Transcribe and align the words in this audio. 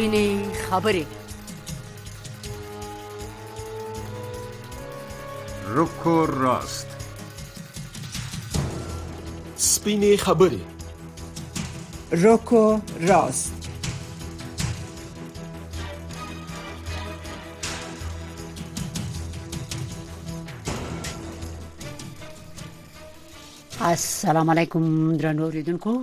سپینې 0.00 0.28
خبرې 0.68 1.04
روکو 5.76 6.14
راست. 6.26 6.88
سپینې 9.56 10.12
خبرې 10.24 10.62
روکو 12.22 12.80
راست. 13.08 13.52
السلام 23.80 24.50
علیکم 24.50 24.82
درنو 25.16 25.44
اوریدونکو. 25.44 25.94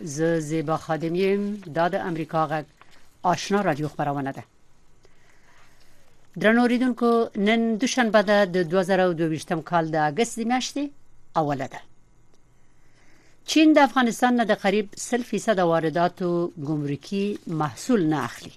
ز 0.00 0.22
زیبا 0.50 0.76
خادم 0.76 1.14
یم 1.14 1.42
د 1.74 1.94
امریکا 2.10 2.46
غږ 2.46 2.81
آشنا 3.22 3.60
رادیو 3.60 3.88
خبرونه 3.88 4.32
ده. 4.32 4.44
درنو 6.40 6.60
اوریدونکو 6.60 7.30
نن 7.36 7.76
دوشنبه 7.76 8.22
ده 8.22 8.44
د 8.44 8.56
2022 8.62 9.62
کال 9.62 9.90
د 9.90 9.96
اگست 9.96 10.38
میاشتې 10.38 10.90
اوله 11.36 11.66
ده. 11.66 11.80
چین 13.46 13.72
د 13.72 13.78
افغانستان 13.78 14.36
نه 14.36 14.44
د 14.44 14.54
قریب 14.54 14.86
0% 14.96 15.58
وارداتو 15.58 16.52
ګمرکي 16.68 17.38
محصول 17.46 18.06
نه 18.06 18.24
اخلي. 18.24 18.52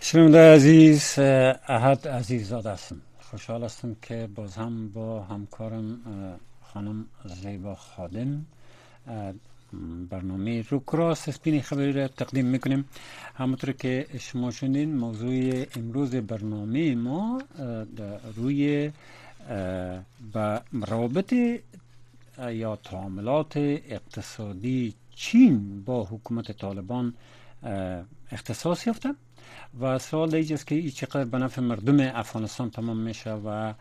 شنونده 0.00 0.54
عزیز 0.54 1.18
احد 1.18 2.08
عزیز 2.08 2.48
زاده 2.48 2.70
هستم. 2.70 3.00
خوشحال 3.30 3.64
هستم 3.64 3.96
که 4.02 4.28
باز 4.34 4.54
هم 4.56 4.88
با 4.88 5.22
همکارم 5.22 6.00
خانم 6.72 7.04
زیبا 7.24 7.74
خادم 7.74 8.46
برنامه 10.10 10.64
رو 10.70 10.80
کراس 10.80 11.30
سپین 11.30 11.62
خبری 11.62 11.92
را 11.92 12.08
تقدیم 12.08 12.46
می‌کنیم. 12.46 12.84
همونطور 13.34 13.72
که 13.72 14.06
شما 14.20 14.50
شنید 14.50 14.88
موضوع 14.88 15.64
امروز 15.76 16.14
برنامه 16.14 16.94
ما 16.94 17.42
روی 18.36 18.90
با 20.32 20.60
روابط 20.72 21.34
یا 22.38 22.76
تعاملات 22.76 23.56
اقتصادی 23.56 24.94
چین 25.14 25.82
با 25.84 26.04
حکومت 26.04 26.52
طالبان 26.52 27.14
اختصاص 28.30 28.86
یافته 28.86 29.14
و 29.80 29.98
سوال 29.98 30.34
ایجاست 30.34 30.66
که 30.66 30.74
این 30.74 30.90
چقدر 30.90 31.24
به 31.24 31.38
نفع 31.38 31.60
مردم 31.60 32.00
افغانستان 32.00 32.70
تمام 32.70 32.96
میشه 32.96 33.32
و 33.32 33.72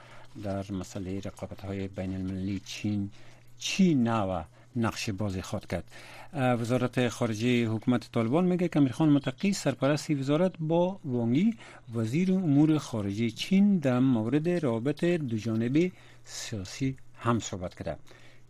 در 0.44 0.72
مسئله 0.72 1.20
رقابت 1.20 1.62
های 1.62 1.88
بین 1.88 2.16
المللی 2.16 2.62
چین 2.66 3.10
چی 3.60 3.96
نوع 3.96 4.44
نقش 4.76 5.10
بازی 5.10 5.42
خود 5.42 5.66
کرد. 5.68 5.84
وزارت 6.34 7.08
خارجه 7.10 7.68
حکومت 7.68 8.12
طالبان 8.12 8.46
میگه 8.46 8.68
که 8.68 8.80
امیرخان 8.80 9.10
متقی 9.10 9.54
سرپرستی 9.54 10.16
وزارت 10.16 10.52
با 10.60 11.00
وانگی 11.06 11.58
وزیر 11.96 12.32
امور 12.32 12.78
خارجه 12.78 13.30
چین 13.30 13.78
در 13.78 14.00
مورد 14.00 14.50
روابط 14.50 15.04
دو 15.04 15.38
جانبه 15.38 15.92
سیاسی 16.26 16.98
هم 17.18 17.40
صحبت 17.40 17.76
کرده. 17.76 17.98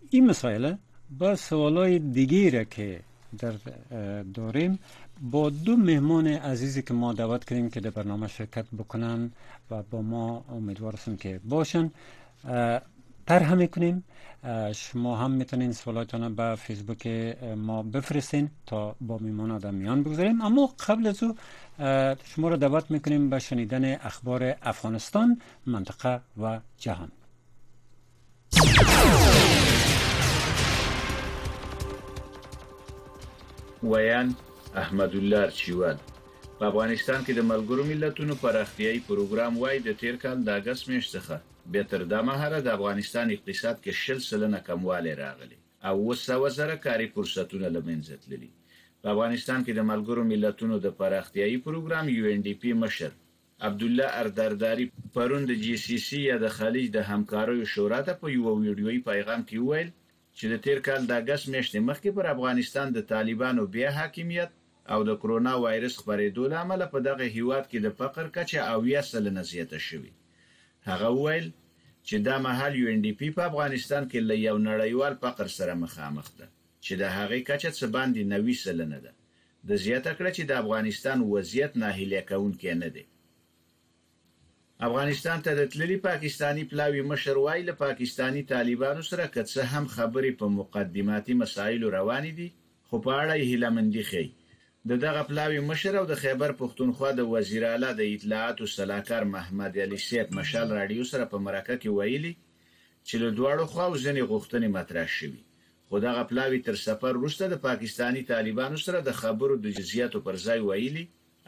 این 0.09 0.25
مسائل 0.25 0.73
با 1.19 1.35
سوالای 1.35 1.99
دیگه 1.99 2.65
که 2.65 2.99
در 3.39 3.53
داریم 4.33 4.79
با 5.21 5.49
دو 5.49 5.75
مهمان 5.77 6.27
عزیزی 6.27 6.81
که 6.81 6.93
ما 6.93 7.13
دعوت 7.13 7.45
کردیم 7.45 7.69
که 7.69 7.79
در 7.79 7.89
برنامه 7.89 8.27
شرکت 8.27 8.65
بکنن 8.77 9.31
و 9.71 9.83
با 9.83 10.01
ما 10.01 10.45
امیدوار 10.49 10.93
هستیم 10.93 11.17
که 11.17 11.39
باشن. 11.49 11.91
طرح 13.27 13.53
می‌کنیم 13.53 14.03
شما 14.75 15.17
هم 15.17 15.31
می‌تونین 15.31 15.71
سوالاتان 15.71 16.35
به 16.35 16.55
فیسبوک 16.55 17.07
ما 17.57 17.83
بفرستین 17.83 18.49
تا 18.65 18.95
با 19.01 19.17
میمان 19.17 19.57
در 19.57 19.71
میان 19.71 20.03
بگذاریم. 20.03 20.41
اما 20.41 20.73
قبل 20.87 21.07
از 21.07 21.23
او 21.23 21.35
شما 22.23 22.49
را 22.49 22.55
دعوت 22.55 22.91
می‌کنیم 22.91 23.29
به 23.29 23.39
شنیدن 23.39 23.93
اخبار 23.93 24.55
افغانستان 24.61 25.41
منطقه 25.65 26.21
و 26.41 26.59
جهان. 26.77 27.11
ویان 33.83 34.35
احمد 34.75 35.15
الله 35.15 35.51
چیواد 35.51 35.99
په 36.59 36.65
افغانستان 36.65 37.25
کې 37.25 37.31
د 37.31 37.39
ملګرو 37.51 37.83
ملتونو 37.91 38.35
پراختیاي 38.35 39.01
پروګرام 39.09 39.57
وای 39.57 39.79
د 39.79 39.97
تیر 39.99 40.15
کال 40.15 40.43
د 40.43 40.49
اگست 40.49 40.89
میاشتې 40.89 41.17
څخه. 41.17 41.54
به 41.71 41.83
تر 41.91 42.01
دمه 42.13 42.35
هره 42.41 42.59
د 42.61 42.67
افغانستان 42.77 43.27
اقتصاد 43.31 43.75
کې 43.83 43.91
شل 44.03 44.19
سلنه 44.29 44.59
کموالی 44.67 45.13
راغلی. 45.23 45.59
او 45.87 45.95
وسو 46.09 46.49
زره 46.57 46.75
کاری 46.85 47.07
فرصتونه 47.15 47.67
لمنځه 47.75 48.15
تللي 48.23 48.51
په 49.01 49.07
افغانستان 49.13 49.59
کې 49.65 49.73
د 49.75 49.81
ملګرو 49.91 50.21
ملتونو 50.31 50.75
د 50.85 50.87
پراختیاي 50.99 51.57
پروګرام 51.67 52.05
UNDP 52.17 52.71
مشر 52.83 53.11
عبد 53.67 53.81
الله 53.87 54.07
اردرداری 54.21 54.85
پرون 55.15 55.43
د 55.47 55.53
GCC 55.63 56.19
یا 56.29 56.37
د 56.45 56.47
خلیج 56.57 56.87
د 56.93 56.99
همکاریو 57.09 57.69
شورا 57.73 57.99
ته 58.07 58.13
په 58.21 58.27
یو 58.35 58.43
ویډیويي 58.63 58.99
پیغام 59.09 59.41
کې 59.49 59.57
ویل 59.67 59.89
چې 60.37 60.45
د 60.51 60.53
تیر 60.65 60.79
کال 60.87 61.01
د 61.05 61.11
اگست 61.21 61.45
میاشتې 61.53 61.79
مخکې 61.89 62.09
پر 62.17 62.25
افغانستان 62.35 62.87
د 62.91 62.99
طالبانو 63.13 63.61
بیا 63.75 63.89
حاکمیت 63.99 64.51
او 64.93 64.99
د 65.09 65.11
کرونا 65.21 65.53
وایرس 65.63 65.95
خبرېدو 66.01 66.43
لامل 66.53 66.81
په 66.93 66.99
دغه 67.07 67.25
هیواد 67.37 67.63
کې 67.71 67.79
د 67.81 67.87
فقر 67.99 68.25
کچه 68.35 68.59
او 68.71 68.79
یا 68.93 69.01
سلنه 69.11 69.41
زیاته 69.51 69.79
شوې 69.87 70.11
هغه 70.89 71.09
ویل 71.21 71.47
چې 72.07 72.15
دا 72.27 72.35
مهال 72.45 72.73
UNDP 72.79 73.29
په 73.37 73.41
افغانستان 73.49 74.03
کې 74.09 74.19
له 74.29 74.35
یو 74.47 74.57
نړیوال 74.69 75.13
فقر 75.23 75.47
سره 75.57 75.73
مخامخ 75.83 76.27
ده 76.37 76.47
چې 76.85 76.93
د 77.01 77.03
هغې 77.17 77.39
کچه 77.49 77.69
څه 77.77 77.85
باندې 77.95 78.21
90 78.33 78.63
سلنه 78.65 78.99
ده. 79.05 79.11
د 79.69 79.71
زیاته 79.85 80.11
کړه 80.17 80.29
چې 80.37 80.43
د 80.45 80.51
افغانستان 80.61 81.17
وضعیت 81.33 81.71
ناهیله 81.83 82.21
کونکي 82.29 82.73
نه 82.83 82.89
دی. 82.95 83.05
افغانستان 84.87 85.37
ته 85.45 85.51
د 85.59 85.61
تللی 85.73 85.97
پاکستانی 86.09 86.63
پلاوی 86.71 87.01
مشر 87.11 87.37
وای 87.37 87.61
له 87.69 87.73
پاکستانی 87.85 88.43
طالبانو 88.53 89.03
سره 89.09 89.25
که 89.33 89.41
څه 89.51 89.61
هم 89.73 89.85
خبرې 89.95 90.31
په 90.39 90.45
مقدماتي 90.59 91.33
مسایلو 91.43 91.93
روان 91.97 92.25
دي 92.39 92.49
خو 92.87 92.95
په 93.05 93.11
اړه 93.21 93.33
یې 93.39 93.45
هیلمندي 93.51 94.03
خي 94.09 94.25
د 94.89 94.91
دغه 95.05 95.21
پلاوی 95.29 95.59
مشر 95.69 95.93
او 95.99 96.05
د 96.11 96.15
خیبر 96.23 96.51
پښتونخوا 96.61 97.09
د 97.15 97.21
وزیر 97.33 97.63
اعلی 97.69 97.91
د 97.99 98.01
اطلاعات 98.15 98.57
او 98.61 98.67
سلاکار 98.77 99.23
محمد 99.35 99.73
علي 99.83 99.99
سیف 100.07 100.27
مشال 100.39 100.67
رادیو 100.77 101.05
سره 101.11 101.25
په 101.31 101.37
مرکه 101.47 101.75
کې 101.81 101.89
ویلي 101.97 102.33
چې 103.07 103.15
له 103.23 103.29
دواړو 103.37 103.63
خواو 103.71 104.01
ځنې 104.05 104.21
غوښتنې 104.31 104.67
مطرح 104.77 105.07
شوې 105.17 105.41
خو 105.87 105.95
دغه 106.07 106.21
پلاوی 106.29 106.59
تر 106.67 106.75
سفر 106.87 107.13
وروسته 107.17 107.43
د 107.49 107.61
پاکستانی 107.67 108.23
طالبانو 108.33 108.77
سره 108.85 109.01
د 109.01 109.17
خبرو 109.21 109.59
د 109.65 109.75
جزئیاتو 109.77 110.23
پر 110.25 110.35
ځای 110.45 110.59
ویلي 110.69 111.05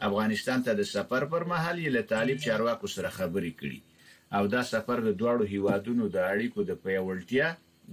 افغانستان 0.08 0.58
ته 0.66 0.72
د 0.80 0.82
سفر 0.94 1.30
پر 1.32 1.42
مهال 1.52 1.76
یې 1.84 1.90
له 1.96 2.02
طالب 2.12 2.36
چارواکو 2.46 2.94
سره 2.96 3.16
خبرې 3.18 3.52
کړي. 3.60 3.80
او 4.36 4.42
دا 4.54 4.62
سفر 4.74 4.98
د 5.04 5.10
دواړو 5.20 5.44
هیوادونو 5.54 6.04
د 6.14 6.16
اړیکو 6.32 6.60
د 6.70 6.72
پیاوړتیا 6.82 7.48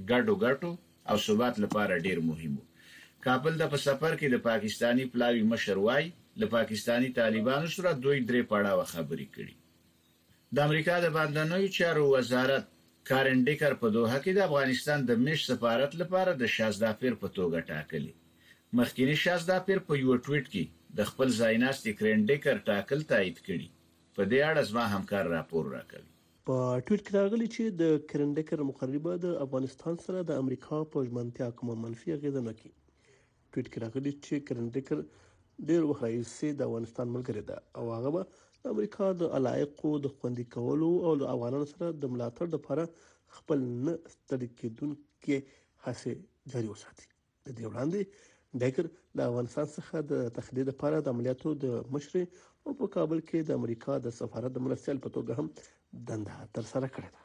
ګډو 0.09 0.33
ګټو 0.45 0.71
او 1.09 1.15
ثبات 1.25 1.55
لپاره 1.63 2.03
ډیر 2.05 2.19
مهم 2.29 2.53
و 2.61 2.74
کابل 3.27 3.53
د 3.61 3.71
په 3.73 3.81
سفر 3.87 4.11
کې 4.19 4.27
د 4.31 4.43
پاکستانی 4.49 5.05
پلاوی 5.13 5.43
مشر 5.53 5.77
وای 5.85 6.05
له 6.43 6.51
پاکستانی 6.57 7.09
طالبانو 7.19 7.71
سره 7.75 7.93
دوی 8.03 8.17
درې 8.29 8.41
پړاو 8.51 8.89
خبرې 8.93 9.27
کړي 9.35 9.55
د 10.55 10.67
امریکا 10.67 10.99
د 11.05 11.15
باندنوي 11.17 11.69
چارو 11.77 12.03
وزارت 12.15 12.65
کارن 13.09 13.39
ډیکر 13.47 13.73
په 13.81 13.95
دوحه 13.95 14.19
کې 14.23 14.31
د 14.35 14.39
افغانستان 14.49 15.09
د 15.09 15.25
مش 15.25 15.39
سفارت 15.51 15.91
لپاره 16.01 16.31
د 16.41 16.53
شازدافیر 16.57 17.13
په 17.23 17.27
توګه 17.37 17.67
ټاکلی 17.71 18.13
مخکینی 18.77 19.15
شازدافیر 19.23 19.79
په 19.87 19.93
یو 20.03 20.15
ټویټ 20.25 20.45
کې 20.53 20.63
د 20.97 21.07
خپل 21.09 21.29
ځایناستي 21.41 21.91
کرنډیکر 21.99 22.55
ټاکل 22.69 22.99
تایید 23.11 23.37
کړي. 23.47 23.67
په 24.15 24.21
دې 24.31 24.39
اړه 24.49 24.61
زما 24.69 24.85
همکار 24.95 25.25
راپور 25.35 25.63
راکوي. 25.75 26.09
په 26.47 26.57
ټویټ 26.85 27.01
کې 27.05 27.11
راغلی 27.19 27.47
چې 27.55 27.63
د 27.81 27.83
کرنډیکر 28.09 28.59
مقربه 28.69 29.13
د 29.25 29.27
افغانستان 29.45 29.95
سره 30.05 30.19
د 30.29 30.41
امریکا 30.43 30.77
په 30.95 31.05
ژمنتیا 31.07 31.47
کوم 31.57 31.69
منفي 31.85 32.09
اغیزه 32.17 32.41
نه 32.47 32.53
کوي 32.59 32.73
ټویټ 33.55 33.67
کې 33.71 33.81
راغلی 33.85 34.13
چې 34.25 34.45
کرنډیکر 34.47 34.97
ډیر 35.71 35.83
وخت 35.89 36.03
راځي 36.05 36.49
د 36.55 36.61
افغانستان 36.69 37.11
ملګری 37.15 37.43
ده. 37.49 37.57
او 37.77 37.85
هغه 37.95 38.09
به 38.15 38.21
د 38.63 38.73
امریکا 38.75 39.09
د 39.21 39.35
علایقو 39.37 39.91
د 40.05 40.13
خوندي 40.15 40.45
کولو 40.55 40.89
او 41.09 41.13
د 41.21 41.29
افغانانو 41.33 41.67
سره 41.73 41.91
د 41.91 42.13
ملاتړ 42.13 42.47
لپاره 42.55 42.83
خپل 43.37 43.59
نه 43.85 43.93
ستړي 44.15 44.49
کېدونکې 44.59 45.37
هڅې 45.85 46.13
جاري 46.53 46.71
وساتي. 46.73 47.07
د 47.45 47.47
دې 47.57 47.65
وړاندې 47.69 48.01
ډیکر 48.63 48.85
د 49.19 49.19
افغانستان 49.29 49.71
څخه 49.77 50.03
د 50.11 50.27
تخلیه 50.39 50.65
لپاره 50.71 50.99
د 50.99 51.15
عملیاتو 51.15 51.55
د 51.63 51.79
مشر 51.95 52.19
او 52.65 52.73
په 52.81 52.91
کابل 52.97 53.23
کې 53.29 53.39
د 53.49 53.61
امریکا 53.61 53.97
د 54.05 54.17
سفارت 54.19 54.51
د 54.59 54.67
مرستیال 54.67 55.01
په 55.07 55.15
توګه 55.15 55.31
هم 55.39 55.47
دنده 56.11 56.51
تر 56.59 56.69
سره 56.73 56.87
کړې 56.95 57.09
ده. 57.15 57.21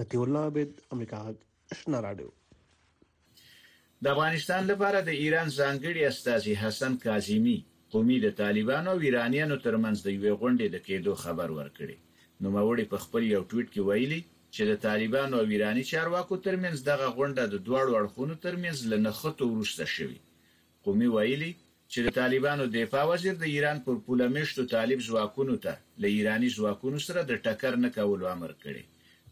متي 0.00 0.22
الله 0.22 0.42
عبد 0.52 0.86
امریکا 0.96 1.18
آشنا 1.76 2.00
رادیو 2.08 2.41
د 4.04 4.06
افغانستان 4.14 4.62
لپاره 4.70 4.98
د 5.02 5.10
ایران 5.22 5.48
ځانګړي 5.58 6.02
استاذي 6.12 6.54
حسن 6.62 6.92
کاظمی 7.04 7.58
قومي 7.92 8.18
د 8.22 8.28
طالبانو 8.42 8.88
او 8.92 8.98
ایرانیانو 9.06 9.56
ترمنځ 9.66 9.96
د 10.02 10.08
یوې 10.16 10.32
غونډې 10.40 10.66
د 10.70 10.76
کېدو 10.86 11.12
خبر 11.24 11.48
ورکړي 11.58 11.96
نو 12.40 12.46
موري 12.56 12.84
په 12.92 12.98
خپل 13.04 13.22
یو 13.34 13.42
ټویټ 13.50 13.68
کې 13.74 13.82
ویلي 13.88 14.20
چې 14.54 14.62
د 14.70 14.72
طالبانو 14.86 15.34
او 15.40 15.46
ایرانی 15.52 15.84
چارواکو 15.90 16.42
ترمنځ 16.46 16.76
دغه 16.90 17.06
غونډه 17.16 17.42
د 17.48 17.56
دواړو 17.66 17.98
اړخونو 18.00 18.34
ترمنځ 18.44 18.78
لنخته 18.92 19.44
ورسته 19.48 19.84
شوې. 19.94 20.18
قومي 20.84 21.08
ویلي 21.16 21.52
چې 21.92 21.98
د 22.06 22.08
طالبانو 22.20 22.64
دفاع 22.76 23.04
وزیر 23.10 23.34
د 23.38 23.44
ایران 23.54 23.78
پر 23.86 23.96
پوله 24.04 24.26
مشتو 24.36 24.62
طالب 24.74 24.98
ځواکونو 25.08 25.54
ته 25.64 25.72
ل 26.02 26.04
ایرانی 26.16 26.48
ځواکونو 26.56 26.98
سره 27.06 27.20
د 27.30 27.32
ټکر 27.44 27.72
نه 27.84 27.90
کولو 27.96 28.24
امر 28.34 28.52
کړی 28.62 28.84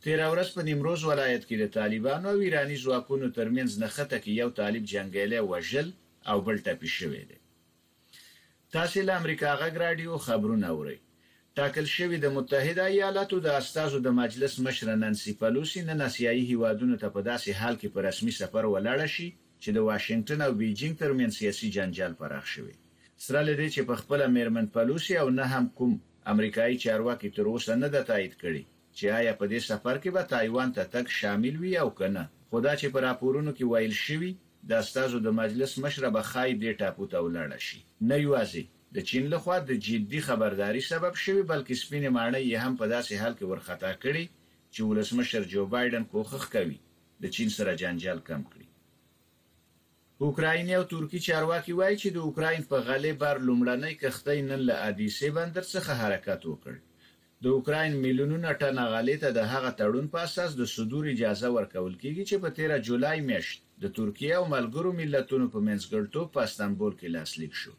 تیر 0.04 0.20
ورځ 0.32 0.48
په 0.56 0.62
نیمروز 0.68 1.00
ولایت 1.10 1.42
کې 1.48 1.56
د 1.58 1.64
طالبانو 1.78 2.26
او 2.32 2.38
ایرانی 2.44 2.76
ځواکونو 2.84 3.26
ترمنځ 3.38 3.70
نخته 3.82 4.16
کې 4.22 4.30
یو 4.40 4.48
طالب 4.60 4.82
جنگیاله 4.92 5.40
وژل 5.50 5.88
او 6.30 6.36
بل 6.46 6.56
ټپي 6.66 6.90
شوی 6.98 7.22
دی 7.28 7.38
تاسو 8.74 8.96
له 9.08 9.12
امریکا 9.20 9.48
غږ 9.62 9.74
رادیو 9.84 10.22
خبرونه 10.26 10.66
اورئ 10.74 10.98
ټاکل 11.58 11.86
شوی 11.96 12.18
د 12.20 12.26
متحده 12.36 12.84
ایالاتو 12.92 13.36
د 13.46 13.48
استازو 13.60 13.98
د 14.06 14.08
مجلس 14.20 14.52
مشر 14.66 14.88
نانسي 15.02 15.32
پلوسی 15.40 15.80
نن 15.88 16.00
اسیایي 16.08 16.44
هیوادونو 16.50 16.96
ته 17.02 17.08
په 17.14 17.20
داسې 17.30 17.50
حال 17.60 17.74
کې 17.80 17.88
په 17.94 18.00
رسمي 18.08 18.34
سفر 18.40 18.64
ولاړ 18.74 19.00
شي 19.14 19.28
چې 19.62 19.70
د 19.76 19.78
واشنگټن 19.88 20.40
او 20.46 20.52
بیجینګ 20.60 20.94
ترمنځ 21.02 21.32
سیاسي 21.40 21.68
جنجال 21.76 22.12
پراخ 22.20 22.44
شوی 22.54 22.76
سره 23.24 23.40
لدی 23.48 23.68
چې 23.74 23.80
په 23.88 23.94
خپل 24.00 24.20
میرمن 24.36 24.66
پلوسی 24.74 25.14
او 25.22 25.28
نه 25.38 25.44
هم 25.52 25.64
کوم 25.78 25.92
امریکایي 26.32 26.76
چارواکي 26.84 27.30
تر 27.36 27.46
اوسه 27.52 27.72
نه 27.82 27.88
د 27.94 28.06
تایید 28.10 28.34
کړي 28.42 28.62
چې 28.96 29.04
آیا 29.18 29.32
په 29.40 29.44
دې 29.52 29.60
سفر 29.70 29.94
کې 30.02 30.10
به 30.16 30.22
تایوان 30.32 30.68
ته 30.76 30.82
تک 30.94 31.06
شامل 31.20 31.54
وي 31.62 31.72
او 31.82 31.88
کنه 31.98 32.24
خدا 32.50 32.72
چې 32.80 32.86
پر 32.94 33.02
راپورونو 33.08 33.50
کې 33.56 33.64
ویل 33.72 33.94
شوی 34.04 34.32
د 34.68 34.70
استازو 34.82 35.18
د 35.26 35.28
مجلس 35.40 35.72
مشر 35.84 36.04
به 36.16 36.22
خای 36.30 36.50
دې 36.62 36.72
ټاپو 36.80 37.04
ته 37.12 37.18
ولاړ 37.24 37.50
شي. 37.66 37.80
نه 38.08 38.16
یوازې. 38.24 38.64
د 38.94 38.98
چین 39.08 39.24
لخوا 39.32 39.56
د 39.68 39.70
جدي 39.86 40.20
خبرداري 40.28 40.82
سبب 40.92 41.14
شوی 41.24 41.42
بلکې 41.50 41.80
سپینې 41.82 42.10
ماڼۍ 42.16 42.42
یې 42.50 42.58
هم 42.64 42.74
په 42.80 42.86
داسې 42.94 43.14
حال 43.20 43.34
کې 43.38 43.44
ورختا 43.50 43.92
کړي 44.02 44.24
چې 44.72 44.80
ولسمشر 44.88 45.42
جو 45.52 45.62
بایدن 45.72 46.04
کوښښ 46.12 46.44
کوي 46.54 46.78
د 47.22 47.24
چین 47.34 47.48
سره 47.56 47.78
جنجال 47.82 48.18
کم 48.28 48.42
کړي. 48.52 48.66
اوکراین 50.24 50.68
او 50.78 50.84
ترکی 50.92 51.18
چارواکي 51.26 51.72
وایي 51.76 51.96
چې 52.02 52.08
د 52.12 52.18
اوکراین 52.26 52.62
په 52.70 52.76
غلې 52.86 53.12
بار 53.22 53.36
لومړنۍ 53.48 53.94
کښتۍ 54.02 54.38
نن 54.50 54.60
له 54.68 54.74
ادیسه 54.88 55.28
بندر 55.36 55.64
څخه 55.74 55.92
حرکت 56.02 56.40
وکړ 56.46 56.74
د 57.44 57.46
اوکراین 57.56 57.92
میلیونونه 58.04 58.48
ټن 58.60 58.78
غلې 58.92 59.16
ته 59.20 59.28
د 59.36 59.40
هغه 59.52 59.70
تړون 59.80 60.06
په 60.14 60.18
اساس 60.28 60.50
د 60.56 60.66
صدور 60.72 61.04
اجازه 61.12 61.48
ورکول 61.56 61.94
کیږي 62.02 62.24
چې 62.30 62.36
په 62.42 62.48
13 62.58 62.84
جولای 62.88 63.18
میاشت 63.28 63.58
د 63.84 63.94
ترکیه 63.98 64.34
او 64.40 64.44
ملګرو 64.54 64.90
ملتونو 64.98 65.46
په 65.54 65.60
منځګړتوب 65.68 66.26
په 66.34 66.40
استانبول 66.46 66.92
کې 66.98 67.14
لاسلیک 67.14 67.54
شو. 67.60 67.72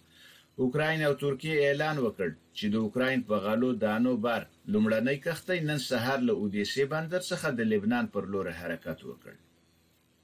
اوکراین 0.62 1.04
او 1.08 1.13
ترکیه 1.24 1.56
اعلان 1.68 1.98
وکړ 2.06 2.30
چې 2.58 2.66
د 2.74 2.75
اوکراین 2.86 3.22
په 3.30 3.36
غلو 3.46 3.69
دانو 3.86 4.16
بار 4.25 4.42
لومړنۍ 4.74 5.18
کښتۍ 5.25 5.60
نن 5.69 5.80
سهار 5.90 6.19
له 6.28 6.34
اودیسه 6.42 6.90
بندر 6.94 7.22
څخه 7.31 7.48
د 7.60 7.72
لبنان 7.72 8.06
پر 8.14 8.24
لور 8.31 8.52
حرکت 8.60 9.00
وکړ. 9.10 9.34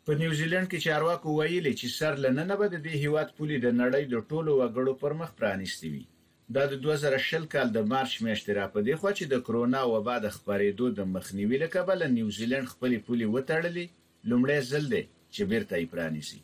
په 0.05 0.11
نیوزیلند 0.21 0.67
کې 0.71 0.83
چارواکو 0.85 1.29
ویلي 1.39 1.73
چې 1.79 1.87
سر 1.97 2.13
لننه 2.25 2.55
به 2.59 2.67
د 2.73 3.01
هیواد 3.03 3.27
پولي 3.37 3.57
د 3.61 3.67
نړۍ 3.81 4.03
د 4.13 4.15
ټولو 4.29 4.51
وګړو 4.59 4.93
پر 5.01 5.13
مخ 5.19 5.29
پرانیستي 5.39 5.89
وي 5.93 6.05
دا 6.55 6.63
د 6.71 6.73
2020 6.83 7.45
کال 7.53 7.67
د 7.73 7.79
مارچ 7.91 8.13
میاشتې 8.25 8.51
را 8.57 8.65
په 8.73 8.79
دی 8.85 8.95
خو 8.99 9.09
چې 9.17 9.25
د 9.33 9.35
کرونا 9.45 9.81
وبا 9.93 10.15
د 10.25 10.27
خبرېدو 10.35 10.85
د 10.97 11.01
مخنیوي 11.15 11.57
لپاره 11.63 12.13
نیوزیلند 12.17 12.71
خپل 12.73 12.91
پولي 13.05 13.27
وټړلې 13.33 13.85
لومړی 14.29 14.59
ځل 14.71 14.83
دی 14.93 15.03
چې 15.33 15.41
بیرته 15.51 15.73
یې 15.81 15.91
پرانیسي 15.93 16.39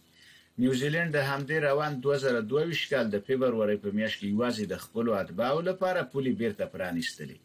نیوزیلند 0.62 1.12
د 1.14 1.20
همدې 1.30 1.58
روان 1.68 1.94
2022 2.06 2.92
کال 2.92 3.06
د 3.12 3.18
فبرورۍ 3.28 3.78
په 3.84 3.90
میاشت 3.98 4.18
کې 4.20 4.28
یوازې 4.34 4.64
د 4.68 4.76
خپل 4.84 5.06
اتباعو 5.22 5.62
لپاره 5.70 6.10
پولي 6.12 6.34
بیرته 6.42 6.64
پرانیستلې. 6.74 7.38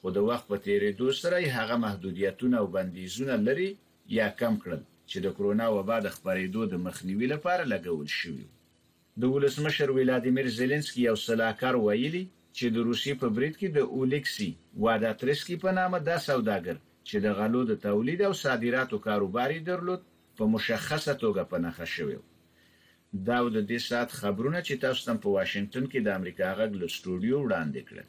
خو 0.00 0.06
د 0.16 0.18
وخت 0.28 0.44
په 0.50 0.56
تیریدو 0.66 1.08
سره 1.22 1.36
هغه 1.58 1.76
محدودیتونه 1.84 2.56
او 2.60 2.66
بندیزونه 2.76 3.34
لري 3.46 3.70
یا 4.18 4.26
کم 4.40 4.54
کړل 4.62 4.82
چې 5.10 5.16
د 5.24 5.26
کرونا 5.36 5.66
وبا 5.76 5.96
د 6.02 6.08
خبرېدو 6.16 6.62
د 6.72 6.74
مخنیوي 6.86 7.26
لپاره 7.34 7.70
لګول 7.72 8.08
شوی 8.20 8.46
د 9.20 9.22
ولسمشر 9.34 9.88
ولادیمیر 9.96 10.48
زيلنسکي 10.58 11.00
یو 11.08 11.16
سلاکار 11.26 11.74
ویلي 11.86 12.24
چې 12.56 12.66
د 12.74 12.76
روسي 12.88 13.12
په 13.20 13.28
برید 13.36 13.54
کې 13.60 13.68
د 13.76 13.78
اولکسي 13.96 14.50
واداترسکي 14.84 15.56
په 15.64 15.70
نامه 15.78 15.98
د 16.08 16.10
سوداګر 16.28 16.76
چې 17.08 17.16
د 17.24 17.26
غلو 17.38 17.62
د 17.70 17.72
تولید 17.86 18.20
او 18.28 18.32
صادراتو 18.44 18.96
کاروباري 19.06 19.60
درلود 19.68 20.00
په 20.36 20.44
مشخصه 20.54 21.12
توګه 21.22 21.42
په 21.50 21.56
نخښه 21.64 21.86
شوی 21.94 22.18
دا 23.28 23.38
د 23.56 23.58
دې 23.70 23.78
سات 23.88 24.10
خبرونه 24.20 24.58
چې 24.66 24.80
تاسو 24.84 25.00
تم 25.06 25.18
په 25.24 25.28
واشنگټن 25.36 25.84
کې 25.92 26.00
د 26.02 26.08
امریکا 26.18 26.48
غږ 26.58 26.70
له 26.80 26.86
سټوډیو 26.94 27.36
وړاندې 27.42 27.80
کړل 27.88 28.08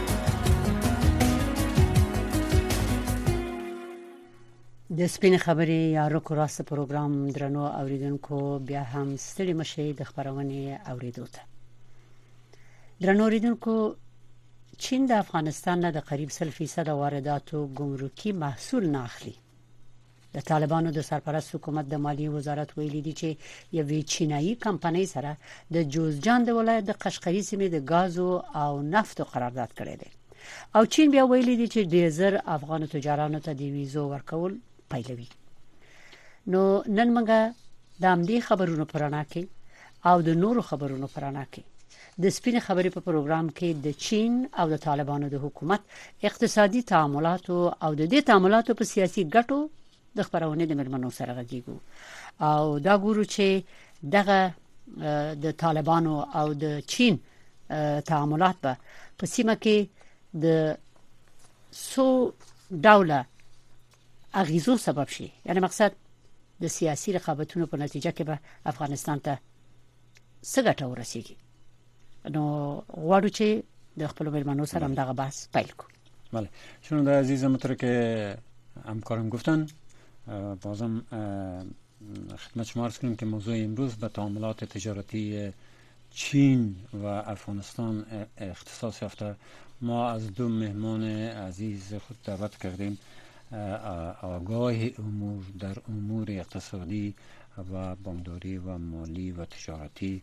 د 5.01 5.07
سپین 5.07 5.37
خبرې 5.37 5.79
یا 5.97 6.07
رکو 6.13 6.35
راست 6.35 6.61
پروګرام 6.71 7.13
درنو 7.35 7.61
اوریدونکو 7.67 8.59
بیا 8.71 8.83
هم 8.93 9.07
ستړي 9.27 9.53
مشه 9.61 9.93
د 9.99 10.09
خبرونه 10.09 10.79
اوریدو 10.91 11.25
ته. 11.37 11.41
درنو 13.05 13.23
اوریدونکو 13.23 13.73
چین 14.83 15.07
د 15.11 15.23
افغانستان 15.23 15.81
نه 15.85 15.91
د 15.95 16.05
قریب 16.09 16.29
30% 16.35 16.93
وارداتو 17.01 17.63
ګمرکي 17.79 18.31
محصول 18.43 18.87
نه 18.93 19.03
اخلي. 19.09 19.35
د 20.35 20.47
طالبانو 20.51 20.95
د 20.97 21.09
سرپرست 21.09 21.55
حکومت 21.55 21.85
د 21.89 22.05
مالی 22.05 22.27
وزارت 22.37 22.77
ویلي 22.77 23.01
دي 23.07 23.13
چې 23.19 23.29
یوې 23.79 23.99
چینایي 24.15 24.55
کمپنۍ 24.65 25.05
سره 25.13 25.35
د 25.75 25.91
جوزجان 25.93 26.49
د 26.49 26.59
ولایت 26.59 26.83
د 26.87 27.03
قشقري 27.03 27.43
سیمې 27.49 27.67
د 27.71 27.77
غازو 27.93 28.31
او 28.63 28.81
نفتو 28.95 29.23
قرارداد 29.33 29.71
کړی 29.79 29.95
دی. 30.01 30.09
او 30.75 30.85
چین 30.85 31.07
بیا 31.11 31.23
ویلي 31.31 31.55
دي 31.61 31.67
چې 31.73 31.81
د 31.93 32.09
زر 32.17 32.33
افغان 32.57 32.91
تجارانو 32.97 33.39
ته 33.47 33.51
د 33.53 33.61
ویزو 33.77 34.05
ورکول 34.13 34.53
پیلوي 34.93 35.27
نو 36.53 36.61
نن 36.97 37.09
موږ 37.17 37.29
د 38.01 38.13
امدي 38.13 38.37
خبرونو 38.47 38.85
پرانا 38.93 39.23
کې 39.31 39.43
او 40.09 40.21
د 40.27 40.39
نورو 40.43 40.61
خبرونو 40.69 41.07
پرانا 41.15 41.43
کې. 41.53 41.63
د 42.23 42.33
سپین 42.37 42.57
خبرې 42.67 42.89
په 42.95 43.01
پروګرام 43.07 43.47
کې 43.57 43.69
د 43.85 43.87
چین 44.05 44.33
او 44.59 44.65
د 44.73 44.81
طالبانو 44.85 45.29
د 45.33 45.43
حکومت 45.43 45.81
اقتصادي 46.29 46.81
تعاملات 46.91 47.49
او 47.55 47.91
د 47.99 48.03
دې 48.11 48.19
تعاملاتو 48.29 48.77
په 48.79 48.89
سیاسي 48.93 49.23
ګټو 49.35 49.59
د 50.17 50.27
خبرونه 50.29 50.65
د 50.67 50.73
ملمنو 50.79 51.11
سره 51.17 51.31
غږیږو. 51.37 51.77
او 52.49 52.79
دا 52.87 52.95
ګورو 53.05 53.23
چې 53.33 53.47
دغه 54.15 54.39
د 55.43 55.51
طالبانو 55.63 56.15
او 56.39 56.47
د 56.63 56.79
چین 56.93 57.19
تعاملات 58.09 58.57
په 59.17 59.25
سیمه 59.33 59.55
کې 59.63 59.77
د 60.43 60.77
سو 61.71 62.07
ډوله 62.85 63.19
اغیزو 64.33 64.77
سبب 64.77 65.07
شي. 65.07 65.31
یعنی 65.45 65.59
مقصد 65.59 65.91
د 66.61 66.67
سیاسي 66.67 67.11
رقابتونو 67.13 67.65
په 67.65 67.77
نتیجه 67.77 68.11
کې 68.11 68.23
به 68.23 68.39
افغانستان 68.65 69.19
ته 69.19 69.39
څنګه 70.43 70.83
ورسیږي؟ 70.83 71.35
نو 72.35 72.43
غواړو 73.05 73.29
چې 73.37 73.47
د 73.99 74.07
خپل 74.07 74.25
مېلمنو 74.29 74.65
سره 74.65 74.85
هم 74.85 74.93
دغه 74.93 75.13
بحث 75.13 75.47
پیل 75.55 75.71
کړو. 75.79 75.91
بله. 76.33 76.49
چون 76.81 77.03
در 77.03 77.19
عزیز 77.19 77.43
همونطور 77.43 77.73
که 77.73 77.91
همکارم 78.85 79.29
گفتن 79.29 79.67
بازم 80.61 81.03
خدمت 82.37 82.65
شما 82.65 82.85
عرض 82.85 82.97
کنیم 82.99 83.15
که 83.15 83.25
موضوع 83.25 83.55
امروز 83.57 83.95
به 83.95 84.07
تعاملات 84.07 84.63
تجارتی 84.65 85.53
چین 86.11 86.75
و 86.93 87.05
افغانستان 87.05 88.05
اختصاص 88.37 89.01
یافته. 89.01 89.35
ما 89.81 90.09
از 90.11 90.33
دو 90.33 90.49
مهمان 90.49 91.03
عزیز 91.47 91.93
خود 91.93 92.17
دعوت 92.23 92.57
کردیم 92.57 92.97
آگاه 94.21 94.73
امور 94.73 95.43
در 95.59 95.77
امور 95.89 96.31
اقتصادی 96.31 97.13
و 97.73 97.95
بانکداری 97.95 98.57
و 98.57 98.77
مالی 98.77 99.31
و 99.31 99.45
تجارتی 99.45 100.21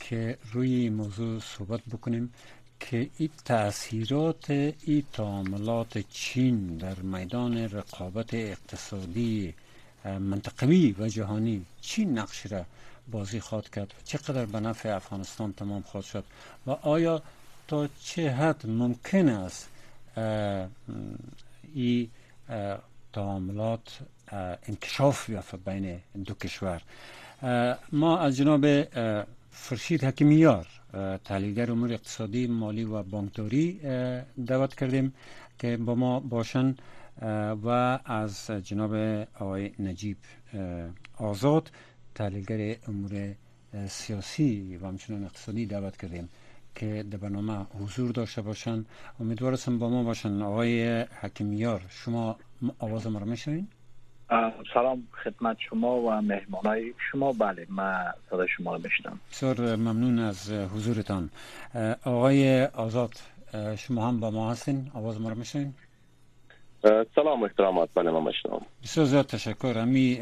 که 0.00 0.38
روی 0.52 0.90
موضوع 0.90 1.40
صحبت 1.40 1.80
بکنیم 1.92 2.32
که 2.80 3.10
این 3.16 3.30
تاثیرات 3.44 4.50
این 4.50 5.02
تعاملات 5.12 5.98
چین 5.98 6.76
در 6.76 6.94
میدان 6.94 7.56
رقابت 7.58 8.34
اقتصادی 8.34 9.54
منطقوی 10.04 10.94
و 10.98 11.08
جهانی 11.08 11.64
چین 11.80 12.18
نقش 12.18 12.46
را 12.46 12.64
بازی 13.10 13.40
خواهد 13.40 13.70
کرد 13.70 13.94
و 13.98 14.02
چقدر 14.04 14.44
به 14.44 14.60
نفع 14.60 14.96
افغانستان 14.96 15.52
تمام 15.52 15.82
خواهد 15.82 16.06
شد 16.06 16.24
و 16.66 16.70
آیا 16.70 17.22
تا 17.68 17.88
چه 18.04 18.30
حد 18.30 18.66
ممکن 18.66 19.28
است 19.28 19.68
این 21.74 22.08
تعاملات 23.12 23.98
انکشاف 24.68 25.30
بیافت 25.30 25.54
بین 25.54 26.00
دو 26.24 26.34
کشور. 26.34 26.82
ما 27.92 28.18
از 28.18 28.36
جناب 28.36 28.64
فرشید 29.50 30.04
حکیمیار 30.04 30.66
تحلیلگر 31.24 31.70
امور 31.70 31.92
اقتصادی 31.92 32.46
مالی 32.46 32.84
و 32.84 33.02
بانکداری 33.02 33.80
دعوت 34.46 34.74
کردیم 34.74 35.14
که 35.58 35.76
با 35.76 35.94
ما 35.94 36.20
باشن 36.20 36.74
و 37.64 37.98
از 38.04 38.46
جناب 38.46 38.94
آقای 39.38 39.72
نجیب 39.78 40.16
آزاد 41.16 41.70
تحلیلگر 42.14 42.76
امور 42.88 43.34
سیاسی 43.88 44.76
و 44.76 44.86
همچنان 44.86 45.24
اقتصادی 45.24 45.66
دعوت 45.66 45.96
کردیم. 45.96 46.28
که 46.78 47.04
در 47.10 47.18
برنامه 47.18 47.66
حضور 47.82 48.10
داشته 48.12 48.42
باشن. 48.42 48.84
امیدوارم 49.20 49.78
با 49.78 49.88
ما 49.88 50.02
باشن. 50.02 50.42
آقای 50.42 51.00
حکیمیار 51.20 51.80
شما 51.88 52.36
آواز 52.78 53.06
ما 53.06 53.18
رو 53.18 53.26
میشنوین؟ 53.26 53.68
سلام 54.74 55.08
خدمت 55.24 55.56
شما 55.70 56.00
و 56.00 56.10
مهمانای 56.10 56.94
شما. 57.10 57.32
بله 57.32 57.66
من 57.68 58.04
صدا 58.30 58.46
شما 58.46 58.76
رو 58.76 58.82
میشنم 58.82 59.20
بسیار 59.30 59.76
ممنون 59.76 60.18
از 60.18 60.50
حضورتان. 60.50 61.30
آقای 62.04 62.64
آزاد 62.64 63.12
شما 63.76 64.08
هم 64.08 64.20
با 64.20 64.30
ما 64.30 64.50
هستین. 64.50 64.90
آواز 64.94 65.20
ما 65.20 65.28
رو 65.28 65.34
میشنوین؟ 65.38 65.74
سلام 67.14 67.42
احترامات 67.42 67.88
بله 67.94 68.10
ما 68.10 68.20
میشنم 68.20 68.60
بسیار 68.82 69.06
زیاد 69.06 69.26
تشکر. 69.26 69.74
امی 69.78 70.14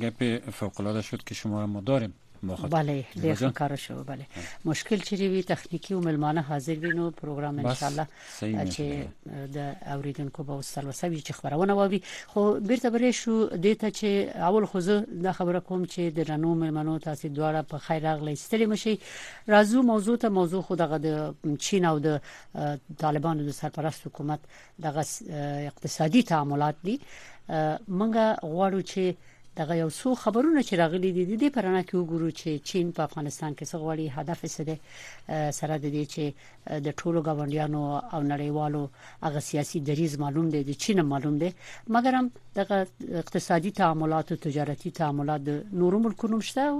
گپ 0.00 0.50
فوق 0.50 0.80
العاده 0.80 1.02
شد 1.02 1.24
که 1.24 1.34
شما 1.34 1.60
رو 1.60 1.66
ما 1.66 1.80
داریم. 1.80 2.14
بله 2.68 3.04
دیگه 3.14 3.50
کار 3.50 3.76
شو 3.76 4.04
بله. 4.04 4.26
مشکل 4.64 4.98
چیزی 4.98 5.28
وی 5.28 5.42
تخنیکی 5.42 5.94
و 5.94 6.00
ملمانه 6.00 6.40
حاضر 6.40 6.74
وینو 6.74 7.10
پروګرام 7.10 7.64
ان 7.64 7.74
شاء 7.74 7.88
الله 7.88 8.06
چې 8.74 8.82
د 9.56 9.76
اوریدونکو 9.86 10.42
به 10.42 10.52
وسل 10.52 10.86
وسوي 10.86 11.20
چې 11.20 11.32
خبرونه 11.32 11.74
ووي 11.74 12.02
خو 12.26 12.60
بیرته 12.60 12.90
برې 12.90 13.10
شو 13.20 13.48
د 13.48 13.74
ته 13.74 13.90
چې 13.90 14.36
اول 14.48 14.66
خو 14.66 14.80
زه 14.80 15.06
د 15.26 15.32
خبره 15.32 15.60
کوم 15.60 15.84
چې 15.84 16.00
د 16.16 16.30
رنو 16.30 16.54
ملمنو 16.54 16.98
تاسو 16.98 17.28
دواړه 17.28 17.62
په 17.70 17.78
خیر 17.78 18.02
راغلی 18.02 18.36
ستړي 18.36 18.66
مشي 18.66 18.98
راځو 19.48 19.82
موضوع 19.82 20.16
ته 20.16 20.28
موضوع 20.28 20.62
خو 20.62 20.74
دغه 20.74 20.98
د 20.98 21.34
چین 21.58 21.84
او 21.84 21.98
د 21.98 22.20
طالبانو 22.98 23.44
د 23.48 23.50
سرپرست 23.60 24.06
حکومت 24.06 24.40
دغه 24.78 25.04
اقتصادي 25.70 26.22
تعاملات 26.22 26.76
دي. 26.84 27.00
منګه 27.98 28.26
غواړو 28.52 28.80
چې 28.90 29.14
دغه 29.60 29.74
یو 29.82 29.90
څو 30.00 30.14
خبرونه 30.22 30.60
چې 30.68 30.74
راغلي 30.82 31.10
دي 31.16 31.36
د 31.42 31.44
پرانه 31.56 31.82
کې 31.88 31.94
وګورو 31.96 32.28
چې 32.40 32.50
چین 32.68 32.92
په 32.96 33.02
افغانستان 33.08 33.50
کې 33.56 33.64
څه 33.70 33.76
غواړي. 33.82 34.06
هدف 34.18 34.40
څه 34.54 34.62
دی؟ 34.68 34.76
سره 35.58 35.74
د 35.84 35.86
دې 35.94 36.04
چې 36.12 36.24
د 36.86 36.88
ټولو 37.00 37.18
غونډیانو 37.26 37.82
او 38.14 38.20
نړیوالو 38.32 38.82
هغه 39.26 39.40
سیاسي 39.50 39.78
دریز 39.88 40.12
معلوم 40.24 40.46
دی 40.54 40.62
د 40.70 40.72
چین 40.84 41.02
معلوم 41.12 41.36
دی. 41.42 41.50
مګر 41.94 42.12
هم 42.18 42.26
دغه 42.60 42.76
اقتصادي 43.22 43.70
تعاملات 43.80 44.32
او 44.32 44.42
تجارتي 44.46 44.90
تعاملات 45.00 45.40
د 45.48 45.60
نورو 45.82 46.02
ملکونو 46.06 46.40
مشته 46.42 46.60
او 46.72 46.76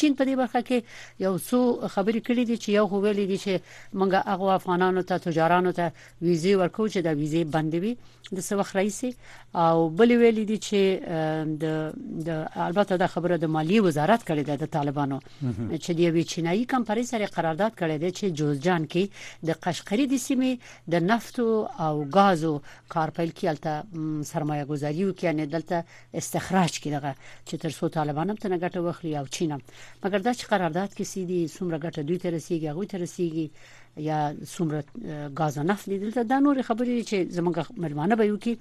چین 0.00 0.16
په 0.18 0.24
دې 0.28 0.34
برخه 0.42 0.60
کې 0.68 0.78
یو 1.26 1.34
څو 1.48 1.60
خبرې 1.94 2.20
کړې 2.26 2.44
دي 2.50 2.56
چې 2.62 2.68
یو 2.78 2.86
هو 2.92 3.00
ویلي 3.04 3.26
دي 3.32 3.38
چې 3.44 3.52
موږ 3.98 4.10
هغه 4.32 4.54
افغانانو 4.60 5.06
ته 5.12 5.24
تجارانو 5.28 5.72
ته 5.78 5.92
ویزه 6.26 6.56
ورکو 6.62 6.88
چې 6.88 6.98
دا 7.06 7.12
ویزه 7.20 7.44
بندوي 7.56 7.94
د 8.32 8.40
وخت 8.58 8.76
رئیس 8.76 9.00
او 9.62 9.88
بل 9.98 10.10
ویلي 10.20 10.44
دي 10.50 10.58
چې 10.66 10.80
د 11.62 11.64
د 12.28 12.46
البته 12.68 12.96
دا 13.02 13.06
خبره 13.14 13.36
د 13.36 13.52
مالی 13.56 13.80
وزارت 13.86 14.22
کړې 14.28 14.44
ده 14.48 14.56
د 14.62 14.66
طالبانو. 14.76 15.18
چې 15.84 15.90
د 15.96 16.00
یوې 16.08 16.22
چینایي 16.32 16.64
کمپنۍ 16.74 17.04
سره 17.12 17.26
قرارداد 17.36 17.72
کړی 17.80 17.96
دی 18.02 18.10
چې 18.18 18.24
جوزجان 18.38 18.86
کې 18.92 19.04
د 19.48 19.60
قشقری 19.64 20.06
د 20.12 20.22
سیمې 20.26 20.52
د 20.92 20.94
نفت 21.10 21.40
او 21.86 21.94
غازو 22.14 22.54
کارپیل 22.94 23.30
کې 23.38 23.46
الته 23.52 23.72
سرمایه 24.32 24.64
گذاري 24.72 25.04
وکړي 25.04 25.46
دلته 25.56 25.84
استخراج 26.22 26.72
کړي 26.84 27.14
چې 27.48 27.54
تر 27.64 27.72
څو 27.78 27.88
طالبان 27.98 28.30
هم 28.30 28.36
ته 28.36 28.48
ګټه 28.64 28.78
واخلي 28.86 29.16
او 29.20 29.26
چین 29.36 29.52
هم 29.56 29.62
مګر 30.04 30.20
دا 30.26 30.32
چې 30.38 30.44
قرارداد 30.52 30.90
کې 30.96 31.04
سيدي 31.14 31.40
څومره 31.56 31.76
ګټه 31.84 32.00
دوی 32.08 32.18
ته 32.22 32.28
رسیږي 32.36 32.66
هغه 32.72 32.84
ته 32.92 32.96
رسیږي 33.04 33.46
یا 33.96 34.34
څومره 34.54 34.84
غاز 35.38 35.58
نفت 35.58 35.88
دلته 35.90 36.22
دا 36.22 36.38
نور 36.46 36.62
خبرې 36.68 37.04
چې 37.10 37.16
زمونږ 37.36 37.78
ملمانه 37.84 38.16
به 38.16 38.24
یو 38.26 38.38
کې 38.44 38.52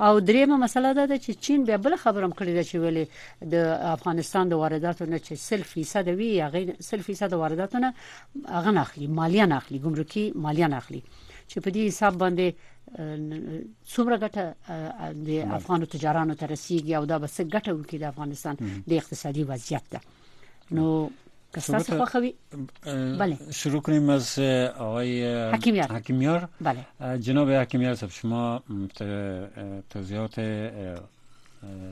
او 0.00 0.20
دریمه 0.20 0.56
مسله 0.64 0.92
ده 0.92 1.18
چې 1.18 1.30
چین 1.44 1.64
به 1.64 1.76
بل 1.76 1.96
خبرم 2.04 2.32
کړی 2.32 2.52
ده 2.58 2.62
چې 2.70 2.76
ویلي 2.82 3.04
د 3.52 3.54
افغانستان 3.96 4.48
د 4.48 4.54
وارداتو 4.62 5.04
نه 5.12 5.18
چې 5.18 5.34
0% 5.36 6.08
وی 6.20 6.30
هغه 6.40 6.60
0% 6.80 7.32
وارداتو 7.42 7.78
نه 7.78 7.94
هغه 8.48 8.70
ناخلي 8.80 9.06
مالیه 9.20 9.46
ناخلي 9.54 9.78
ګمرکي 9.78 10.24
مالیه 10.34 10.68
ناخلي 10.76 11.02
چې 11.50 11.58
په 11.64 11.70
دې 11.70 11.82
حساب 11.90 12.18
باندې 12.22 12.46
څومره 13.92 14.16
ګټه 14.24 14.44
د 15.26 15.30
افغانو 15.58 15.90
تجارانو 15.94 16.34
ته 16.40 16.46
رسیږي 16.54 16.92
او 16.98 17.04
دا 17.10 17.18
به 17.22 17.28
څه 17.36 17.42
ګټه 17.54 17.70
وکړي 17.74 17.98
د 18.00 18.04
افغانستان 18.12 18.54
د 18.88 18.92
اقتصادي 19.00 19.42
وضعیت 19.50 19.84
ده 19.92 20.00
نو 20.70 21.10
کساس 21.54 21.90
خوخوی 21.90 22.34
بله. 23.18 23.38
شروع 23.52 23.80
کنیم 23.82 24.08
از 24.10 24.38
آقای 24.78 25.34
حکیمیار. 25.52 25.92
حکیمیار. 25.92 26.48
بله. 26.60 27.18
جناب 27.18 27.50
حکیمیار 27.50 27.94
صاحب 27.94 28.12
شما 28.12 28.62
توضیحات 29.90 30.40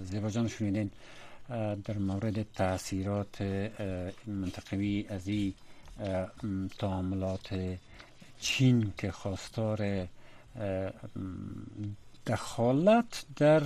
زیباجان 0.02 0.48
شنیدین. 0.48 0.90
در 1.84 1.98
مورد 1.98 2.42
تاثیرات 2.52 3.42
منطقوی 4.26 5.06
از 5.08 5.28
این 5.28 5.54
تعاملات 6.78 7.48
چین 8.40 8.92
که 8.98 9.10
خواستار 9.12 10.06
دخالت 12.26 13.24
در 13.36 13.62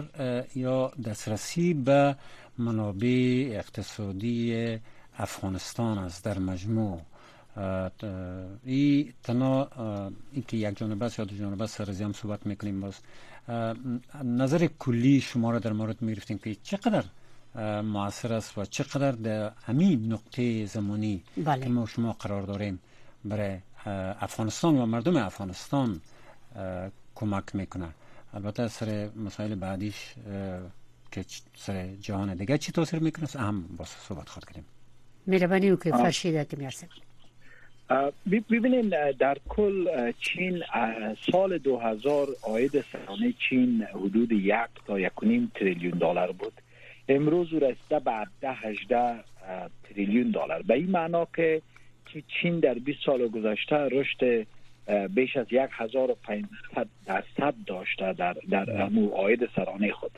یا 0.55 0.93
دسترسی 1.05 1.75
به 1.75 2.17
منابع 2.59 3.49
اقتصادی 3.53 4.79
افغانستان 5.27 5.99
است 5.99 6.25
در 6.25 6.39
مجموع. 6.39 7.01
ای 8.65 9.13
تنها 9.23 9.69
اینکه 10.33 10.57
یک 10.57 10.79
جانبه 10.79 11.05
است 11.05 11.19
یا 11.19 11.25
دو 11.25 11.37
جانبه 11.37 11.65
است 11.65 11.85
سر 11.85 12.05
هم 12.05 12.13
صحبت 12.13 12.47
می‌کنیم 12.47 12.81
باز. 12.81 12.95
نظر 14.25 14.69
کلی 14.79 15.21
شما 15.21 15.51
را 15.51 15.59
در 15.59 15.73
مورد 15.73 16.03
می‌رفتیم 16.03 16.39
که 16.39 16.57
چقدر 16.63 17.05
موثر 17.83 18.33
است 18.33 18.59
و 18.59 18.65
چقدر 18.65 19.13
در 19.13 19.53
همین 19.67 20.13
نقطه 20.13 20.67
زمانی 20.67 21.23
بله. 21.37 21.65
که 21.65 21.69
ما 21.69 21.87
شما 21.87 22.13
قرار 22.13 22.43
داریم 22.43 22.81
برای 23.25 23.59
افغانستان 24.21 24.77
و 24.79 24.87
مردم 24.87 25.17
افغانستان 25.17 26.01
کمک 27.15 27.55
می‌کنه. 27.55 27.89
البته 28.35 28.69
سر 28.69 29.11
مسائل 29.17 29.55
بعدیش 29.55 30.15
که 31.13 31.25
سر 31.57 31.95
جهان 32.01 32.35
دیگه 32.35 32.59
چی 32.59 32.73
تاثیر 32.73 33.01
می‌کنه 33.01 33.27
هم 33.35 33.63
با 33.77 33.85
صحبت 33.85 34.29
خود 34.29 34.45
کنیم 34.45 34.65
مهربانی 35.31 35.77
که 35.77 35.91
فرشیده 35.91 36.45
که 36.45 36.57
می‌رسه 36.57 36.87
ببینید 38.31 38.91
در 39.19 39.37
کل 39.49 39.87
چین 40.21 40.63
سال 41.33 41.59
2000 41.59 42.29
آید 42.43 42.85
سرانه 42.93 43.35
چین 43.49 43.83
حدود 43.83 44.33
یک 44.33 44.55
تا 44.87 45.01
یک 45.01 45.13
نیم 45.23 45.53
تریلیون 45.55 45.99
دلار 45.99 46.33
بود 46.33 46.53
امروز 47.09 47.53
رسیده 47.53 47.99
به 48.41 48.51
18 48.51 49.15
تریلیون 49.85 50.31
دلار 50.31 50.63
به 50.63 50.75
این 50.75 50.91
معنا 50.91 51.27
که 51.37 51.63
چین 52.43 52.61
در 52.61 52.75
20 52.75 52.99
سال 53.07 53.29
گذشته 53.29 53.77
رشد 53.77 54.47
بیش 55.15 55.37
از 55.37 55.47
1500 55.53 56.87
درصد 57.07 57.55
داشته 57.67 58.13
در 58.13 58.37
در 58.51 58.89
آید 59.15 59.51
سرانه 59.57 59.93
خود 59.93 60.11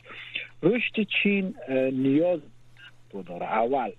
رشد 0.62 1.06
چین 1.22 1.54
نیاز 1.92 2.40
داره 3.26 3.46
اول 3.46 3.90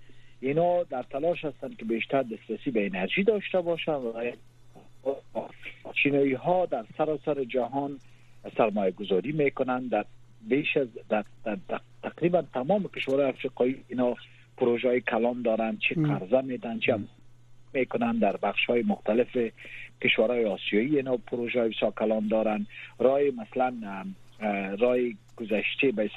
اینا 0.44 0.82
در 0.82 1.02
تلاش 1.02 1.44
هستند 1.44 1.76
که 1.76 1.84
بیشتر 1.84 2.22
دسترسی 2.22 2.70
به 2.70 2.86
انرژی 2.86 3.22
داشته 3.22 3.60
باشند 3.60 4.04
و 4.04 4.32
چینایی 6.02 6.32
ها 6.32 6.66
در 6.66 6.84
سراسر 6.98 7.44
جهان 7.44 7.98
سرمایه 8.56 8.90
گذاری 8.90 9.32
می‌کنند 9.32 9.90
در 9.90 10.04
بیش 10.48 10.76
از 10.76 10.88
در, 11.08 11.24
در, 11.44 11.58
در 11.68 11.80
تقریبا 12.02 12.42
تمام 12.54 12.88
کشورهای 12.96 13.28
افریقایی 13.28 13.84
اینا 13.88 14.14
پروژه 14.56 14.88
های 14.88 15.00
کلان 15.00 15.42
دارند 15.42 15.78
چه 15.78 15.94
قرضه 15.94 16.40
میدن 16.40 16.78
چه 16.78 16.98
می‌کنن. 17.72 18.18
در 18.18 18.36
بخش 18.36 18.66
های 18.66 18.82
مختلف 18.82 19.38
کشورهای 20.02 20.44
آسیایی 20.44 20.96
اینا 20.96 21.16
پروژه 21.16 21.60
های 21.60 21.74
کلان 21.98 22.28
دارن. 22.28 22.66
رای 22.98 23.30
مثلا 23.30 23.74
رای 24.78 25.16
گذشته 25.36 25.92
به 25.92 26.10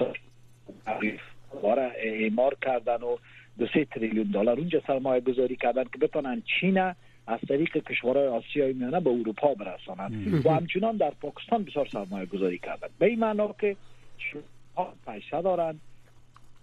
اعمار 2.04 2.58
کردن 2.62 2.98
و 2.98 3.18
دو 3.58 3.68
سه 3.74 3.86
تریلیون 3.86 4.28
دلار. 4.32 4.60
اونجا 4.60 4.82
سرمایه 4.88 5.22
گذاری 5.22 5.56
کردن 5.56 5.84
که 5.84 5.98
بتونن 6.02 6.44
چین 6.60 6.78
از 7.28 7.40
طریق 7.48 7.78
کشورهای 7.78 8.28
آسیایی 8.28 8.74
میانه 8.74 9.00
به 9.00 9.10
اروپا 9.10 9.54
برسانند 9.54 10.46
و 10.46 10.50
همچنان 10.50 10.98
در 10.98 11.12
پاکستان 11.22 11.64
بسیار 11.64 11.88
سرمایه 11.88 12.26
گذاری 12.26 12.58
کردن. 12.58 12.88
به 13.00 13.06
این 13.06 13.20
معنا 13.20 13.56
که 13.60 13.76
پیسه 15.08 15.42
دارن 15.42 15.80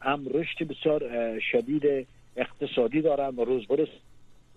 هم 0.01 0.27
رشد 0.31 0.69
بسیار 0.69 1.03
شدید 1.41 2.07
اقتصادی 2.37 3.01
دارن 3.01 3.37
و 3.37 3.45
روز 3.45 3.67
برس 3.67 3.89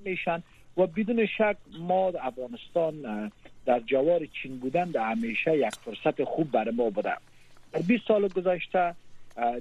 میشن 0.05 0.43
و 0.77 0.87
بدون 0.87 1.25
شک 1.25 1.57
ما 1.79 2.11
در 2.11 2.19
افغانستان 2.23 3.31
در 3.65 3.79
جوار 3.79 4.25
چین 4.25 4.59
بودن 4.59 4.91
در 4.91 5.11
همیشه 5.11 5.57
یک 5.57 5.75
فرصت 5.85 6.23
خوب 6.23 6.51
برای 6.51 6.75
ما 6.75 6.89
بوده. 6.89 7.13
در 7.71 7.81
20 7.81 8.07
سال 8.07 8.27
گذشته 8.27 8.95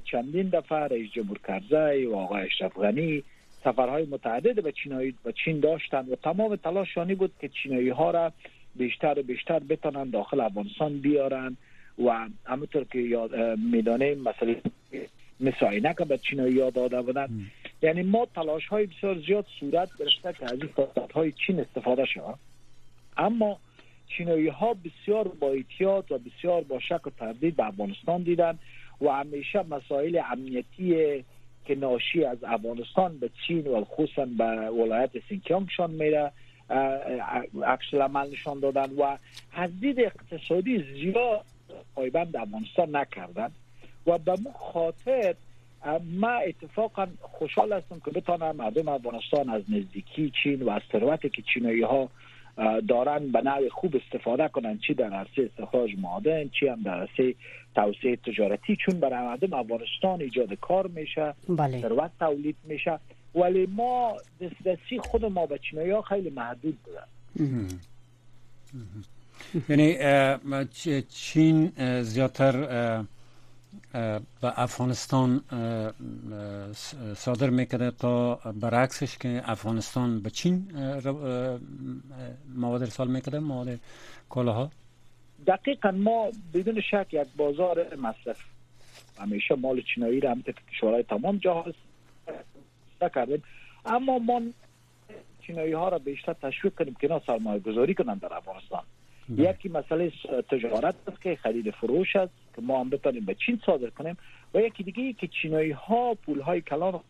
چندین 0.04 0.48
دفعه 0.48 0.78
رئیس 0.78 1.12
جمهور 1.12 1.38
کرزی 1.38 2.04
و 2.06 2.14
آقای 2.14 2.42
اشرف 2.42 2.78
غنی 2.78 3.22
سفرهای 3.64 4.04
متعدد 4.04 4.62
به 4.62 4.72
چینایی 4.72 5.14
به 5.24 5.32
چین 5.32 5.60
داشتند 5.60 6.12
و 6.12 6.16
تمام 6.16 6.56
تلاشانی 6.56 7.14
بود 7.14 7.32
که 7.40 7.48
چینایی 7.48 7.88
ها 7.88 8.10
را 8.10 8.32
بیشتر 8.76 9.18
و 9.18 9.22
بیشتر 9.22 9.58
بتونن 9.58 10.10
داخل 10.10 10.40
افغانستان 10.40 10.98
بیارن 10.98 11.56
و 12.04 12.28
همونطور 12.44 12.84
که 12.84 12.98
یاد 12.98 13.58
میدانه 13.58 14.14
مسئله 14.14 14.62
مثل 15.40 15.92
که 15.92 16.04
به 16.04 16.18
چینایی 16.18 16.54
یاد 16.54 16.72
داده 16.72 17.02
بودن. 17.02 17.28
یعنی 17.82 18.02
ما 18.02 18.26
تلاش 18.34 18.66
های 18.66 18.86
بسیار 18.86 19.18
زیاد 19.26 19.46
صورت 19.60 19.88
گرفته 19.98 20.32
که 20.38 20.44
از 20.44 20.52
این 20.52 20.68
فرصت 20.76 21.12
های 21.12 21.32
چین 21.32 21.60
استفاده 21.60 22.04
شود. 22.04 22.38
اما 23.16 23.58
چینایی 24.08 24.48
ها 24.48 24.74
بسیار 24.74 25.28
با 25.28 25.50
احتیاط 25.50 26.10
و 26.10 26.18
بسیار 26.18 26.62
با 26.62 26.80
شک 26.80 27.06
و 27.06 27.10
تردید 27.10 27.56
به 27.56 27.66
افغانستان 27.66 28.22
دیدن. 28.22 28.58
و 29.00 29.08
همیشه 29.08 29.62
مسائل 29.62 30.20
امنیتی 30.32 31.24
که 31.66 31.74
ناشی 31.74 32.24
از 32.24 32.38
افغانستان 32.44 33.18
به 33.18 33.30
چین 33.46 33.66
و 33.66 33.84
خصوصا 33.84 34.24
به 34.24 34.70
ولایت 34.70 35.10
سینکیانگشان 35.28 35.90
میره 35.90 36.32
عکس 37.64 37.94
عمل 37.94 38.30
نشان 38.30 38.60
دادن 38.60 38.90
و 38.96 39.16
از 39.52 39.80
دید 39.80 40.00
اقتصادی 40.00 40.84
زیاد 40.94 41.44
پایبند 41.94 42.36
افغانستان 42.36 42.96
نکردن. 42.96 43.50
و 44.06 44.18
به 44.18 44.36
مو 44.44 44.52
خاطر 44.52 45.34
ما 46.18 46.28
اتفاقا 46.28 47.06
خوشحال 47.20 47.72
هستم 47.72 48.00
که 48.04 48.10
بتانم 48.10 48.56
مردم 48.56 48.88
افغانستان 48.88 49.50
از 49.50 49.62
نزدیکی 49.68 50.32
چین 50.42 50.62
و 50.62 50.70
از 50.70 50.82
ثروتی 50.92 51.28
که 51.28 51.42
چینایی 51.42 51.82
ها 51.82 52.08
دارن 52.88 53.28
به 53.28 53.40
نوع 53.40 53.68
خوب 53.68 53.96
استفاده 53.96 54.48
کنن 54.48 54.78
چی 54.78 54.94
در 54.94 55.12
عرصه 55.12 55.50
استخراج 55.52 55.90
معادن 55.98 56.48
چی 56.48 56.68
هم 56.68 56.82
در 56.82 56.94
عرصه 56.94 57.34
توسعه 57.74 58.16
تجارتی 58.16 58.76
چون 58.76 59.00
برای 59.00 59.26
مردم 59.26 59.52
افغانستان 59.52 60.20
ایجاد 60.20 60.54
کار 60.54 60.86
میشه 60.86 61.34
بله. 61.48 61.80
ثروت 61.80 62.10
تولید 62.18 62.56
میشه. 62.64 62.98
ولی 63.34 63.66
ما 63.66 64.16
دسترسی 64.40 64.98
خود 64.98 65.24
ما 65.24 65.46
به 65.46 65.58
چینایی 65.58 65.90
ها 65.90 66.02
خیلی 66.02 66.30
محدود 66.30 66.78
بودن 66.84 67.06
یعنی 69.68 69.96
چین 71.08 71.72
زیادتر 72.02 73.04
به 74.40 74.60
افغانستان 74.60 75.40
صادر 77.16 77.50
می‌کرده 77.50 77.90
تا 77.90 78.34
برعکسش 78.34 79.18
که 79.18 79.42
افغانستان 79.44 80.20
به 80.20 80.30
چین 80.30 80.68
مواد 82.54 82.82
ارسال 82.82 83.08
می‌کرده 83.08 83.38
مواد 83.38 83.78
کالاها 84.28 84.70
دقیقا 85.46 85.90
ما 85.90 86.30
بدون 86.54 86.80
شک 86.80 87.06
یک 87.12 87.26
بازار 87.36 87.94
مصرف 87.94 88.40
همیشه 89.18 89.54
مال 89.54 89.80
چینایی 89.80 90.20
را 90.20 90.30
هم 90.30 90.42
کشورهای 90.72 91.02
تمام 91.02 91.36
جهاز 91.36 91.74
کردیم 93.14 93.42
اما 93.86 94.18
ما 94.18 94.42
چینایی 95.46 95.72
ها 95.72 95.88
را 95.88 95.98
بیشتر 95.98 96.32
تشویق 96.32 96.74
کنیم 96.74 96.96
که 97.00 97.08
نه 97.08 97.20
سرمایه 97.26 97.60
گذاری 97.60 97.94
کنند 97.94 98.20
در 98.20 98.34
افغانستان. 98.34 98.82
یکی 99.28 99.68
مسئله 99.68 100.12
تجارت 100.50 100.94
است 101.08 101.22
که 101.22 101.36
خرید 101.36 101.70
فروش 101.70 102.16
است 102.16 102.32
که 102.56 102.62
ما 102.62 102.80
هم 102.80 102.90
بتانیم 102.90 103.24
به 103.24 103.34
چین 103.34 103.60
صادر 103.66 103.90
کنیم 103.90 104.16
و 104.54 104.60
یکی 104.60 104.82
دیگه 104.82 105.12
که 105.12 105.26
چینایی 105.26 105.70
ها 105.70 106.14
پول 106.14 106.40
های 106.40 106.60
کلان 106.60 107.00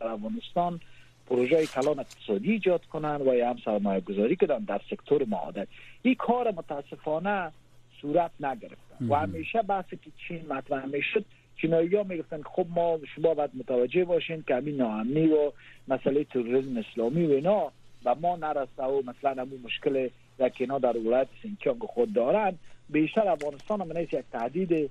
افغانستان 0.00 0.80
پروژه 1.26 1.66
کلان 1.66 1.98
اقتصادی 1.98 2.52
ایجاد 2.52 2.84
کنند 2.84 3.26
و 3.26 3.34
یا 3.34 3.50
هم 3.50 3.56
سرمایه 3.64 4.00
گذاری 4.00 4.36
کنند 4.36 4.66
در 4.66 4.80
سکتور 4.90 5.24
معادن 5.24 5.66
این 6.02 6.14
کار 6.14 6.50
متاسفانه 6.50 7.52
صورت 8.00 8.30
نگرفته. 8.40 8.76
و 9.08 9.14
همیشه 9.14 9.62
بحثی 9.62 9.96
که 9.96 10.10
چین 10.28 10.46
مطرح 10.48 10.86
می‌شد 10.86 11.24
چینایی 11.56 11.96
ها 11.96 12.02
می‌گفتن 12.02 12.42
خب 12.42 12.66
ما 12.74 12.98
شما 13.16 13.34
باید 13.34 13.50
متوجه 13.54 14.04
باشین 14.04 14.44
که 14.48 14.54
همین 14.54 14.76
ناامنی 14.76 15.26
و 15.26 15.52
مسئله 15.88 16.24
تروریسم 16.24 16.76
اسلامی 16.76 17.26
و 17.26 17.30
اینا 17.30 17.72
و 18.04 18.14
ما 18.14 18.36
نرسته 18.36 18.82
و 18.82 19.02
مثلا 19.06 19.42
همون 19.42 19.60
مشکل 19.64 20.08
که 20.38 20.54
اینا 20.58 20.78
در 20.78 20.96
ولایت 20.96 21.28
سینکیانگ 21.42 21.82
خود 21.82 22.12
دارن 22.12 22.58
بیشتر 22.88 23.28
افغانستان 23.28 23.80
هم 23.80 24.02
یک 24.02 24.24
تهدید 24.32 24.90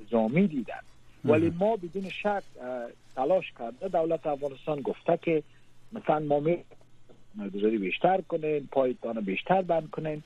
نظامی 0.00 0.46
دیدن. 0.46 0.80
ولی 1.24 1.50
ما 1.50 1.76
بدون 1.76 2.08
شک 2.08 2.42
تلاش 3.16 3.52
کرده 3.58 3.88
دولت 3.88 4.26
افغانستان 4.26 4.80
گفته 4.80 5.18
که 5.22 5.42
مثلا 5.92 6.18
ما 6.18 6.40
می 6.40 6.64
گذاری 7.54 7.78
بیشتر 7.78 8.20
کنین 8.20 8.68
پایتان 8.72 9.20
بیشتر 9.20 9.62
بند 9.62 9.90
کنین. 9.90 10.22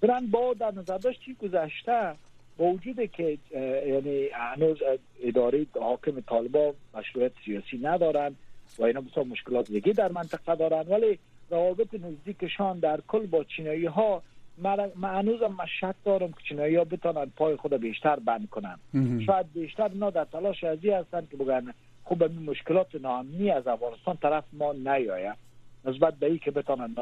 برن 0.00 0.26
با 0.26 0.54
در 0.54 0.70
نظر 0.70 0.98
داشت 0.98 1.20
گذشته؟ 1.42 2.14
با 2.58 2.64
وجود 2.64 3.10
که 3.12 3.38
یعنی 3.86 4.28
هنوز 4.32 4.78
اداره 5.22 5.66
حاکم 5.80 6.20
طالبان 6.20 6.74
مشروعیت 6.94 7.32
سیاسی 7.44 7.78
ندارن 7.78 8.36
و 8.78 8.84
اینا 8.84 9.00
بسیار 9.00 9.26
مشکلات 9.26 9.70
دیگه 9.70 9.92
در 9.92 10.12
منطقه 10.12 10.54
دارن 10.54 10.88
ولی 10.88 11.18
روابط 11.50 11.94
نزدیکشان 11.94 12.78
در 12.78 13.00
کل 13.08 13.26
با 13.26 13.44
چینایی 13.44 13.86
ها 13.86 14.22
من 14.62 14.90
هنوزم 15.02 15.56
شک 15.80 15.94
دارم 16.04 16.28
که 16.28 16.38
چینایی 16.48 16.76
ها 16.76 16.84
بتانن 16.84 17.32
پای 17.36 17.56
خود 17.56 17.74
بیشتر 17.74 18.16
بند 18.16 18.48
کنن. 18.50 18.78
شاید 19.26 19.52
بیشتر 19.52 19.88
اینا 19.88 20.10
در 20.10 20.24
تلاش 20.24 20.64
ازی 20.64 20.90
هستن 20.90 21.26
که 21.30 21.36
بگن 21.36 21.74
خوب 22.04 22.22
این 22.22 22.42
مشکلات 22.42 22.94
ناامنی 22.94 23.50
از 23.50 23.66
افغانستان 23.66 24.16
طرف 24.16 24.44
ما 24.52 24.72
نیاید. 24.72 25.36
نسبت 25.84 26.14
به 26.14 26.26
ای 26.26 26.38
که 26.38 26.50
بتانن 26.50 26.94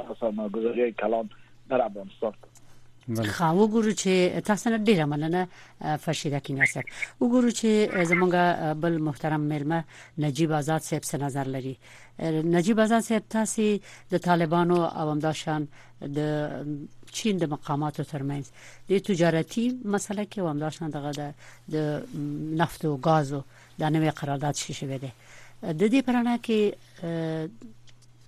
گذاری 0.53 0.93
کلان 0.93 1.31
در 1.69 1.83
افغانستان. 1.83 2.33
خا 3.07 3.53
وګورو 3.55 3.93
چې 4.03 4.43
تاسو 4.47 4.71
نه 4.71 4.79
ډیره 4.79 5.05
مننه 5.07 5.49
فرشیده 6.05 6.41
کې 6.41 6.53
نصر 6.61 6.85
وګورو 7.21 7.51
چې 7.59 7.71
زمونږ 8.11 8.33
بل 8.83 8.99
محترم 8.99 9.41
ملما 9.41 9.85
نجیب 10.19 10.53
آزاد 10.53 10.83
صاحب 10.83 11.03
څه 11.03 11.15
نظر 11.23 11.47
لري. 11.47 11.77
نجیب 12.55 12.81
آزاد 12.81 13.03
صاحب 13.09 13.23
تاسو 13.29 13.79
د 14.11 14.19
طالبانو 14.19 14.79
او 14.85 15.11
همداشان 15.11 15.69
د 16.01 16.19
چین 17.13 17.39
د 17.39 17.45
مقاماتو 17.55 18.03
ترمنځ 18.03 18.45
د 18.89 18.99
تجارتي 18.99 19.65
مسله 19.85 20.25
کې 20.25 20.39
هم 20.39 20.59
داشتن 20.59 20.91
دغه 20.91 21.33
د 21.69 21.77
نفت 22.63 22.85
او 22.85 22.99
غازو 23.07 23.41
د 23.79 23.83
نوې 23.95 24.11
قرارداد 24.19 24.55
شې 24.55 24.73
شوې 24.81 24.99
ده 25.05 25.11
د 25.73 25.83
دې 25.93 26.01
پرانه 26.07 26.37
کې 26.47 26.61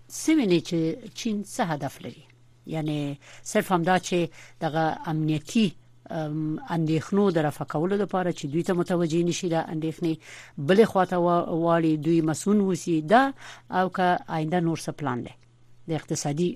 سیمه 0.09 0.61
چې 0.69 0.79
چین 1.15 1.45
څه 1.45 1.63
هدف 1.75 2.03
لري 2.07 2.28
یعنی 2.75 2.99
صرف 3.53 3.73
همدا 3.73 3.97
چې 3.99 4.19
دغه 4.65 4.85
امنیتی 5.13 5.67
اندېښنو 6.11 7.25
د 7.37 7.39
رفع 7.47 7.65
کولو 7.73 7.97
لپاره 8.03 8.31
چې 8.33 8.45
دوی 8.53 8.63
ته 8.69 8.75
متوجي 8.81 9.25
نشي 9.31 9.49
د 9.55 9.65
اندېښنې 9.75 10.13
بلې 10.69 10.85
خواته 10.93 11.17
واړي 11.19 11.93
دوی 12.07 12.21
مسون 12.31 12.61
وسی 12.61 13.01
دا 13.13 13.23
او 13.81 13.89
که 13.99 14.07
آینده 14.39 14.61
نور 14.61 14.79
څه 14.79 14.91
پلان 15.03 15.23
دی. 15.27 15.35
د 15.89 15.93
اقتصادي 16.01 16.49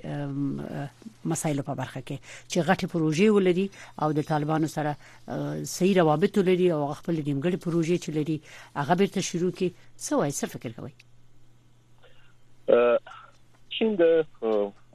مسایلو 1.33 1.63
په 1.69 1.75
برخه 1.81 2.01
کې. 2.07 2.17
چې 2.51 2.59
غټي 2.69 2.87
پروژې 2.95 3.29
ولري 3.37 3.67
او 4.03 4.13
د 4.19 4.21
طالبانو 4.33 4.69
سره 4.77 4.97
صحیح 5.77 5.95
روابط 6.01 6.39
لري 6.49 6.69
او 6.73 6.81
خپل 7.01 7.15
نیمګړي 7.29 7.57
پروژې 7.65 7.97
چې 8.05 8.11
لري 8.19 8.37
هغه 8.81 8.95
بیرته 9.01 9.21
شروع 9.31 9.53
کی 9.59 9.69
څه 10.05 10.13
وایي 10.13 10.33
څه 10.41 10.47
فکر 10.55 10.71
کوي 10.79 10.95
چین 13.77 13.91
د 14.01 14.05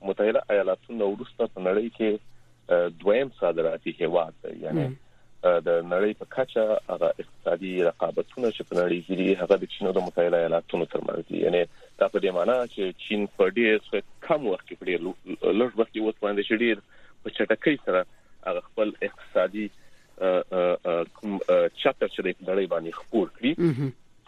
متحده 0.02 0.42
ایالاتونو 0.50 1.10
وروسته 1.12 1.48
په 1.48 1.62
نړۍ 1.68 1.90
کې 1.98 2.12
دویم 3.04 3.30
صادراتي 3.40 3.96
هیواد 4.00 4.34
دی. 4.44 4.54
یعنی 4.66 4.88
د 5.68 5.70
نړۍ 5.94 6.14
په 6.20 6.26
کچه 6.36 6.64
هغه 6.90 7.10
اقتصادي 7.24 7.74
رقابتونه 7.90 8.52
چې 8.52 8.62
په 8.70 8.76
نړۍ 8.82 9.00
کې 9.08 9.16
دي 9.20 9.36
هغه 9.42 9.58
د 9.64 9.66
چین 9.74 9.88
او 9.88 9.94
د 9.98 10.08
متحده 10.08 10.38
ایالاتونو 10.38 10.86
ترمنځ 10.94 11.32
دي. 11.32 11.42
یعنی 11.46 11.64
دا 12.00 12.08
په 12.08 12.20
دې 12.20 12.32
معنی 12.38 12.58
چې 12.74 12.84
چین 13.08 13.28
په 13.38 13.50
ډېر 13.50 14.04
کم 14.28 14.48
وخت 14.48 14.66
کې 14.68 14.76
په 14.80 14.86
ډېر 14.90 15.00
لږ 15.60 15.72
وخت 15.80 15.92
کې 15.94 16.02
وڅ 16.06 16.18
باندې 16.26 16.44
ډېر 16.64 16.78
په 17.24 17.30
چټکۍ 17.38 17.76
سره 17.86 18.06
هغه 18.48 18.62
خپل 18.70 18.92
اقتصادي 19.10 19.68
کوم 20.18 21.38
چاپټر 21.82 22.08
چې 22.16 22.22
د 22.26 22.30
نړۍ 22.50 22.68
باندې 22.74 22.92
خپور 23.00 23.28
کړی 23.38 23.52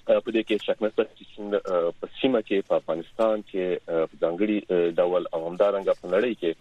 په 0.09 0.31
دې 0.35 0.41
کې 0.47 0.65
شک 0.65 0.83
نشته 0.83 1.03
چې 1.17 1.93
په 2.01 2.11
سیمه 2.21 2.41
کې 2.47 2.67
په 2.69 2.81
افغانستان 2.81 3.43
کې 3.49 3.65
په 3.87 4.15
ځانګړي 4.23 4.57
ډول 5.01 5.27
او 5.33 5.41
همدارنګه 5.47 5.93
په 6.01 6.13
نړۍ 6.15 6.33
کې 6.41 6.51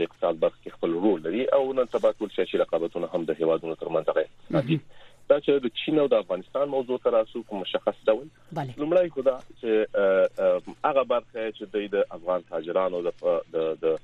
د 0.00 0.04
اقتصاد 0.06 0.38
برخه 0.44 0.60
کې 0.64 0.76
خپل 0.76 0.92
رول 1.06 1.24
لري 1.28 1.46
او 1.58 1.62
نن 1.78 1.90
سبا 1.96 2.12
ټول 2.20 2.30
سیاسي 2.36 2.62
رقابتونه 2.62 3.10
هم 3.14 3.24
د 3.30 3.40
هیوادونو 3.42 3.74
ترمنځ 3.82 4.06
راځي 4.18 4.78
دا 5.28 5.38
چې 5.40 5.64
د 5.66 5.76
چین 5.80 5.98
او 6.00 6.06
د 6.12 6.24
افغانستان 6.24 6.72
موضوع 6.72 6.98
تر 7.04 7.14
اوسه 7.20 7.42
په 7.50 7.60
مشخص 7.60 8.00
ډول 8.10 8.26
لومړی 8.82 9.14
خدا 9.18 9.36
چې 9.60 9.70
هغه 10.88 11.04
برخه 11.12 11.46
چې 11.58 11.88
د 11.94 12.04
افغان 12.18 12.44
تاجرانو 12.50 13.00
د 13.06 13.14
د 13.86 13.96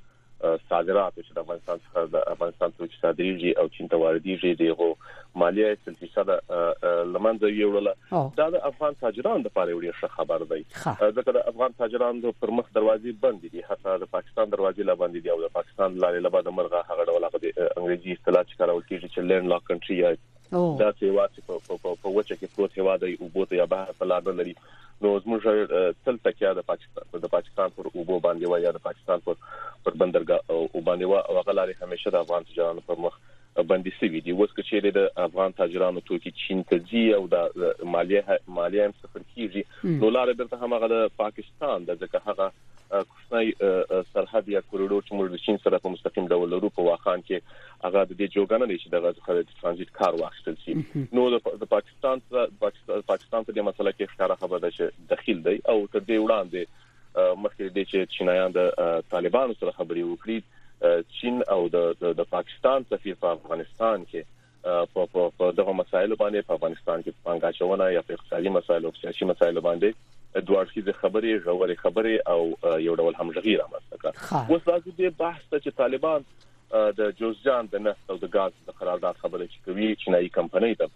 صادرات 0.42 1.14
چې 1.18 1.32
د 1.36 1.38
افغانستان 1.44 1.78
څخه 1.86 2.12
د 2.12 2.28
افغانستان 2.34 2.70
ته 2.76 2.88
صادریږي 3.00 3.50
او 3.62 3.66
چین 3.76 3.88
ته 3.94 3.96
واردېږي 4.02 4.52
دغه 4.60 4.88
مالیه 5.42 5.74
سل 5.84 5.94
فیصد 6.00 6.30
لمنځه 6.30 7.48
یوړل 7.56 7.88
دا 8.40 8.46
د 8.54 8.64
افغان 8.70 8.96
تاجرانو 9.04 9.46
لپاره 9.48 9.70
یو 9.70 9.92
ښه 9.98 10.08
خبر 10.16 10.46
دی. 10.52 10.62
ځکه 11.16 11.30
د 11.38 11.48
افغان 11.52 11.76
تاجرانو 11.82 12.32
پر 12.44 12.50
مخ 12.60 12.72
دروازې 12.78 13.20
بند 13.26 13.46
دي. 13.52 13.62
حتی 13.68 13.98
د 14.04 14.10
پاکستان 14.16 14.50
دروازې 14.54 14.90
لا 14.90 14.94
بند 15.04 15.20
دي 15.22 15.30
او 15.34 15.38
د 15.44 15.52
پاکستان 15.58 15.98
لارې 15.98 16.26
لا 16.26 16.34
بعد 16.36 16.48
مرغه 16.60 16.84
هغه 16.90 17.04
ډول 17.12 17.28
هغه 17.28 17.38
د 17.44 17.46
انګریزي 17.78 18.16
اصطلاح 18.16 18.42
چې 18.48 18.58
کارول 18.62 18.82
کیږي 18.88 19.08
چې 19.14 19.20
لند 19.32 19.46
لاک 19.54 19.62
کنټري 19.72 19.98
دا 20.52 20.90
چې 20.98 21.06
واڅ 21.16 21.34
په 21.46 21.94
په 22.02 22.12
وچه 22.18 22.34
کې 22.40 22.52
پروت 22.54 22.78
هواد 22.78 23.08
او 23.08 23.28
بوته 23.34 23.58
یا 23.60 23.66
بهر 23.74 23.98
په 24.02 24.10
لار 24.12 24.30
لري. 24.42 24.54
نو 25.04 25.10
زموږ 25.24 25.40
تل 26.06 26.16
تکیا 26.24 26.52
د 26.56 26.64
پاکستان 26.70 27.20
د 27.24 27.32
پاکستان 27.34 27.76
پر 27.76 27.86
اوبو 27.90 28.16
باندې 28.24 28.50
و 28.50 28.58
یا 28.64 28.72
د 28.76 28.82
پاکستان 28.86 29.22
پر 29.28 29.38
پر 29.84 29.94
بندرګاه 30.02 30.40
او 30.56 30.82
باندې 30.88 31.04
و 31.12 31.14
او 31.14 31.44
غلاري 31.50 31.76
همیشه 31.82 32.14
د 32.16 32.26
افغان 32.26 32.48
تجارانو 32.50 32.86
پر 32.90 33.00
مخ 33.04 33.16
باندې 33.56 34.00
سوي 34.00 34.20
دي 34.26 34.32
اوس 34.32 34.50
چې 34.56 34.96
د 34.96 35.06
افغان 35.26 35.54
تاجرانو 35.60 36.00
توکي 36.08 36.32
چین 36.42 36.64
ته 36.72 36.82
ځي 36.90 37.04
او 37.18 37.22
د 37.34 37.86
مالیه 37.94 38.40
مالیه 38.58 38.88
هم 38.88 38.98
صفر 39.04 39.24
کیږي 39.34 39.94
نو 40.02 40.10
لار 40.16 40.32
درته 40.32 40.60
هم 40.64 40.76
هغه 40.78 40.90
د 40.92 41.08
پاکستان 41.22 41.88
د 41.88 41.98
ځکه 42.02 42.22
هغه 42.28 42.50
کوڅنۍ 42.90 43.52
سرحد 44.12 44.48
یا 44.52 44.60
کوریډور 44.70 45.02
چې 45.06 45.18
موږ 45.18 45.34
د 45.34 45.42
چین 45.46 45.58
سره 45.64 45.82
په 45.82 45.94
مستقیم 45.96 46.30
ډول 46.34 46.54
لرو 46.54 46.70
په 46.78 46.86
واخان 46.88 47.24
کې 47.28 47.42
هغه 47.86 48.04
د 48.04 48.12
دې 48.20 48.26
جوګانه 48.36 48.70
نشي 48.72 48.92
د 48.94 49.04
غزه 49.06 49.26
خلک 49.26 49.52
ترانزیت 49.62 49.92
کار 49.98 50.18
واخیستل 50.22 50.56
شي 50.64 50.76
نو 51.18 51.26
د 51.34 51.66
پاکستان 51.74 52.24
پاکستان 52.30 53.44
په 53.44 53.52
دې 53.52 53.62
مسله 53.70 53.92
کې 53.96 54.10
ښکارا 54.14 54.38
خبره 54.44 54.62
ده 54.66 54.70
چې 54.78 55.12
دخیل 55.14 55.42
دی 55.48 55.56
او 55.74 55.76
تر 55.92 56.06
دې 56.08 56.18
وړاندې 56.24 56.62
مخکې 57.44 57.64
د 57.76 58.08
چینایان 58.16 58.56
د 58.58 59.04
طالبانو 59.14 59.60
سره 59.60 59.76
خبري 59.78 60.08
وکړي 60.08 60.40
چین 61.20 61.42
او 61.54 61.60
د 61.68 61.96
د 62.20 62.28
پاکستان 62.36 62.86
سفیر 62.90 63.18
په 63.24 63.32
افغانستان 63.38 64.04
کې 64.12 64.22
په 64.94 65.26
په 65.40 65.50
دغه 65.58 65.72
مسایلو 65.80 66.20
باندې 66.22 66.48
په 66.50 66.58
افغانستان 66.58 67.02
کې 67.02 67.12
پنګاچونه 67.28 67.90
یا 67.96 68.02
په 68.08 68.18
اقتصادي 68.18 68.54
مسایلو 68.58 68.92
او 68.92 69.00
سیاسي 69.00 69.30
مسایلو 69.32 69.66
باندې 69.68 69.94
اړخیزه 70.34 70.92
خبرې 71.02 71.32
غوړې 71.44 71.76
خبرې 71.84 72.16
او 72.32 72.80
یو 72.86 72.96
ډول 73.02 73.14
همغږي 73.20 73.54
رامنځته 73.62 73.96
کړه 74.02 74.50
اوس 74.50 74.62
راځي 74.72 74.92
د 74.98 75.16
بحث 75.22 75.44
چې 75.54 75.70
طالبان 75.82 76.28
د 76.98 77.14
جوزجان 77.20 77.70
د 77.70 77.86
نفت 77.86 78.10
او 78.10 78.18
د 78.24 78.34
غاز 78.34 78.52
د 78.66 78.76
قرارداد 78.80 79.22
خبرې 79.22 79.46
چې 79.52 79.58
کوي 79.64 79.94
چینایي 80.04 80.28
کمپنۍ 80.38 80.74
ته 80.82 80.86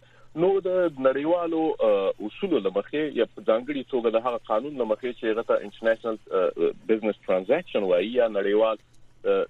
نو 0.43 0.51
د 0.67 1.01
نړیوالو 1.07 1.63
اصولو 2.29 2.61
لمخې 2.67 3.03
یا 3.19 3.27
ځانګړي 3.49 3.83
توګه 3.93 4.09
د 4.17 4.25
هغه 4.27 4.41
قانون 4.51 4.81
لمخې 4.83 5.11
چې 5.19 5.25
هغه 5.33 5.43
ته 5.43 5.55
International 5.67 6.17
Business 6.91 7.21
Transaction 7.27 7.89
وایي 7.91 8.11
یا 8.15 8.29
نړیوال 8.39 8.83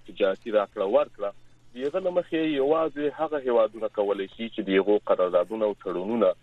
تجارتي 0.09 0.51
راکړه 0.59 0.87
ورکړه 0.97 1.31
دغه 1.77 2.01
لمخې 2.07 2.41
یوازې 2.61 3.15
هغه 3.21 3.39
هوادونه 3.47 3.89
کولای 4.01 4.29
شي 4.35 4.49
چې 4.49 4.61
دغه 4.71 4.99
قراردادونه 5.13 5.65
او 5.71 5.77
تړونونه 5.85 6.35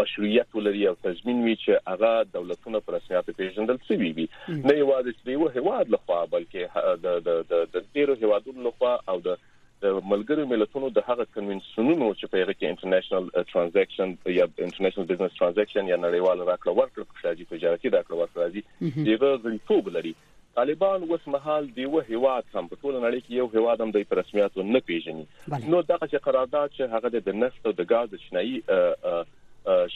مشروعیت 0.00 0.54
ولري 0.54 0.88
او 0.88 0.94
تضمین 1.02 1.44
وي 1.44 1.54
چې 1.56 1.72
هغه 1.92 2.24
دولتونه 2.32 2.80
پر 2.86 2.94
رسمیت 2.94 3.30
پیژندل 3.36 3.78
شوی 3.88 4.10
وي. 4.16 4.26
نه 4.48 4.74
یوازې 4.78 5.12
چې 5.18 5.28
یو 5.36 5.48
هواد 5.58 5.94
لخوا 5.96 6.24
بلکې 6.34 6.62
د 7.04 7.22
د 7.28 7.62
د 7.76 7.86
ډیرو 7.94 8.18
هوادونو 8.24 8.66
لخوا 8.68 8.92
او 9.12 9.20
د 9.28 9.38
د 9.82 9.98
ملګرو 10.10 10.50
ملتونو 10.52 10.88
د 10.94 11.04
هغه 11.08 11.24
کنونسونونو 11.34 12.06
چې 12.14 12.30
په 12.30 12.42
هغه 12.42 12.54
کې 12.58 12.70
International 12.70 13.28
Transaction 13.52 14.14
یا 14.38 14.46
International 14.66 15.08
Business 15.10 15.36
Transaction 15.40 15.90
یا 15.90 15.98
نړیوال 16.06 16.42
راکړه 16.48 16.72
ورکړه 16.78 17.22
شاجي 17.22 17.46
تجارتي 17.52 17.92
راکړه 17.96 18.16
ورکړه 18.20 18.40
راځي 18.44 18.62
دغه 19.10 19.30
غړیتوب 19.44 19.92
لري 19.98 20.14
طالبان 20.58 21.02
اوس 21.08 21.26
مهال 21.32 21.66
دیو 21.80 22.00
هواد 22.12 22.46
هم 22.54 22.68
په 22.70 22.76
ټول 22.82 22.94
نړۍ 23.02 23.20
کې 23.24 23.32
یو 23.40 23.48
هواد 23.56 23.82
هم 23.84 23.90
د 23.96 24.14
رسمیت 24.20 24.56
نه 24.60 24.80
پیژني. 24.86 25.26
نو 25.72 25.82
دغه 25.90 26.06
چې 26.06 26.22
قرارداد 26.28 26.72
چې 26.76 26.94
هغه 26.94 27.08
د 27.26 27.36
نفت 27.42 27.68
او 27.70 27.72
د 27.80 27.92
غاز 27.92 28.08
د 28.14 28.22
چینایي 28.22 28.56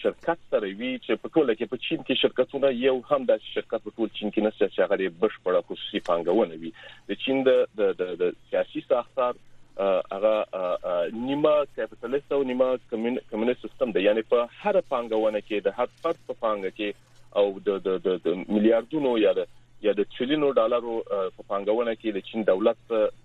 شرکت 0.01 0.39
سره 0.53 0.69
وی 0.81 0.91
چې 1.05 1.13
په 1.23 1.29
ټوله 1.35 1.53
کې 1.59 1.67
په 1.73 1.83
چین 1.87 2.01
کې 2.03 2.21
شرکتونه 2.23 2.71
یو 2.81 2.95
هم 3.11 3.27
د 3.31 3.47
شرکت 3.47 3.87
په 3.87 3.93
ټول 3.97 4.13
چین 4.19 4.33
کې 4.35 4.41
نشته 4.47 4.69
چې 4.75 4.81
هغه 4.85 5.15
بشپړه 5.23 5.61
خصوصي 5.71 6.01
پانګونه 6.09 6.55
وي. 6.65 6.71
د 7.09 7.19
چین 7.25 7.43
د 7.49 7.51
د 8.23 8.37
سیاسي 8.51 8.83
ساختار 8.89 9.41
هغه 10.15 10.35
نیمه 11.23 11.55
کیپټالیست 11.77 12.37
او 12.39 12.43
نیمه 12.53 12.69
کمیونست 13.33 13.67
سیستم 13.67 13.97
دی. 13.97 14.05
یعنی 14.07 14.25
په 14.35 14.47
هر 14.61 14.81
پانګونه 14.93 15.41
کې 15.49 15.67
د 15.67 15.81
هر 15.81 15.89
فرد 16.05 16.23
په 16.31 16.39
پانګه 16.45 16.71
کې 16.79 16.91
او 17.41 17.47
د 17.67 17.83
د 17.89 18.23
د 18.29 18.41
میلیارډونو 18.55 19.17
یا 19.25 19.35
د 19.41 19.51
یا 19.89 19.93
د 19.99 20.09
تریلیونو 20.15 20.55
ډالرو 20.63 20.97
په 21.11 21.43
پانګونه 21.51 21.93
کې 22.01 22.09
د 22.17 22.25
چین 22.31 22.49
دولت 22.55 22.81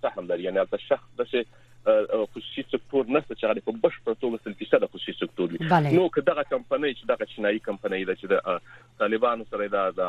سهم 0.05 0.27
لري؟ 0.33 0.43
یعنی 0.49 0.67
د 0.75 0.85
شخص 0.89 1.07
د 1.21 1.47
خصوصي 1.87 2.63
سکتور 2.71 3.11
نشته 3.15 3.35
چې 3.35 3.43
هغه 3.49 3.61
په 3.67 3.73
بشپړ 3.83 4.13
توګه 4.21 4.37
سلفي 4.45 4.65
د 4.83 4.89
خصوصي 4.93 5.13
سکتور 5.19 5.51
وي. 5.51 5.59
نو 5.97 6.07
که 6.15 6.23
دغه 6.29 6.43
کمپنۍ 6.49 6.91
چې 6.97 7.03
دغه 7.11 7.27
چینایي 7.33 7.61
کمپنۍ 7.67 8.01
ده 8.09 8.15
چې 8.21 8.25
د 8.31 8.33
طالبانو 9.03 9.45
سره 9.51 9.67
دا 9.75 9.83
د 9.99 10.01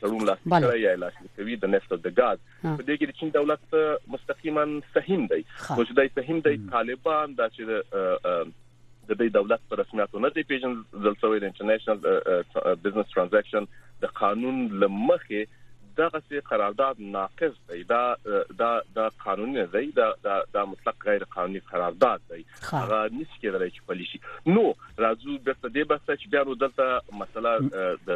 تړون 0.00 0.26
لاسلیک 0.30 0.80
یا 0.82 0.92
لاسلیک 1.04 1.32
کوي 1.40 1.56
د 1.62 1.72
نفت 1.74 1.94
او 1.96 2.00
د 2.08 2.16
غاز 2.20 2.42
په 2.64 2.82
دې 2.88 2.94
کې 2.98 3.06
د 3.06 3.12
چین 3.20 3.30
دولت 3.36 3.62
مستقیما 4.16 4.64
سهم 4.96 5.26
دی. 5.34 5.42
نو 5.70 5.84
چې 5.84 5.92
دای 6.00 6.08
سهم 6.18 6.38
دی 6.48 6.56
طالبان 6.74 7.38
دا 7.40 7.48
چې 7.54 7.62
د 9.20 9.22
دې 9.22 9.32
دولت 9.38 9.68
پر 9.70 9.80
رسمیت 9.82 10.14
نه 10.26 10.30
دی 10.36 10.42
پیژندل 10.50 11.16
شوی 11.22 11.40
د 11.40 11.48
International 11.50 12.76
Business 12.84 13.14
Transaction 13.14 13.66
د 14.04 14.12
قانون 14.20 14.60
لمخه 14.84 15.42
دغه 15.96 16.22
سي 16.28 16.40
قرارداد 16.40 17.00
ناقص 17.00 17.54
دی. 17.68 17.84
دا 17.84 18.16
دا 18.58 18.82
دا 18.94 19.08
قانوني 19.24 19.66
دی 19.66 19.92
دا 19.92 20.14
دا, 20.24 20.42
دا 20.54 20.64
مطلق 20.64 20.94
غیر 21.04 21.24
قانوني 21.24 21.60
قرارداد 21.60 22.20
دی. 22.30 22.44
هغه 22.72 23.08
نشي 23.12 23.36
کېدای 23.42 23.70
چې 23.70 23.80
پالیسي 23.86 24.20
نو 24.46 24.74
راځو 24.98 25.38
بیرته 25.44 25.68
دې 25.68 25.84
بحث 25.92 26.10
چې 26.10 26.28
بیا 26.30 26.42
نو 26.44 26.54
دلته 26.54 27.00
مسله 27.12 27.58
د 28.06 28.10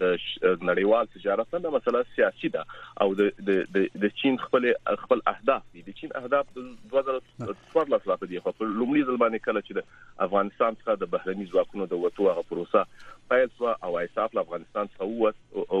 د 0.00 0.16
نړیوال 0.62 1.06
تجارت 1.14 1.54
نه 1.54 1.70
مسله 1.78 2.04
سیاسي 2.16 2.48
ده. 2.48 2.64
او 3.00 3.14
د 3.14 3.32
د 3.50 3.88
د 4.04 4.08
چین 4.22 4.36
خپل 4.44 4.72
خپل 5.04 5.20
اهداف 5.26 5.62
دي. 5.72 5.82
د 5.82 5.98
چین 6.00 6.10
اهداف 6.14 6.46
د 6.56 6.58
2014 6.94 8.06
لا 8.06 8.16
په 8.16 8.26
دي. 8.26 8.38
خو 8.38 8.52
لومړي 8.60 9.02
ځل 9.08 9.16
باندې 9.16 9.38
کله 9.48 9.60
چې 9.60 9.72
د 9.72 9.82
افغانستان 10.28 10.80
څخه 10.80 10.92
د 11.02 11.12
بهرني 11.16 11.46
ځواکونو 11.52 11.86
د 11.86 11.94
وټو 12.04 12.30
هغه 12.32 12.42
پروسه 12.52 12.84
پیل 13.28 13.48
شو 13.58 13.66
او 13.66 13.98
ایساف 13.98 14.36
افغانستان 14.42 14.88
څخه 14.88 15.02
ووت 15.02 15.36
او 15.70 15.80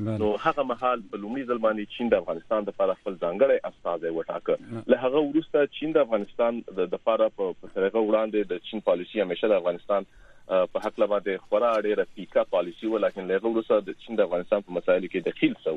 نو 0.00 0.30
هغه 0.44 0.62
مهال 0.70 1.02
په 1.10 1.20
لومړي 1.22 1.44
ځل 1.50 1.58
باندې 1.66 1.96
چین 1.96 2.08
د 2.14 2.22
افغانستان 2.22 2.64
د 2.64 2.68
لپاره 2.74 2.98
خپل 3.00 3.18
ځانګړی 3.24 3.58
استازی 3.70 4.06
وټاکه. 4.16 4.84
له 4.94 4.96
هغه 5.04 5.24
وروسته 5.28 5.74
چین 5.80 5.92
د 5.92 6.06
افغانستان 6.08 6.62
د 6.78 6.80
لپاره 6.94 7.28
په 7.36 7.74
طریقه 7.74 8.00
وړاندې 8.08 8.50
د 8.54 8.64
چین 8.70 8.80
پالیسی 8.90 9.22
همیشه 9.24 9.52
د 9.54 9.62
افغانستان 9.62 10.10
په 10.48 10.80
حق 10.84 11.00
لا 11.00 11.06
باندې 11.06 11.48
خورا 11.48 11.70
ډیره 11.86 12.04
پیکا 12.18 12.42
پالیسی 12.52 12.86
ولیکن 12.92 13.26
له 13.30 13.40
وروسته 13.46 13.80
د 13.88 13.96
چین 14.04 14.20
د 14.20 14.28
افغانستان 14.28 14.62
په 14.68 14.76
مسایلو 14.76 15.10
کې 15.14 15.20
دخیل 15.26 15.54
سو 15.64 15.74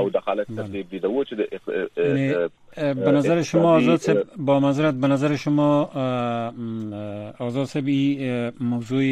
او 0.00 0.04
د 0.14 0.24
حالت 0.28 0.52
ترتیب 0.60 0.94
دي 0.94 1.00
د 1.06 1.12
وچه 1.16 1.34
د 1.40 1.42
به 3.00 3.12
نظر 3.16 3.42
شما 3.50 3.74
آزاد 3.80 4.22
با 4.50 4.58
معذرت 4.66 4.94
به 5.04 5.12
نظر 5.14 5.36
شما 5.42 5.68
آزاد 7.48 7.68
سبی 7.74 7.98
موضوع 8.60 9.04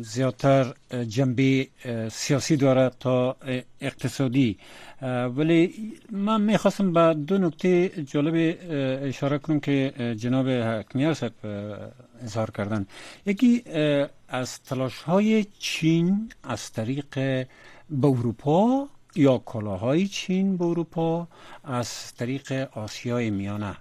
زیادتر 0.00 0.74
جنبه 1.08 1.68
سیاسی 2.10 2.56
داره 2.56 2.90
تا 3.00 3.36
اقتصادی. 3.80 4.58
ولی 5.36 5.74
من 6.10 6.40
می‌خواستم 6.40 6.92
به 6.92 7.14
دو 7.14 7.38
نکته 7.38 7.88
جالب 7.88 8.58
اشاره 9.02 9.38
کنم 9.38 9.60
که 9.60 9.92
جناب 10.18 10.48
حکمیار 10.48 11.14
صاحب 11.14 11.32
اظهار 12.22 12.50
کردن. 12.50 12.86
یکی 13.26 13.62
از 14.28 14.62
تلاش 14.62 14.98
های 14.98 15.46
چین 15.58 16.32
از 16.44 16.72
طریق 16.72 17.14
به 17.90 18.06
اروپا 18.08 18.88
یا 19.16 19.38
کالاهای 19.38 20.06
چین 20.06 20.56
به 20.56 20.64
اروپا 20.64 21.28
از 21.64 22.14
طریق 22.14 22.68
آسیای 22.72 23.30
میانه. 23.30 23.76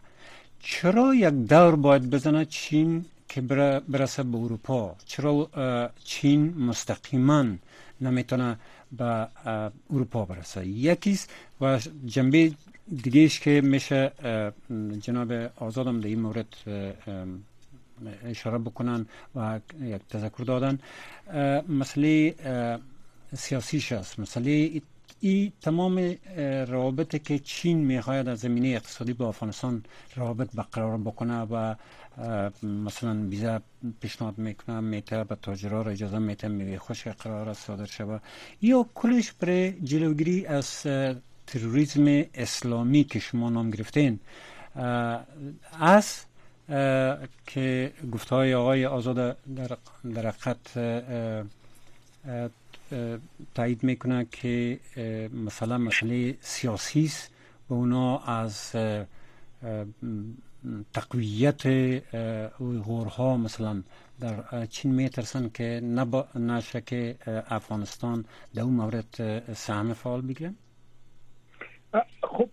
چرا 0.59 1.15
یک 1.15 1.33
دور 1.33 1.75
باید 1.75 2.09
بزنه 2.09 2.45
چین 2.45 3.05
که 3.29 3.41
برسه 3.89 4.23
به 4.23 4.37
اروپا. 4.37 4.95
چرا 5.05 5.49
چین 6.03 6.53
مستقیما 6.57 7.45
نمی‌تونه 8.01 8.57
به 8.97 9.27
اروپا 9.89 10.25
برسه؟ 10.25 10.65
یکیست 10.67 11.29
و 11.61 11.79
جنبه 12.05 12.51
دیگهش 13.03 13.39
که 13.39 13.61
میشه 13.61 14.11
جناب 15.01 15.31
آزادم 15.55 15.99
در 15.99 16.07
این 16.07 16.19
مورد 16.19 16.55
اشاره 18.25 18.57
بکنن 18.57 19.05
و 19.35 19.59
یک 19.81 20.01
تذکر 20.09 20.43
دادن. 20.43 20.79
مسئله 21.69 22.35
سیاسیش 23.37 23.91
است 23.91 24.19
مسئله 24.19 24.81
ای 25.19 25.51
تمام 25.61 26.15
روابط 26.67 27.23
که 27.23 27.39
چین 27.39 27.77
می‌خواهد 27.77 28.27
از 28.27 28.39
زمینه 28.39 28.67
اقتصادی 28.67 29.13
با 29.13 29.27
افغانستان 29.27 29.83
روابط 30.15 30.49
برقرار 30.53 30.97
بکنه 30.97 31.41
و 31.41 31.75
مثلا 32.63 33.27
ویزا 33.29 33.61
پیشنهاد 34.01 34.37
می‌کنه 34.37 34.79
میته 34.79 35.23
به 35.23 35.35
تاجرها 35.41 35.81
را 35.81 35.91
اجازه 35.91 36.19
میته 36.19 36.47
میوه 36.47 36.77
خوش 36.77 37.07
قرار 37.07 37.53
صادر 37.53 37.85
شوه 37.85 38.19
یا 38.61 38.85
کلش 38.95 39.31
برای 39.31 39.71
جلوگیری 39.71 40.45
از 40.45 40.87
تروریسم 41.47 42.23
اسلامی 42.33 43.03
که 43.03 43.19
شما 43.19 43.49
نام 43.49 43.69
گرفتین 43.69 44.19
از 45.79 46.19
که 47.47 47.91
گفته 48.11 48.35
های 48.35 48.53
آقای 48.53 48.85
آزاد 48.85 49.37
در, 49.55 49.77
در 50.15 50.31
تایید 53.55 53.83
می‌کنه 53.83 54.25
که 54.31 54.79
مثلا 55.45 55.77
مسئله 55.77 56.37
سیاسی 56.41 57.05
است 57.05 57.31
به 57.69 57.75
اونا 57.75 58.17
از 58.19 58.75
تقویت 60.93 61.63
غورها 62.85 63.37
مثلا 63.37 63.83
در 64.19 64.65
چین 64.65 64.91
میترسن 64.91 65.49
که 65.53 65.81
نبا 65.83 66.27
نشه 66.35 66.81
که 66.81 67.15
افغانستان 67.49 68.25
در 68.55 68.61
اون 68.61 68.73
مورد 68.73 69.43
سهم 69.53 69.93
فعال 69.93 70.21
بگیره 70.21 70.53
خب 72.23 72.49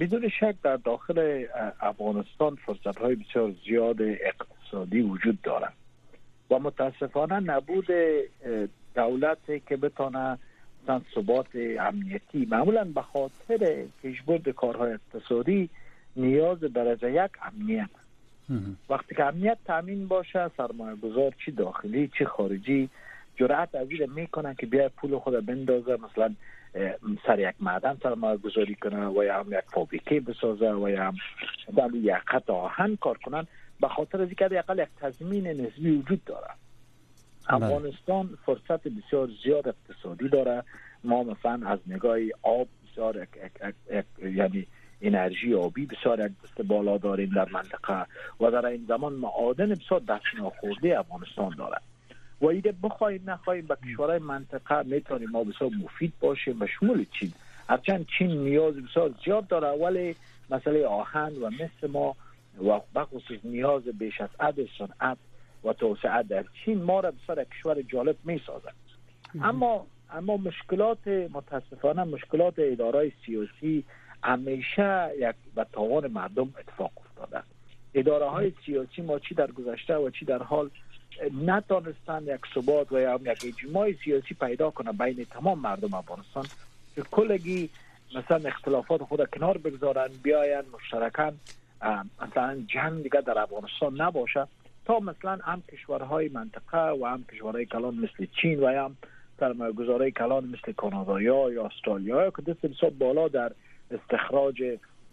بدون 0.00 0.28
شک 0.28 0.54
در 0.62 0.76
داخل 0.76 1.44
افغانستان 1.80 2.54
فرصت 2.54 2.98
های 2.98 3.14
بسیار 3.14 3.54
زیاد 3.64 3.96
اقتصادی 4.00 5.00
وجود 5.00 5.42
دارد 5.42 5.72
و 6.50 6.58
متاسفانه 6.58 7.40
نبود 7.40 7.86
دولتی 8.94 9.60
که 9.60 9.76
بتانه 9.76 10.38
ثبات 11.14 11.46
امنیتی 11.80 12.46
معمولا 12.50 12.84
به 12.84 13.02
خاطر 13.02 13.84
پیشبرد 14.02 14.48
کارهای 14.48 14.92
اقتصادی 14.92 15.70
نیاز 16.16 16.60
درجه 16.60 17.24
یک 17.24 17.30
امنیت. 17.42 17.90
وقتی 18.90 19.14
که 19.14 19.24
امنیت 19.24 19.58
تامین 19.64 20.08
باشه 20.08 20.50
سرمایه 20.56 20.96
گذار 20.96 21.32
چی 21.44 21.52
داخلی 21.52 22.10
چی 22.18 22.24
خارجی 22.24 22.88
جرأت 23.36 23.74
از 23.74 23.90
این 23.90 24.12
می‌کنن 24.12 24.54
که 24.54 24.66
بیا 24.66 24.88
پول 24.88 25.18
خود 25.18 25.46
بندازه 25.46 25.96
مثلا 25.96 26.34
سر 27.26 27.38
یک 27.38 27.54
معدن 27.60 27.96
سرمایه 28.02 28.36
گذاری 28.36 28.74
کنه 28.74 29.06
و 29.06 29.24
یا 29.24 29.40
هم 29.40 29.52
یک 29.52 29.64
فابریکه 29.74 30.20
بسازه 30.20 30.72
و 30.72 30.88
یا 30.88 31.04
هم 31.04 31.16
در 31.76 31.90
یک 31.94 32.14
خط 32.26 32.50
آهن 32.50 32.96
کار 32.96 33.18
کنن. 33.18 33.46
به 33.80 33.88
خاطر 33.88 34.22
از 34.22 34.28
اینکه 34.28 34.58
اقل 34.58 34.78
یک 34.78 34.88
تضمین 35.00 35.46
نسبی 35.46 35.90
وجود 35.90 36.24
داره. 36.24 36.48
افغانستان 37.48 38.38
فرصت 38.46 38.88
بسیار 38.88 39.28
زیاد 39.44 39.68
اقتصادی 39.68 40.28
داره. 40.28 40.62
ما 41.04 41.22
مثلا 41.22 41.60
از 41.66 41.78
نگاه 41.86 42.16
آب 42.42 42.68
بسیار 42.92 43.26
یعنی 44.22 44.66
انرژی 45.02 45.54
آبی 45.54 45.86
بسیار 45.86 46.20
یک 46.20 46.32
دست 46.44 46.62
بالا 46.62 46.98
داریم 46.98 47.30
در 47.34 47.48
منطقه 47.52 48.06
و 48.40 48.50
در 48.50 48.66
این 48.66 48.84
زمان 48.88 49.12
معادن 49.12 49.68
بسیار 49.68 50.00
دست 50.00 50.24
ناخورده 50.38 50.98
افغانستان 50.98 51.54
داره. 51.58 51.76
و 52.40 52.46
ایده 52.46 52.74
بخواهیم 52.82 53.30
نخواهیم 53.30 53.66
به 53.66 53.76
کشورهای 53.76 54.18
منطقه 54.18 54.82
می‌تونیم 54.82 55.30
ما 55.30 55.44
بسیار 55.44 55.70
مفید 55.84 56.12
باشیم 56.20 56.58
به 56.58 56.66
شمول 56.66 57.06
چین. 57.20 57.32
هرچند 57.68 58.06
چین 58.18 58.30
نیاز 58.30 58.74
بسیار 58.74 59.14
زیاد 59.24 59.46
داره 59.46 59.68
ولی 59.84 60.16
مسئله 60.50 60.86
آهن 60.86 61.32
و 61.42 61.50
مثل 61.50 61.90
ما 61.92 62.16
و 62.64 62.80
بخصوص 62.94 63.38
نیاز 63.44 63.82
بیش 63.82 64.20
از 64.20 64.28
عد 64.40 64.54
صنعت 64.78 65.18
و 65.64 65.72
توسعه 65.72 66.22
در 66.22 66.44
چین 66.64 66.82
ما 66.82 67.00
را 67.00 67.10
بسیار 67.10 67.44
کشور 67.44 67.82
جالب 67.82 68.16
می 68.24 68.40
سازد 68.46 68.74
اما 69.42 69.86
اما 70.10 70.36
مشکلات 70.36 71.08
متاسفانه 71.08 72.04
مشکلات 72.04 72.54
ادارای 72.58 73.12
سیاسی 73.26 73.84
همیشه 74.22 75.10
یک 75.18 75.34
به 75.54 75.66
تاوان 75.72 76.06
مردم 76.06 76.54
اتفاق 76.58 76.90
افتاده. 76.96 77.42
اداره 77.94 78.26
های 78.28 78.52
سیاسی 78.66 79.02
ما 79.02 79.18
چی 79.18 79.34
در 79.34 79.50
گذشته 79.50 79.96
و 79.96 80.10
چی 80.10 80.24
در 80.24 80.42
حال 80.42 80.70
نتانستن 81.44 82.22
یک 82.22 82.40
ثبات 82.54 82.92
و 82.92 83.00
یا 83.00 83.20
یک 83.22 83.44
اجماع 83.44 83.92
سیاسی 84.04 84.34
پیدا 84.34 84.70
کنه 84.70 84.92
بین 84.92 85.24
تمام 85.24 85.58
مردم 85.58 85.94
افغانستان 85.94 86.44
که 86.94 87.02
کلگی 87.02 87.70
مثلا 88.14 88.48
اختلافات 88.48 89.02
خود 89.02 89.30
کنار 89.30 89.58
بگذارن 89.58 90.08
بیاین 90.22 90.62
مشترکاً 90.72 91.32
مثلا 92.22 92.64
جنگ 92.66 93.02
دیگه 93.02 93.20
در 93.20 93.38
افغانستان 93.38 94.00
نباشه 94.00 94.46
تا 94.84 95.00
مثلا 95.00 95.38
هم 95.42 95.62
کشورهای 95.72 96.28
منطقه 96.28 96.90
و 96.90 97.06
هم 97.06 97.24
کشورهای 97.32 97.66
کلان 97.66 97.94
مثل 97.94 98.26
چین 98.40 98.60
و 98.60 98.66
هم 98.66 98.96
سرمایه 99.40 99.72
گذاره 99.72 100.10
کلان 100.10 100.44
مثل 100.44 100.72
کانادا 100.72 101.20
یا 101.20 101.66
استرالیا 101.66 102.30
که 102.30 102.42
دست 102.42 102.66
بسیار 102.66 102.92
بالا 102.98 103.28
در 103.28 103.52
استخراج 103.90 104.62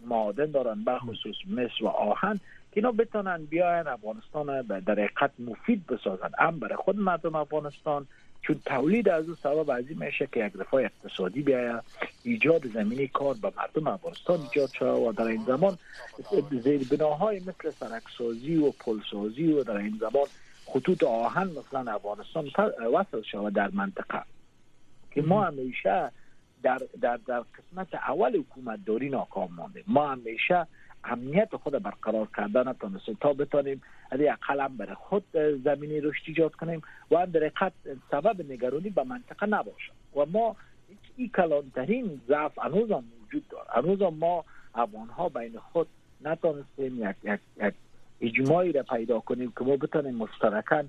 معادن 0.06 0.50
دارن 0.50 0.84
بخصوص 0.84 1.36
مس 1.50 1.80
و 1.80 1.86
آهن 1.86 2.40
که 2.72 2.80
اینا 2.80 2.92
بتونن 2.92 3.44
بیاین 3.44 3.86
افغانستان 3.86 4.62
در 4.62 4.92
حقیقت 4.92 5.30
مفید 5.38 5.86
بسازن. 5.86 6.30
هم 6.38 6.58
برای 6.58 6.76
خود 6.76 6.96
مردم 6.96 7.34
افغانستان 7.34 8.06
چون 8.42 8.60
تولید 8.66 9.08
از 9.08 9.28
او 9.28 9.34
سبب 9.34 9.70
از 9.70 9.88
این 9.88 10.04
میشه 10.04 10.28
که 10.32 10.46
یک 10.46 10.52
دفاع 10.52 10.82
اقتصادی 10.82 11.42
بیاید 11.42 11.82
ایجاد 12.22 12.66
زمینی 12.66 13.08
کار 13.08 13.34
به 13.42 13.52
مردم 13.56 13.86
افغانستان 13.86 14.40
ایجاد 14.40 14.70
شد 14.72 14.84
و 14.84 15.12
در 15.12 15.24
این 15.24 15.44
زمان 15.44 15.78
زیر 16.50 16.88
بناهای 16.90 17.40
مثل 17.40 17.70
سرکسازی 17.70 18.56
و 18.56 18.70
پلسازی 18.70 19.52
و 19.52 19.64
در 19.64 19.76
این 19.76 19.98
زمان 20.00 20.26
خطوط 20.66 21.04
آهن 21.04 21.46
مثلا 21.46 21.92
افغانستان 21.92 22.50
وصل 22.94 23.22
شود 23.22 23.52
در 23.52 23.70
منطقه. 23.70 24.22
که 25.10 25.22
ما 25.22 25.44
همیشه 25.44 26.10
در, 26.62 26.78
در, 27.00 27.16
در 27.26 27.40
قسمت 27.40 27.94
اول 27.94 28.36
حکومت 28.36 28.84
داری 28.84 29.10
ناکام 29.10 29.52
مانده. 29.52 29.84
ما 29.86 30.12
همیشه 30.12 30.66
امنیت 31.04 31.56
خود 31.56 31.72
برقرار 31.72 32.28
کردن 32.36 32.68
نتونستیم 32.68 33.18
تا 33.20 33.32
بتانیم 33.32 33.82
یک 34.18 34.30
قلم 34.48 34.76
برای 34.76 34.94
خود 34.94 35.24
زمینی 35.64 36.00
رشد 36.00 36.22
ایجاد 36.26 36.54
کنیم 36.54 36.82
و 37.10 37.18
هم 37.18 37.30
در 37.30 37.52
سبب 38.10 38.52
نگرانی 38.52 38.90
به 38.90 39.04
منطقه 39.04 39.46
نباشه 39.46 39.92
و 40.16 40.26
ما 40.26 40.56
این 41.16 41.28
کلانترین 41.28 42.20
ضعف 42.28 42.58
هنوز 42.58 42.90
هم 42.90 43.04
وجود 43.26 43.48
داره 43.48 43.68
هنوز 43.70 44.02
ما 44.02 44.44
افغان 44.74 45.08
ها 45.08 45.28
بین 45.28 45.58
خود 45.72 45.86
نتونستیم 46.24 47.10
یک, 47.10 47.16
یک, 47.24 47.40
یک 47.56 47.74
اجماعی 48.20 48.72
را 48.72 48.82
پیدا 48.82 49.20
کنیم 49.20 49.52
که 49.58 49.64
ما 49.64 49.76
بتانیم 49.76 50.14
مشترکا 50.14 50.84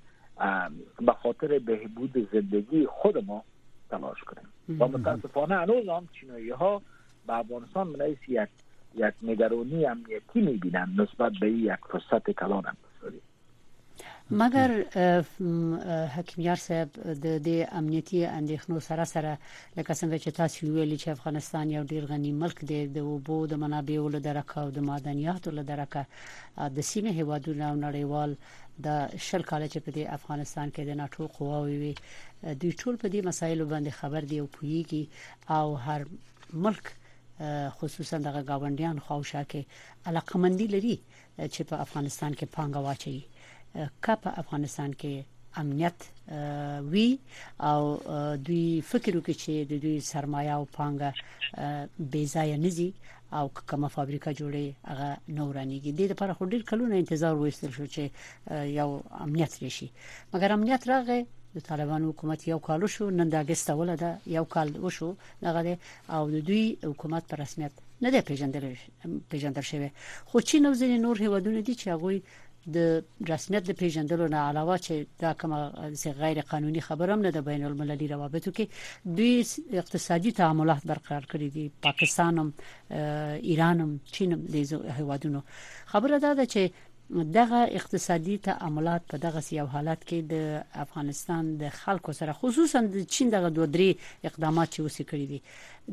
به 1.00 1.14
خاطر 1.24 1.60
بهبود 1.60 2.30
زندگی 2.34 2.86
خود 2.86 3.26
ما 3.26 3.44
تلاش 3.90 4.24
کنیم. 4.24 4.80
و 4.80 4.88
متاسفانه 4.88 5.56
هنوز 5.56 5.90
هم 5.90 6.10
چینایی 6.20 6.50
ها 6.50 6.82
به 7.28 7.34
افغانستان 7.34 7.88
من 7.88 8.16
یک 8.28 8.50
یک 8.96 9.14
نگرانی 9.24 9.86
امنیتی 9.86 10.42
میبینن 10.42 10.90
نسبت 10.98 11.32
به 11.42 11.52
یک 11.52 11.80
فرصت 11.92 12.32
کلان 12.32 12.66
اقتصادی 12.66 13.22
مګر 14.32 14.70
حکیم 16.16 16.44
یار 16.44 16.56
صاحب 16.56 16.90
د 17.24 17.26
د 17.48 17.50
امنیتي 17.80 18.20
اندېښنو 18.28 18.80
سره 18.90 19.06
سره 19.14 19.32
لکه 19.78 19.94
څنګه 19.94 20.18
چې 20.24 20.30
تاسو 20.40 20.68
ویلي 20.68 20.98
چې 20.98 21.10
افغانستان 21.18 21.72
یو 21.72 21.84
ډیر 21.92 22.06
غنی 22.12 22.32
ملک 22.44 22.64
دی 22.70 22.80
د 22.98 23.06
وبو 23.10 23.38
د 23.54 23.62
منابعو 23.64 24.14
له 24.16 24.20
درکه 24.28 24.62
او 24.64 24.70
د 24.78 24.88
معدنیاتو 24.90 25.56
له 25.58 25.64
درکه 25.72 26.06
د 26.78 26.88
سیمه 26.92 27.12
هیوادونو 27.20 27.64
او 27.70 27.76
نړیوال 27.86 28.36
د 28.86 29.20
شل 29.28 29.44
کال 29.52 29.68
چې 29.74 29.80
په 29.86 30.16
افغانستان 30.18 30.68
کې 30.76 30.82
د 30.90 30.92
ناتو 31.02 31.28
قواوي 31.38 31.78
وي 31.84 31.94
دوی 32.62 32.74
ټول 32.82 32.96
په 33.04 33.08
دې 33.14 33.22
مسایلو 33.30 33.72
باندې 33.74 33.98
خبر 34.00 34.22
دی 34.32 34.38
او 34.40 34.48
پویږي 34.56 35.04
او 35.58 35.68
هر 35.86 36.02
ملک 36.68 36.94
خصوصا 37.78 38.18
د 38.26 38.28
غاونډیان 38.50 38.98
خوښه 39.06 39.44
کې 39.52 39.62
علاقمندي 40.12 40.68
لري 40.76 40.96
چې 41.54 41.62
په 41.70 41.76
افغانستان 41.86 42.32
کې 42.34 42.46
پانګه 42.56 42.80
واچي 42.88 43.18
کا 44.08 44.16
په 44.24 44.30
افغانستان 44.42 44.94
کې 44.94 45.14
امنیت 45.62 46.00
وی 46.94 47.10
او 47.70 47.82
دوی 48.48 48.82
فکر 48.92 49.18
وکړي 49.18 49.36
چې 49.44 49.54
د 49.72 49.82
دوی 49.84 50.00
سرمایه 50.12 50.54
او 50.60 50.64
پانګه 50.78 51.12
بې 52.12 52.24
ځای 52.34 52.58
نه 52.66 52.72
زی 52.78 52.90
او 53.38 53.46
کومه 53.70 53.90
فابریکه 53.96 54.32
جوړي 54.40 54.68
هغه 54.92 55.10
نورانيږي 55.38 55.92
د 56.00 56.12
لپاره 56.12 56.34
خو 56.40 56.50
ډیر 56.54 56.64
کلونه 56.72 56.96
انتظار 56.98 57.34
وېستل 57.36 57.72
شو 57.78 57.86
چې 57.96 58.04
یو 58.80 58.90
امنیت 59.26 59.54
راشي. 59.64 59.88
مګر 60.34 60.50
امنیت 60.58 60.88
راغی 60.92 61.22
د 61.56 61.60
طالبان 61.70 62.02
حکومت 62.10 62.48
یو 62.48 62.60
کال 62.68 62.88
شو 62.96 63.10
نن 63.10 63.30
د 63.30 63.36
اگست 63.44 63.70
اوله 63.70 63.96
ده 64.04 64.10
یو 64.38 64.46
کال 64.54 64.68
وشو. 64.86 65.10
دغه 65.42 65.78
او 66.16 66.24
د 66.36 66.46
دوی 66.48 66.78
حکومت 66.84 67.24
په 67.30 67.36
رسمیت 67.44 67.72
نه 68.04 68.10
دی 68.12 68.22
پیژندل 68.30 68.64
پیژندل 69.30 69.62
شوی. 69.62 69.90
خو 70.30 70.40
چین 70.50 70.66
او 70.66 70.74
ځینې 70.74 70.98
نور 71.06 71.16
هیوادونه 71.26 71.62
دي 71.62 71.76
چې 71.76 71.88
هغه 71.94 72.22
د 72.76 73.04
رسمیت 73.30 73.64
د 73.68 73.76
پیژندلو 73.80 74.28
نه 74.34 74.40
علاوه 74.50 74.76
چې 74.86 74.94
دا 75.24 75.32
کومه 75.40 75.60
غیر 76.20 76.42
قانوني 76.52 76.82
خبرم 76.88 77.20
نه 77.26 77.32
د 77.38 77.44
بین 77.48 77.64
المللي 77.70 78.08
روابطو 78.08 78.52
کې 78.52 78.66
دوی 79.18 79.34
اقتصادي 79.82 80.32
تعاملات 80.32 80.88
برقرار 80.92 81.24
کړی 81.32 81.50
دي. 81.56 81.72
پاکستان 81.88 82.40
هم 82.40 82.54
ایران 83.52 83.82
هم 83.82 84.00
چین 84.12 84.34
هم 84.34 84.42
د 84.54 84.56
هیوادونو. 85.00 85.44
خبره 85.86 86.20
ده 86.20 86.46
چې 86.46 86.72
دغه 87.10 87.64
اقتصادي 87.80 88.38
تعاملات 88.38 89.02
په 89.08 89.18
دغه 89.18 89.42
یو 89.52 89.66
حالت 89.68 90.04
کې 90.10 90.20
د 90.34 90.64
افغانستان 90.86 91.58
د 91.58 91.70
خلکو 91.70 92.14
سره 92.20 92.34
خصوصا 92.44 92.82
د 92.82 93.04
چین 93.16 93.30
دغه 93.36 93.50
دوه 93.50 93.68
درې 93.76 93.90
اقدامات 94.30 94.70
چې 94.74 94.80
وسې 94.86 95.04
کړی 95.10 95.26
دي. 95.32 95.40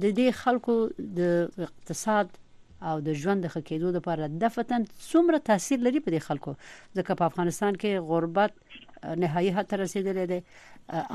د 0.03 0.05
دې 0.19 0.29
خلکو 0.43 0.75
د 0.99 1.21
اقتصاد 1.69 2.27
او 2.89 3.01
د 3.01 3.19
ژوند 3.23 3.45
د 3.45 3.53
خکېدو 3.55 3.89
لپاره 3.97 4.29
دفتن 4.45 4.87
څومره 5.11 5.39
تاثیر 5.51 5.79
لري 5.87 6.01
په 6.01 6.11
دې 6.15 6.21
خلکو؟ 6.29 6.55
ځکه 6.97 7.15
په 7.21 7.25
افغانستان 7.31 7.77
کې 7.81 7.91
غربت 8.11 8.53
نهایي 9.25 9.51
حد 9.59 9.75
رسیدلې 9.83 10.27
ده 10.33 10.39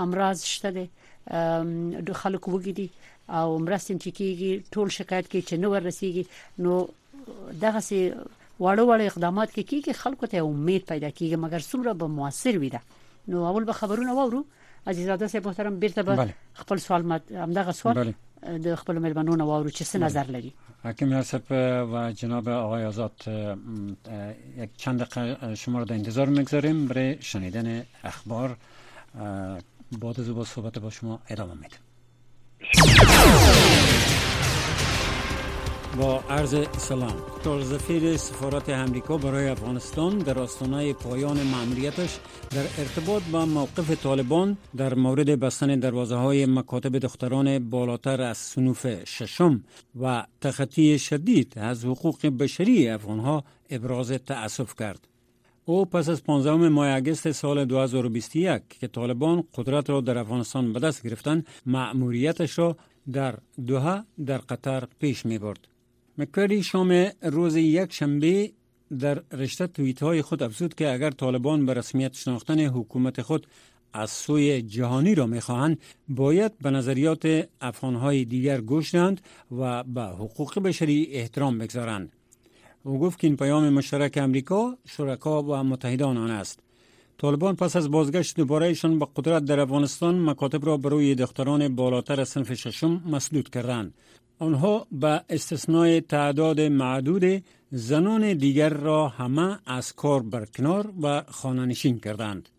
امراض 0.05 0.45
شته 0.53 0.71
ده 0.77 0.85
د 2.09 2.11
خلکو 2.21 2.47
وګړي 2.51 2.87
او 3.37 3.59
مرستم 3.59 3.97
چې 4.03 4.09
کیږي 4.19 4.51
ټول 4.73 4.89
شکایت 4.97 5.31
کوي 5.31 5.41
چې 5.49 5.55
نو 5.63 5.71
ورسیږي 5.73 6.23
نو 6.65 6.73
دغه 7.61 7.79
سي 7.89 8.01
واړه 8.59 8.83
واړه 8.87 9.03
اقدامات 9.11 9.49
کې 9.55 9.63
کیږي 9.69 9.93
خلکو 10.03 10.25
ته 10.27 10.37
امید 10.37 10.85
پیدا 10.91 11.09
کیږي 11.09 11.37
مګر 11.45 11.61
څومره 11.71 11.93
به 11.93 12.07
موثر 12.07 12.57
وي 12.57 12.69
دا. 12.69 12.81
نو 13.27 13.45
اول 13.45 13.63
به 13.63 13.73
خبرونه 13.73 14.13
وورو 14.13 14.45
عزیزاده 14.87 15.27
سه 15.27 15.39
محترم 15.39 15.79
بیرته 15.79 16.03
به 16.03 16.33
خپل 16.53 16.77
سوال 16.77 17.01
همدغه 17.31 17.71
سوال 17.71 18.13
د 18.65 18.75
خپل 18.75 18.99
ملمنو 18.99 19.35
نوارو 19.35 19.69
چې 19.69 19.83
څه 19.83 19.95
نظر 19.95 20.25
لري. 20.35 20.53
حکیم 20.85 21.11
یاسف 21.11 21.51
و 21.91 22.11
جناب 22.11 22.49
آقای 22.49 22.85
آزاد 22.85 23.11
یک 24.57 24.69
چند 24.77 24.99
دقیقه 24.99 25.55
شما 25.55 25.79
رو 25.79 25.85
در 25.85 25.95
انتظار 25.95 26.27
میگذاریم. 26.29 26.87
برای 26.87 27.21
شنیدن 27.21 27.85
اخبار 28.03 28.57
بعد 30.01 30.19
از 30.19 30.29
با 30.35 30.45
صحبت 30.45 30.79
با 30.79 30.89
شما 30.89 31.19
ادامه 31.29 31.53
میدیم 31.53 31.79
با 35.97 36.19
عرض 36.29 36.55
سلام 36.77 37.13
سفیر 37.63 38.17
سفارت 38.17 38.69
امریکا 38.69 39.17
برای 39.17 39.47
افغانستان 39.47 40.17
در 40.17 40.39
آستانه 40.39 40.93
پایان 40.93 41.37
مأموریتش 41.43 42.19
در 42.51 42.63
ارتباط 42.77 43.23
با 43.31 43.45
موقف 43.45 44.03
طالبان 44.03 44.57
در 44.77 44.93
مورد 44.93 45.39
بستن 45.39 45.79
دروازه 45.79 46.15
های 46.15 46.45
مکاتب 46.45 46.97
دختران 46.97 47.69
بالاتر 47.69 48.21
از 48.21 48.37
سنوف 48.37 49.03
ششم 49.03 49.63
و 50.01 50.25
تخطی 50.41 50.99
شدید 50.99 51.53
از 51.55 51.85
حقوق 51.85 52.25
بشری 52.25 52.89
افغانها 52.89 53.43
ابراز 53.69 54.11
تأسف 54.11 54.75
کرد. 54.75 55.07
او 55.65 55.85
پس 55.85 56.09
از 56.09 56.23
15 56.23 56.69
ماه 56.69 56.95
اگست 56.95 57.31
سال 57.31 57.65
2021 57.65 58.79
که 58.79 58.87
طالبان 58.87 59.43
قدرت 59.55 59.89
را 59.89 60.01
در 60.01 60.17
افغانستان 60.17 60.73
به 60.73 60.79
دست 60.79 61.03
گرفتند 61.03 61.47
مأموریتش 61.65 62.59
را 62.59 62.77
در 63.11 63.35
دوحه 63.67 64.03
در 64.25 64.37
قطر 64.37 64.83
پیش 64.99 65.25
می 65.25 65.37
برد. 65.37 65.74
مکری 66.17 66.63
شام 66.63 67.09
روز 67.21 67.55
یک 67.55 67.93
شنبه 67.93 68.51
در 68.99 69.23
رشته 69.31 69.67
توییت 69.67 70.03
های 70.03 70.21
خود 70.21 70.43
افزود 70.43 70.75
که 70.75 70.93
اگر 70.93 71.11
طالبان 71.11 71.65
به 71.65 71.73
رسمیت 71.73 72.13
شناختن 72.13 72.59
حکومت 72.59 73.21
خود 73.21 73.47
از 73.93 74.11
سوی 74.11 74.61
جهانی 74.61 75.15
را 75.15 75.27
می‌خواهند 75.27 75.79
باید 76.07 76.57
به 76.57 76.71
نظریات 76.71 77.47
افغانهای 77.61 78.25
دیگر 78.25 78.61
گوش 78.61 78.95
دهند 78.95 79.21
و 79.51 79.83
به 79.83 80.01
حقوق 80.01 80.59
بشری 80.59 81.07
احترام 81.11 81.57
بگذارند. 81.57 82.11
او 82.83 82.99
گفت 82.99 83.19
که 83.19 83.27
این 83.27 83.37
پیام 83.37 83.69
مشترک 83.69 84.17
امریکا 84.17 84.77
شرکا 84.85 85.43
و 85.43 85.63
متحدان 85.63 86.17
آن 86.17 86.31
است. 86.31 86.59
طالبان 87.17 87.55
پس 87.55 87.75
از 87.75 87.91
بازگشت 87.91 88.35
دوبارهشان 88.35 88.99
به 88.99 89.07
قدرت 89.15 89.45
در 89.45 89.59
افغانستان 89.59 90.29
مکاتب 90.29 90.65
را 90.65 90.77
بروی 90.77 91.15
دختران 91.15 91.75
بالاتر 91.75 92.21
از 92.21 92.29
صنف 92.29 92.53
ششم 92.53 93.03
مسدود 93.05 93.49
کردند. 93.49 93.93
آنها 94.39 94.87
به 94.91 95.21
استثنای 95.29 96.01
تعداد 96.01 96.61
معدود 96.61 97.43
زنان 97.71 98.33
دیگر 98.33 98.69
را 98.69 99.07
همه 99.07 99.59
از 99.65 99.93
کار 99.93 100.21
برکنار 100.23 100.93
و 101.01 101.23
خاننشین 101.27 101.99
کردند. 101.99 102.49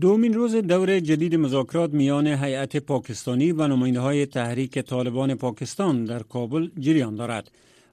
دومین 0.00 0.34
روز 0.34 0.54
دور 0.54 1.00
جدید 1.00 1.34
مذاکرات 1.34 1.92
میان 1.92 2.26
هیئت 2.26 2.76
پاکستانی 2.76 3.52
و 3.52 3.68
نماینده 3.68 4.00
های 4.00 4.26
تحریک 4.26 4.78
طالبان 4.78 5.34
پاکستان 5.34 6.04
در 6.04 6.22
کابل 6.22 6.68
جریان 6.78 7.14
دارد. 7.16 7.50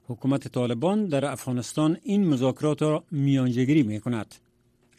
حکومت 0.08 0.48
طالبان 0.48 1.06
در 1.06 1.24
افغانستان 1.24 1.96
این 2.02 2.26
مذاکرات 2.26 2.82
را 2.82 3.04
میانجگری 3.10 3.82
می 3.82 4.00
کند. 4.00 4.34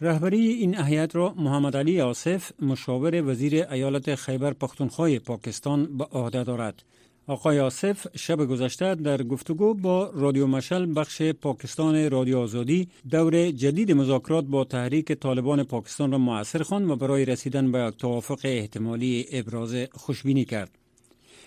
رهبری 0.01 0.47
این 0.47 0.75
هیئت 0.75 1.15
را 1.15 1.34
محمد 1.38 1.77
علی 1.77 2.01
آصف 2.01 2.51
مشاور 2.62 3.29
وزیر 3.29 3.65
ایالت 3.71 4.15
خیبر 4.15 4.53
پختونخوا 4.53 5.19
پاکستان 5.25 5.97
به 5.97 6.03
عهده 6.03 6.43
دارد. 6.43 6.84
آقای 7.27 7.60
آصف 7.60 8.07
شب 8.17 8.45
گذشته 8.45 8.95
در 8.95 9.23
گفتگو 9.23 9.73
با 9.73 10.12
رادیو 10.13 10.47
مشل 10.47 10.93
بخش 10.95 11.21
پاکستان 11.21 12.10
رادیو 12.10 12.39
آزادی 12.39 12.88
دور 13.12 13.51
جدید 13.51 13.91
مذاکرات 13.91 14.45
با 14.45 14.63
تحریک 14.63 15.12
طالبان 15.12 15.63
پاکستان 15.63 16.12
را 16.12 16.17
موثر 16.17 16.63
خواند 16.63 16.89
و 16.89 16.95
برای 16.95 17.25
رسیدن 17.25 17.71
به 17.71 17.93
توافق 17.97 18.39
احتمالی 18.43 19.25
ابراز 19.31 19.75
خوشبینی 19.91 20.45
کرد. 20.45 20.71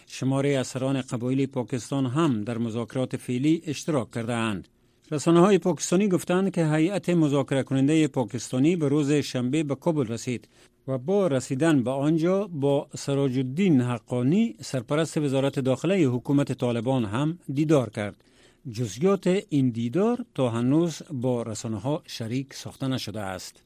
شماره 0.06 0.58
اسران 0.58 1.00
قبایلی 1.00 1.46
پاکستان 1.46 2.06
هم 2.06 2.44
در 2.44 2.58
مذاکرات 2.58 3.16
فعلی 3.16 3.62
اشتراک 3.66 4.10
کرده 4.10 4.32
اند. 4.34 4.68
رسانه 5.10 5.40
های 5.40 5.58
پاکستانی 5.58 6.08
گفتند 6.08 6.50
که 6.54 6.66
هیئت 6.66 7.08
مذاکره 7.08 7.62
کننده 7.62 8.08
پاکستانی 8.08 8.76
به 8.76 8.88
روز 8.88 9.12
شنبه 9.12 9.62
به 9.62 9.74
کابل 9.74 10.06
رسید 10.06 10.48
و 10.88 10.98
با 10.98 11.26
رسیدن 11.26 11.82
به 11.82 11.90
آنجا 11.90 12.46
با 12.46 12.88
سراج 12.96 13.38
الدین 13.38 13.80
حقانی 13.80 14.56
سرپرست 14.60 15.18
وزارت 15.18 15.60
داخله 15.60 16.04
حکومت 16.04 16.52
طالبان 16.52 17.04
هم 17.04 17.38
دیدار 17.54 17.90
کرد. 17.90 18.24
جزیات 18.72 19.26
این 19.48 19.70
دیدار 19.70 20.24
تا 20.34 20.50
هنوز 20.50 21.02
با 21.12 21.42
رسانه 21.42 21.78
ها 21.78 22.02
شریک 22.06 22.54
ساخته 22.54 22.88
نشده 22.88 23.20
است. 23.20 23.62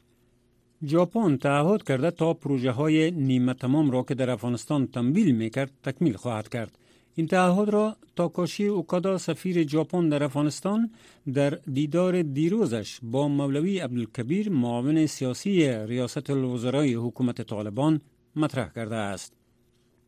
ژاپن 0.87 1.37
تعهد 1.37 1.83
کرده 1.83 2.11
تا 2.11 2.35
پروژه 2.35 2.71
های 2.71 3.11
نیمه 3.11 3.55
تمام 3.55 3.91
را 3.91 4.03
که 4.03 4.15
در 4.15 4.31
افغانستان 4.31 4.87
تمویل 4.87 5.35
می 5.35 5.51
کرد 5.51 5.71
تکمیل 5.83 6.17
خواهد 6.17 6.49
کرد. 6.49 6.79
این 7.19 7.27
تعهد 7.27 7.69
را 7.69 7.97
تاکاشی 8.17 8.67
اوکادا 8.67 9.19
سفیر 9.19 9.69
ژاپن 9.69 10.09
در 10.09 10.25
افغانستان 10.25 10.91
در 11.35 11.51
دیدار 11.51 12.23
دیروزش 12.23 12.99
با 13.03 13.29
مولوی 13.29 13.79
عبدالکبیر 13.79 14.51
معاون 14.51 15.07
سیاسی 15.07 15.69
ریاست 15.69 16.31
الوزرای 16.31 16.95
حکومت 16.95 17.43
طالبان 17.43 18.01
مطرح 18.37 18.73
کرده 18.73 18.97
است. 18.97 19.33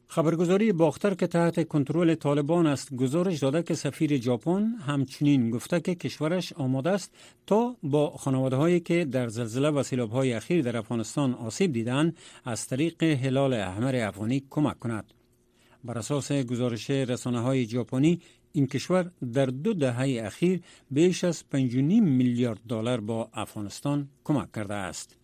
خبرگزاری 0.06 0.72
باختر 0.72 1.14
که 1.14 1.26
تحت 1.26 1.68
کنترل 1.68 2.14
طالبان 2.14 2.66
است 2.66 2.94
گزارش 2.94 3.38
داده 3.38 3.62
که 3.62 3.74
سفیر 3.74 4.20
ژاپن 4.20 4.62
همچنین 4.86 5.50
گفته 5.50 5.80
که 5.80 5.94
کشورش 5.94 6.52
آماده 6.52 6.90
است 6.90 7.14
تا 7.46 7.76
با 7.82 8.10
خانواده 8.10 8.56
هایی 8.56 8.80
که 8.80 9.04
در 9.04 9.28
زلزله 9.28 9.68
و 9.70 9.82
سیلاب 9.82 10.10
های 10.10 10.32
اخیر 10.32 10.62
در 10.62 10.76
افغانستان 10.76 11.34
آسیب 11.34 11.72
دیدند 11.72 12.16
از 12.44 12.66
طریق 12.66 13.02
هلال 13.02 13.54
احمر 13.54 13.96
افغانی 13.96 14.42
کمک 14.50 14.78
کند. 14.78 15.19
بر 15.84 15.98
اساس 15.98 16.32
گزارش 16.32 16.90
رسانه 16.90 17.40
های 17.40 17.66
ژاپنی 17.66 18.20
این 18.52 18.66
کشور 18.66 19.10
در 19.32 19.46
دو 19.46 19.74
دهه 19.74 20.22
اخیر 20.24 20.60
بیش 20.90 21.24
از 21.24 21.44
5.5 21.54 21.56
میلیارد 22.00 22.60
دلار 22.68 23.00
با 23.00 23.30
افغانستان 23.34 24.08
کمک 24.24 24.52
کرده 24.52 24.74
است. 24.74 25.16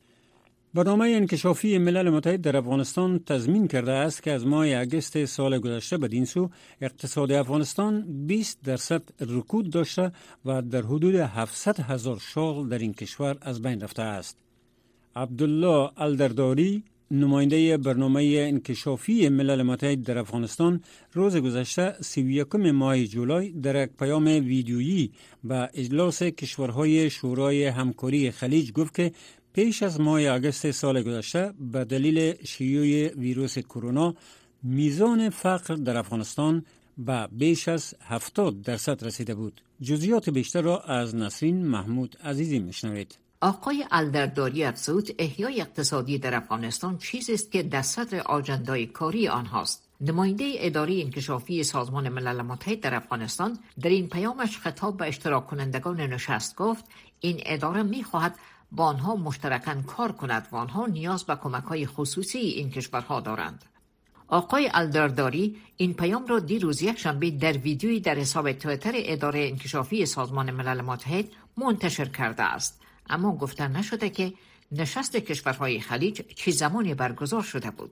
برنامه 0.75 1.05
انکشافی 1.05 1.79
ملل 1.79 2.11
متحد 2.11 2.41
در 2.41 2.57
افغانستان 2.57 3.19
تضمین 3.19 3.69
کرده 3.69 3.93
است 3.93 4.23
که 4.23 4.33
از 4.33 4.47
ماه 4.47 4.67
اگست 4.67 5.25
سال 5.25 5.59
گذشته 5.59 5.99
بدین 5.99 6.25
سو 6.25 6.51
اقتصاد 6.81 7.33
افغانستان 7.33 8.27
20 8.27 8.63
درصد 8.65 9.03
رکود 9.21 9.71
داشته 9.71 10.13
و 10.45 10.63
در 10.63 10.83
حدود 10.83 11.15
700 11.15 11.81
هزار 11.81 12.19
شغل 12.19 12.69
در 12.69 12.79
این 12.79 12.95
کشور 12.95 13.37
از 13.41 13.63
بین 13.63 13.81
رفته 13.81 14.03
است. 14.03 14.37
عبدالله 15.17 15.91
الدرداری 15.97 16.85
نماینده 17.11 17.77
برنامه 17.77 18.23
انکشافی 18.39 19.29
ملل 19.29 19.63
متحد 19.63 20.03
در 20.03 20.19
افغانستان 20.19 20.81
روز 21.13 21.37
گذشته 21.37 21.95
31 22.01 22.55
ماه 22.55 23.05
جولای 23.05 23.51
در 23.51 23.83
یک 23.83 23.91
پیام 23.99 24.25
ویدیویی 24.25 25.13
به 25.45 25.71
اجلاس 25.75 26.23
کشورهای 26.23 27.11
شورای 27.11 27.67
همکاری 27.67 28.31
خلیج 28.31 28.73
گفت 28.73 28.95
که 28.95 29.13
پیش 29.53 29.83
از 29.83 30.01
ماه 30.01 30.21
اگست 30.21 30.71
سال 30.71 31.03
گذشته 31.03 31.53
به 31.73 31.85
دلیل 31.85 32.35
شیوع 32.45 33.15
ویروس 33.15 33.59
کرونا 33.59 34.15
میزان 34.63 35.31
فقر 35.31 35.75
در 35.75 35.97
افغانستان 35.97 36.65
به 36.99 37.29
بیش 37.33 37.69
از 37.69 37.95
70 38.01 38.63
درصد 38.63 39.05
رسیده 39.05 39.35
بود. 39.35 39.61
جزئیات 39.81 40.31
بیشتر 40.31 40.63
را 40.63 40.81
از 40.81 41.15
نسرین 41.15 41.67
محمود 41.67 42.17
عزیزی 42.25 42.59
میشنوید. 42.59 43.26
آقای 43.41 43.85
الدرداری 43.91 44.65
افزود 44.65 45.09
احیای 45.19 45.61
اقتصادی 45.61 46.19
در 46.19 46.35
افغانستان 46.35 46.99
چیزی 46.99 47.35
است 47.35 47.53
که 47.53 47.63
در 47.63 47.83
صدر 47.83 48.21
آجندای 48.21 48.87
کاری 48.87 49.29
آنهاست 49.29 49.89
نماینده 50.01 50.53
اداره 50.57 51.01
انکشافی 51.01 51.65
سازمان 51.65 52.09
ملل 52.09 52.43
متحد 52.43 52.81
در 52.81 52.95
افغانستان 52.95 53.59
در 53.81 53.91
این 53.91 54.09
پیامش 54.09 54.59
خطاب 54.59 54.97
به 54.97 55.09
اشتراک 55.09 55.47
کنندگان 55.47 56.01
نشست 56.01 56.57
گفت 56.57 56.85
این 57.21 57.43
اداره 57.47 57.83
می 57.83 58.05
خواهد 58.05 58.35
با 58.73 58.85
آنها 58.85 59.17
مشترکاً 59.17 59.83
کار 59.87 60.13
کند 60.13 60.49
و 60.53 60.57
آنها 60.57 60.87
نیاز 60.87 61.25
به 61.25 61.37
کمک 61.37 61.65
های 61.65 61.87
خصوصی 61.87 62.39
این 62.39 62.71
کشورها 62.71 63.21
دارند. 63.21 63.65
آقای 64.29 64.71
الدرداری 64.75 65.57
این 65.77 65.95
پیام 65.95 66.27
را 66.27 66.39
دیروز 66.39 66.83
یک 66.83 66.99
شنبه 66.99 67.31
در 67.31 67.53
ویدیویی 67.53 68.01
در 68.01 68.15
حساب 68.15 68.53
تویتر 68.53 68.93
اداره 68.95 69.41
انکشافی 69.41 70.07
سازمان 70.07 70.51
ملل 70.51 70.81
متحد 70.81 71.25
منتشر 71.57 72.05
کرده 72.05 72.43
است. 72.43 72.86
اما 73.11 73.37
گفتن 73.37 73.77
نشده 73.77 74.11
که 74.11 74.33
نشست 74.73 75.17
کشورهای 75.17 75.81
خلیج 75.81 76.23
چه 76.35 76.51
زمانی 76.51 76.95
برگزار 76.95 77.43
شده 77.43 77.71
بود 77.71 77.91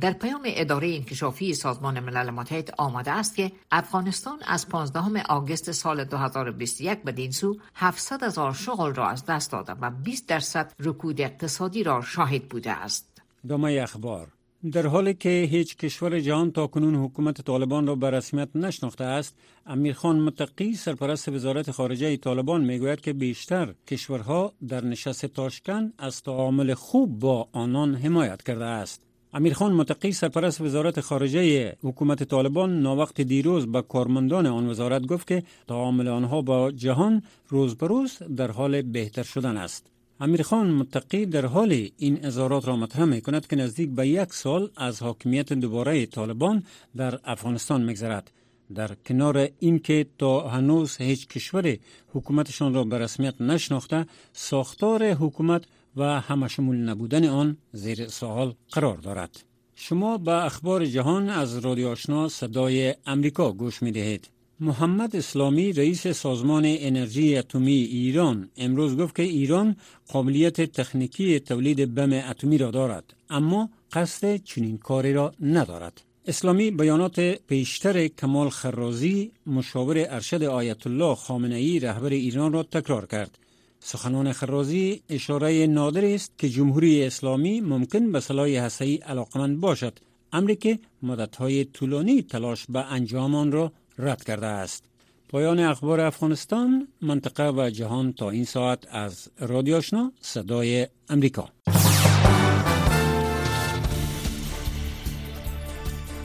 در 0.00 0.12
پیام 0.12 0.42
اداره 0.44 0.94
انکشافی 0.94 1.54
سازمان 1.54 2.00
ملل 2.00 2.30
متحد 2.30 2.74
آمده 2.78 3.10
است 3.10 3.36
که 3.36 3.52
افغانستان 3.72 4.38
از 4.46 4.68
15 4.68 5.22
آگوست 5.22 5.72
سال 5.72 6.04
2021 6.04 7.02
به 7.02 7.12
دین 7.12 7.30
سو 7.30 7.58
700 7.74 8.22
هزار 8.22 8.52
شغل 8.52 8.94
را 8.94 9.08
از 9.08 9.26
دست 9.26 9.52
داده 9.52 9.72
و 9.72 9.90
20 9.90 10.28
درصد 10.28 10.72
رکود 10.80 11.20
اقتصادی 11.20 11.82
را 11.82 12.02
شاهد 12.02 12.48
بوده 12.48 12.72
است. 12.72 13.22
دامه 13.48 13.80
اخبار 13.82 14.28
در 14.72 14.86
حالی 14.86 15.14
که 15.14 15.48
هیچ 15.50 15.76
کشور 15.76 16.20
جهان 16.20 16.50
تا 16.52 16.66
کنون 16.66 16.94
حکومت 16.94 17.40
طالبان 17.40 17.86
را 17.86 17.94
به 17.94 18.10
رسمیت 18.10 18.48
نشناخته 18.54 19.04
است 19.04 19.36
امیرخان 19.66 20.20
متقی 20.20 20.74
سرپرست 20.74 21.28
وزارت 21.28 21.70
خارجه 21.70 22.16
طالبان 22.16 22.64
می‌گوید 22.64 23.00
که 23.00 23.12
بیشتر 23.12 23.74
کشورها 23.86 24.52
در 24.68 24.84
نشست 24.84 25.26
تاشکن 25.26 25.92
از 25.98 26.22
تعامل 26.22 26.74
خوب 26.74 27.18
با 27.18 27.48
آنان 27.52 27.94
حمایت 27.94 28.42
کرده 28.42 28.64
است 28.64 29.02
امیرخان 29.32 29.72
متقی 29.72 30.12
سرپرست 30.12 30.60
وزارت 30.60 31.00
خارجه 31.00 31.72
حکومت 31.82 32.22
طالبان 32.22 32.82
ناوقت 32.82 33.20
دیروز 33.20 33.72
به 33.72 33.82
کارمندان 33.82 34.46
آن 34.46 34.66
وزارت 34.66 35.06
گفت 35.06 35.26
که 35.26 35.42
تعامل 35.68 36.08
آنها 36.08 36.42
با 36.42 36.70
جهان 36.70 37.22
روز 37.48 37.76
به 37.76 37.86
روز 37.86 38.18
در 38.36 38.50
حال 38.50 38.82
بهتر 38.82 39.22
شدن 39.22 39.56
است. 39.56 39.93
امیرخان 40.20 40.70
متقی 40.70 41.26
در 41.26 41.46
حال 41.46 41.88
این 41.98 42.24
اظهارات 42.24 42.68
را 42.68 42.76
مطرح 42.76 43.04
می 43.04 43.20
کند 43.20 43.46
که 43.46 43.56
نزدیک 43.56 43.90
به 43.90 44.08
یک 44.08 44.32
سال 44.32 44.70
از 44.76 45.02
حاکمیت 45.02 45.52
دوباره 45.52 46.06
طالبان 46.06 46.62
در 46.96 47.20
افغانستان 47.24 47.82
میگذرد. 47.82 48.30
در 48.74 48.94
کنار 49.06 49.48
اینکه 49.58 50.06
تا 50.18 50.48
هنوز 50.48 50.96
هیچ 50.96 51.28
کشور 51.28 51.76
حکومتشان 52.14 52.74
را 52.74 52.84
به 52.84 52.98
رسمیت 52.98 53.40
نشناخته 53.40 54.06
ساختار 54.32 55.12
حکومت 55.12 55.64
و 55.96 56.20
همشمول 56.20 56.76
نبودن 56.76 57.24
آن 57.24 57.56
زیر 57.72 58.08
سوال 58.08 58.54
قرار 58.72 58.96
دارد 58.96 59.44
شما 59.74 60.18
به 60.18 60.44
اخبار 60.44 60.86
جهان 60.86 61.28
از 61.28 61.58
رادیو 61.58 61.88
آشنا 61.88 62.28
صدای 62.28 62.94
امریکا 63.06 63.52
گوش 63.52 63.82
می 63.82 63.92
دهید 63.92 64.28
محمد 64.60 65.16
اسلامی 65.16 65.72
رئیس 65.72 66.06
سازمان 66.06 66.62
انرژی 66.66 67.36
اتمی 67.36 67.72
ایران 67.72 68.48
امروز 68.56 68.96
گفت 68.96 69.14
که 69.14 69.22
ایران 69.22 69.76
قابلیت 70.08 70.60
تکنیکی 70.60 71.40
تولید 71.40 71.94
بم 71.94 72.12
اتمی 72.12 72.58
را 72.58 72.70
دارد 72.70 73.14
اما 73.30 73.70
قصد 73.92 74.36
چنین 74.36 74.78
کاری 74.78 75.12
را 75.12 75.32
ندارد. 75.40 76.00
اسلامی 76.26 76.70
بیانات 76.70 77.20
پیشتر 77.20 78.08
کمال 78.08 78.48
خرازی 78.48 79.32
مشاور 79.46 80.06
ارشد 80.08 80.42
آیت 80.42 80.86
الله 80.86 81.14
خامنه 81.14 81.56
ای 81.56 81.78
رهبر 81.78 82.10
ایران 82.10 82.52
را 82.52 82.62
تکرار 82.62 83.06
کرد. 83.06 83.38
سخنان 83.80 84.32
خرازی 84.32 85.02
اشاره 85.08 85.66
نادر 85.66 86.04
است 86.04 86.32
که 86.38 86.48
جمهوری 86.48 87.04
اسلامی 87.04 87.60
ممکن 87.60 88.12
به 88.12 88.20
سلاح 88.20 88.48
هسته‌ای 88.48 88.96
علاقمند 88.96 89.60
باشد. 89.60 89.98
امری 90.32 90.56
که 90.56 90.78
مدتهای 91.02 91.64
طولانی 91.64 92.22
تلاش 92.22 92.66
به 92.68 92.92
انجام 92.92 93.34
آن 93.34 93.52
را 93.52 93.72
رد 93.98 94.24
کرده 94.24 94.46
است. 94.46 94.84
پایان 95.28 95.60
اخبار 95.60 96.00
افغانستان 96.00 96.88
منطقه 97.02 97.50
و 97.50 97.70
جهان 97.70 98.12
تا 98.12 98.30
این 98.30 98.44
ساعت 98.44 98.78
از 98.90 99.28
رادیو 99.38 99.76
آشنا 99.76 100.12
صدای 100.20 100.86
امریکا. 101.08 101.48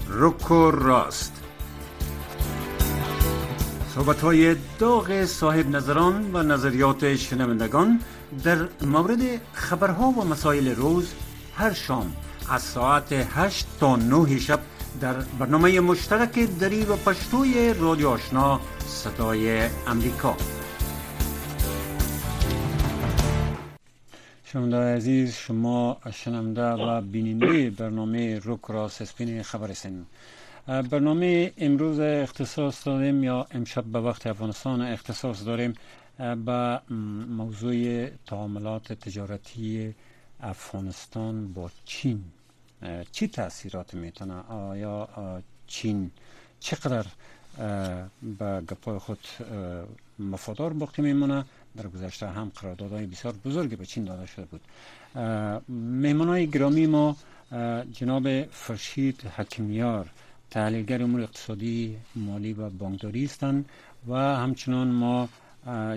روکو 0.08 0.72
راست. 0.72 1.34
صحبت 3.96 4.22
های 4.22 4.56
داغ 4.80 5.26
صاحب 5.26 5.70
نظران 5.70 6.30
و 6.34 6.44
نظریات 6.44 7.16
شنوندگان 7.16 8.00
در 8.44 8.68
مورد 8.82 9.20
خبرها 9.54 10.08
و 10.10 10.26
مسائل 10.26 10.76
روز 10.76 11.14
هر 11.56 11.74
شام 11.74 12.14
از 12.50 12.62
ساعت 12.62 13.12
8 13.12 13.68
تا 13.80 13.96
9 13.96 14.40
شب 14.40 14.60
در 15.02 15.14
برنامه 15.14 15.80
مشترک 15.80 16.40
دری 16.40 16.86
و 16.86 16.96
پشتوی 16.96 17.74
رادیو 17.74 18.10
آشنا 18.10 18.60
صدای 18.80 19.70
امریکا. 19.88 20.38
شنونده 24.46 24.78
عزیز 24.78 25.36
شما 25.36 25.98
شنونده 26.14 26.62
و 26.62 27.02
بیننده 27.02 27.70
برنامه 27.70 28.40
روک 28.40 28.70
اسپین 28.70 29.44
خبر 29.44 29.72
هستین. 29.72 30.06
برنامه 30.68 31.52
امروز 31.58 32.00
اختصاص 32.00 32.88
داریم 32.88 33.24
یا 33.24 33.48
امشب 33.52 33.84
به 33.84 34.00
وقت 34.00 34.28
افغانستان 34.28 34.82
اختصاص 34.82 35.46
داریم 35.46 35.74
به 36.46 36.82
موضوع 37.30 38.08
تعاملات 38.26 38.94
تجارتی 38.94 39.96
افغانستان 40.40 41.54
با 41.54 41.72
چین. 41.86 42.24
چی 43.12 43.28
تاثیرات 43.28 43.94
می‌تونه؟ 43.94 44.34
آیا 44.50 45.10
چین 45.68 46.12
چقدر 46.60 47.06
به 48.40 48.62
گپای 48.70 48.98
خود 49.00 49.20
مفادار 50.20 50.74
باقی 50.74 51.02
میمونه؟ 51.02 51.46
در 51.78 51.88
گذشته 51.88 52.28
هم 52.28 52.52
قراردادهای 52.56 53.06
بسیار 53.06 53.34
بزرگی 53.46 53.76
به 53.76 53.86
چین 53.86 54.04
داده 54.04 54.26
شده 54.26 54.46
بود. 54.46 54.62
مهمانای 55.70 56.48
گرامی 56.48 56.88
ما 56.88 57.16
جناب 57.92 58.44
فرشید 58.44 59.22
حکمیار 59.38 60.10
تحلیلگر 60.52 61.04
امور 61.04 61.22
اقتصادی 61.22 61.98
مالی 62.16 62.54
و 62.54 62.70
بانکداری 62.70 63.26
هستند 63.26 63.66
و 64.08 64.14
همچنان 64.16 64.88
ما 64.88 65.30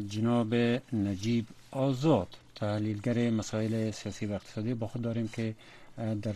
جناب 0.09 0.55
نجیب 0.93 1.47
آزاد 1.71 2.29
تحلیلگر 2.55 3.31
مسائل 3.31 3.91
سیاسی 3.91 4.27
و 4.27 4.33
اقتصادی 4.33 4.75
با 4.75 4.87
خود 4.87 5.03
داریم 5.03 5.29
که 5.29 5.55
در 5.97 6.33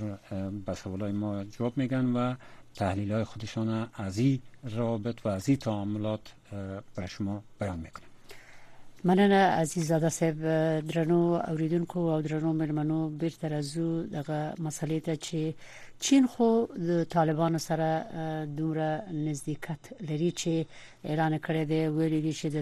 به 0.67 1.13
ما 1.13 1.45
جواب 1.45 1.77
میگن 1.77 2.05
و 2.13 2.35
تحلیل 2.75 3.13
های 3.13 3.25
خودشان 3.25 3.89
از 3.95 4.19
این 4.19 4.41
رابط 4.63 5.27
و 5.27 5.29
از 5.29 5.49
این 5.49 5.59
تعاملات 5.59 6.35
برای 6.95 7.09
شما 7.09 7.43
بیان 7.61 7.79
می‌کنن. 7.79 8.16
مننه 9.07 9.35
عزیز 9.63 9.87
زاده 9.89 10.09
صاحب 10.09 10.39
درنو 10.89 11.35
اوریدونکو 11.35 11.99
او 12.15 12.21
درنو 12.21 12.53
مرمنو 12.53 13.09
بیرته 13.21 13.49
رازو 13.49 14.03
دغه 14.03 14.55
مسلې 14.59 15.01
ته 15.07 15.15
چې 15.27 15.41
چین 16.01 16.27
خو 16.27 16.49
د 16.89 17.05
طالبانو 17.05 17.59
سره 17.59 17.89
دومره 18.59 18.89
نزدېکت 19.27 19.83
لري 20.09 20.31
چې 20.41 20.53
اعلان 21.05 21.39
کړی 21.39 21.65
دی. 21.71 21.81
ویلي 21.97 22.21
دي 22.21 22.33
چې 22.33 22.47
د 22.57 22.59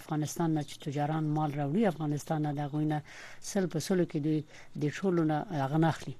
افغانستان 0.00 0.54
نه 0.54 0.62
تجاران 0.62 1.24
مال 1.36 1.50
راوړي 1.52 1.86
افغانستان 1.92 2.42
نه 2.42 2.52
دغه 2.52 2.80
نه 2.92 3.02
سل 3.40 3.66
په 3.66 3.78
سلو 3.86 4.04
کې 4.04 4.18
د 4.26 4.28
د 4.82 4.84
ټولو 4.96 5.24
نه 5.24 5.38
هغه 5.50 5.78
نخلي 5.86 6.14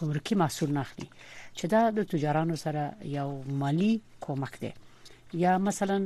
ګمرکي 0.00 0.34
محصول 0.42 0.70
نخلي 0.78 1.08
چې 1.56 1.64
دا 1.74 1.90
د 1.90 2.06
تجارانو 2.14 2.56
سره 2.64 2.82
یو 3.18 3.28
مالی 3.64 3.92
کومک 4.20 4.60
دی. 4.62 4.72
یا 5.34 5.58
مثلا 5.58 5.96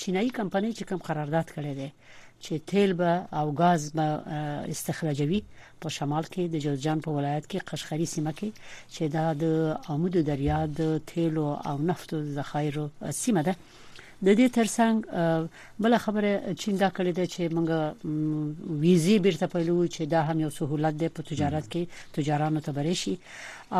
چینایي 0.00 0.30
کمپنۍ 0.38 0.72
چې 0.78 0.84
کوم 0.88 1.00
قرارداد 1.08 1.46
کړی 1.56 1.72
دی 1.80 1.90
چې 2.44 2.54
تیل 2.70 2.92
به 3.00 3.12
او 3.38 3.46
غاز 3.58 3.82
به 3.96 4.06
استخراجوي 4.74 5.40
په 5.80 5.88
شمال 5.96 6.24
کې 6.32 6.42
د 6.54 6.64
جوزجان 6.66 7.00
په 7.06 7.16
ولایت 7.16 7.44
کې 7.50 7.66
قشقری 7.70 8.06
سیمه 8.14 8.32
کې 8.38 8.48
چې 8.94 9.04
دا 9.16 9.26
د 9.42 9.44
عمود 9.94 10.14
دریا 10.30 10.60
د 10.78 10.80
تیل 11.12 11.36
او 11.42 11.76
نفتو 11.90 12.22
ذخایر 12.38 12.80
سیمه 13.22 13.42
ده. 13.50 13.54
د 14.26 14.34
دې 14.38 14.48
ترڅنګ 14.58 14.96
بل 15.84 15.96
خبره 16.04 16.30
چین 16.60 16.78
دا 16.78 16.88
کړی 16.96 17.12
دی 17.18 17.26
چې 17.34 17.42
موږ 17.56 17.68
ویزي 18.84 19.18
بیرته 19.26 19.46
پیلو 19.52 19.76
چې 19.86 20.02
دا 20.14 20.22
هم 20.30 20.40
یو 20.44 20.50
سہولت 20.56 20.98
دی 21.02 21.08
په 21.18 21.26
تجارت 21.28 21.68
کې 21.72 21.82
تجارانو 22.16 22.62
ته 22.68 22.74
برېشي 22.78 23.14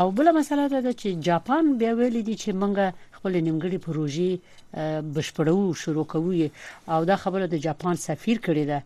او 0.01 0.13
بل 0.21 0.31
مسله 0.37 0.69
ده 0.75 0.93
چې 1.01 1.09
جاپان 1.29 1.73
بیا 1.81 1.93
ویل 2.01 2.19
دي 2.29 2.37
چې 2.43 2.51
موږ 2.61 2.75
خپل 3.19 3.39
نیمګړي 3.39 3.79
پروژې 3.87 4.31
بشپړو 5.19 5.77
شروع 5.83 6.07
کوو 6.14 6.49
او 6.97 7.05
دا 7.12 7.16
خبره 7.27 7.53
د 7.53 7.62
جاپان 7.69 8.03
سفیر 8.09 8.43
کړی 8.47 8.64
ده 8.73 8.79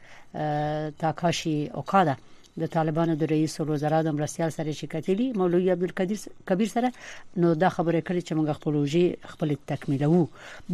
تاکاشي 1.05 1.57
اوکادا. 1.81 2.17
د 2.61 2.69
طالبانو 2.73 3.15
د 3.21 3.29
رئیس 3.33 3.53
الوزرا 3.63 3.99
د 4.07 4.15
مرستيال 4.17 4.51
سره 4.55 4.73
شکایتلی 4.79 5.27
مولوی 5.43 5.71
عبدالقدیر 5.75 6.25
کبیر 6.51 6.69
سره 6.73 6.91
نو 7.45 7.53
دا 7.63 7.71
خبره 7.77 8.01
کړې 8.09 8.21
چې 8.27 8.33
موږ 8.39 8.49
خپل 8.59 8.65
پروژې 8.65 9.31
خپل 9.35 9.55
تکمیلو 9.71 10.21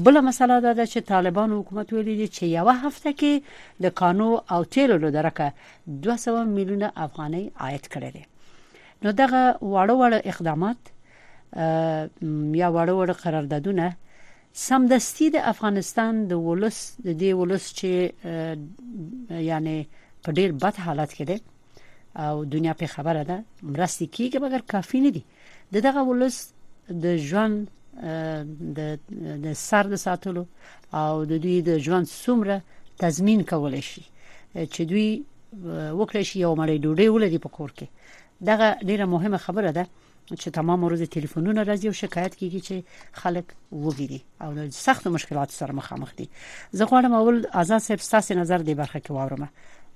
بل 0.09 0.21
مسله 0.29 0.57
دا 0.65 0.73
ده 0.81 0.87
چې 0.93 1.07
طالبان 1.11 1.55
حکومت 1.59 1.93
ویلي 1.97 2.17
دي 2.23 2.27
چې 2.37 2.45
یو 2.55 2.75
هفته 2.87 3.13
کې 3.21 3.85
د 3.87 3.95
قانون 4.03 4.57
او 4.57 4.61
تیلو 4.77 4.99
له 5.05 5.13
درکه 5.19 5.49
200 6.09 6.51
میلیونه 6.57 6.91
افغانۍ 7.07 7.45
عاید 7.67 7.89
کړي 7.95 8.27
نو 9.07 9.15
دغه 9.23 9.43
واړه 9.73 9.95
واړه 10.01 10.19
اقدامات 10.35 10.95
یا 11.57 12.69
واړه 12.75 12.93
واړه 12.99 13.15
قراردادونه. 13.25 13.97
سمدستي 14.53 15.31
د 15.31 15.37
افغانستان 15.53 16.27
د 16.31 16.33
ولس 16.33 16.79
د 17.07 17.09
دې 17.21 17.31
ولس 17.41 17.65
چې 17.79 17.91
یعنی 19.51 19.77
په 20.23 20.33
ډیر 20.33 20.53
بد 20.53 20.75
حالت 20.85 21.11
کې 21.17 21.25
ده 21.31 21.37
او 22.25 22.45
دنیا 22.45 22.73
په 22.81 22.87
خبره 22.95 23.23
ده 23.31 23.37
مرستي 23.63 24.07
کیږي 24.17 24.39
مګر 24.45 24.61
کافی 24.73 25.01
نه 25.01 25.11
دي. 25.11 25.23
دغه 25.73 26.03
ولس 26.11 26.37
د 27.05 27.17
ژوند 27.17 27.69
د 28.79 28.99
د 29.45 29.47
سر 29.55 29.85
د 29.93 29.95
ساتلو 30.07 30.45
او 31.01 31.25
د 31.25 31.33
دوی 31.45 31.57
د 31.63 31.79
ژوند 31.79 32.07
څومره 32.25 32.57
تضمین 33.03 33.41
کول 33.51 33.81
شي 33.81 34.05
چې 34.73 34.83
دوی 34.91 35.23
وکړي 36.01 36.23
شي 36.29 36.37
یو 36.41 36.53
مړی 36.61 36.77
ډوډۍ 36.85 37.09
ولري 37.11 37.39
په 37.39 37.51
کور 37.57 37.71
کې. 37.77 37.87
دغه 38.51 38.67
ډیره 38.89 39.05
مهمه 39.15 39.39
خبره 39.47 39.71
ده 39.79 39.85
چې 40.29 40.51
تمام 40.59 40.85
ورځ 40.85 41.01
ټلیفونونه 41.15 41.65
راځي 41.65 41.87
او 41.89 41.97
شکایت 42.03 42.35
کیږي 42.41 42.61
چې 42.69 42.77
خلک 43.23 43.47
وګړي 43.73 44.21
او 44.43 44.55
د 44.59 44.71
سخت 44.79 45.07
مشکلات 45.07 45.51
سره 45.59 45.73
مخامخ 45.81 46.15
دي. 46.19 46.29
زه 46.73 46.85
غواړم 46.85 47.13
اول 47.21 47.47
آزاد 47.63 47.81
صاحب 47.89 48.01
ستاسو 48.09 48.35
نظر 48.43 48.59
دی 48.69 48.75
برخه 48.75 48.99
کې 49.01 49.11
واورم. 49.11 49.49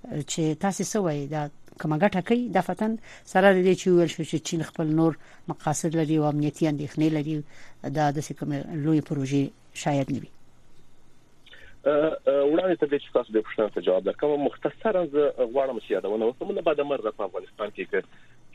چې 0.02 0.42
تاسو 0.64 0.82
سوې 0.84 1.30
دا 1.34 1.42
کومه 1.80 1.96
ګټه 1.98 2.20
کوي؟ 2.28 2.48
د 2.56 2.60
فتن 2.68 2.98
سره 3.32 3.52
د 3.52 3.74
چې 3.80 3.86
ویل 3.88 4.10
شو 4.14 4.22
چې 4.30 4.36
چین 4.50 4.62
خپل 4.70 4.86
نور 5.00 5.12
مقاصد 5.48 5.94
لري 6.00 6.16
او 6.16 6.24
امنیتي 6.30 6.64
اندېښنې 6.72 7.08
لري 7.16 7.34
دا 7.98 8.10
د 8.10 8.18
کومه 8.38 8.56
لوی 8.84 9.00
پروژې 9.00 9.44
شاید 9.82 10.10
نه 10.14 10.20
وي. 10.22 10.30
وړاندې 11.84 12.76
ته 12.80 12.86
د 12.86 12.94
تاسو 13.14 13.32
د 13.32 13.38
پښتنو 13.46 13.74
ته 13.74 13.80
جواب 13.86 14.02
درکوم. 14.08 14.44
مختصرا 14.48 15.06
زه 15.14 15.22
غواړم 15.54 15.78
چې 15.84 15.90
یادونه 15.96 16.24
وکړم. 16.26 16.52
نه 16.58 16.62
بعد 16.68 16.80
مرزه 16.80 17.10
په 17.10 17.24
افغانستان 17.24 17.68
کې 17.76 18.04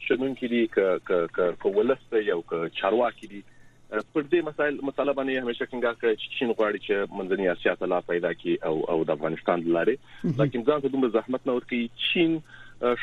شنونکي 0.07 0.47
دي 0.47 0.63
ک 0.67 0.79
ک 1.09 1.39
ک 1.61 1.65
ولسته 1.77 2.21
یو 2.29 2.41
ک 2.51 2.67
چارواکي 2.81 3.27
دي. 3.33 3.41
پر 3.89 4.21
دې 4.21 4.43
مسایل 4.45 4.79
مطالبه 4.89 5.17
باندې 5.17 5.43
همیشه 5.43 5.65
څنګه 5.65 5.99
کوي 6.01 6.15
چې 6.15 6.39
چین 6.39 6.49
غواړي 6.57 6.79
چې 6.85 6.93
منځنی 7.19 7.47
اسیا 7.51 7.75
ته 7.81 7.91
لا 7.91 7.99
پیدا 8.11 8.31
کی 8.43 8.55
او 8.69 8.75
او 8.93 9.03
د 9.09 9.17
افغانستان 9.19 9.67
لارې. 9.77 9.95
لکه 10.41 10.63
ځان 10.71 10.81
ته 10.85 10.95
دومره 10.95 11.15
زحمت 11.17 11.51
نه 11.51 11.57
ورکي 11.59 11.81
چین 12.07 12.39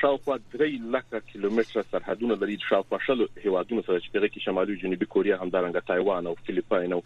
شاوخوا 0.00 0.36
3 0.56 0.82
لک 0.96 1.14
کیلومتره 1.32 1.82
سرحدونه 1.92 2.34
لري 2.42 2.58
شاوخوا 2.68 2.98
شل 3.06 3.22
هیوادونو 3.44 3.82
سره 3.86 3.98
چې 4.00 4.10
دغه 4.16 4.28
کې 4.28 4.44
شمالي 4.44 4.76
جنوبي 4.82 5.06
کوریا 5.14 5.38
همدارنګه 5.38 5.86
تایوان 5.92 6.26
او 6.26 6.34
فلیپاین 6.48 6.92
او 6.96 7.00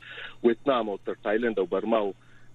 ویتنام 0.49 0.91
او 0.95 0.97
تر 1.07 1.17
تایلند 1.29 1.63
او 1.63 1.67
برما 1.77 1.99
او 2.07 2.11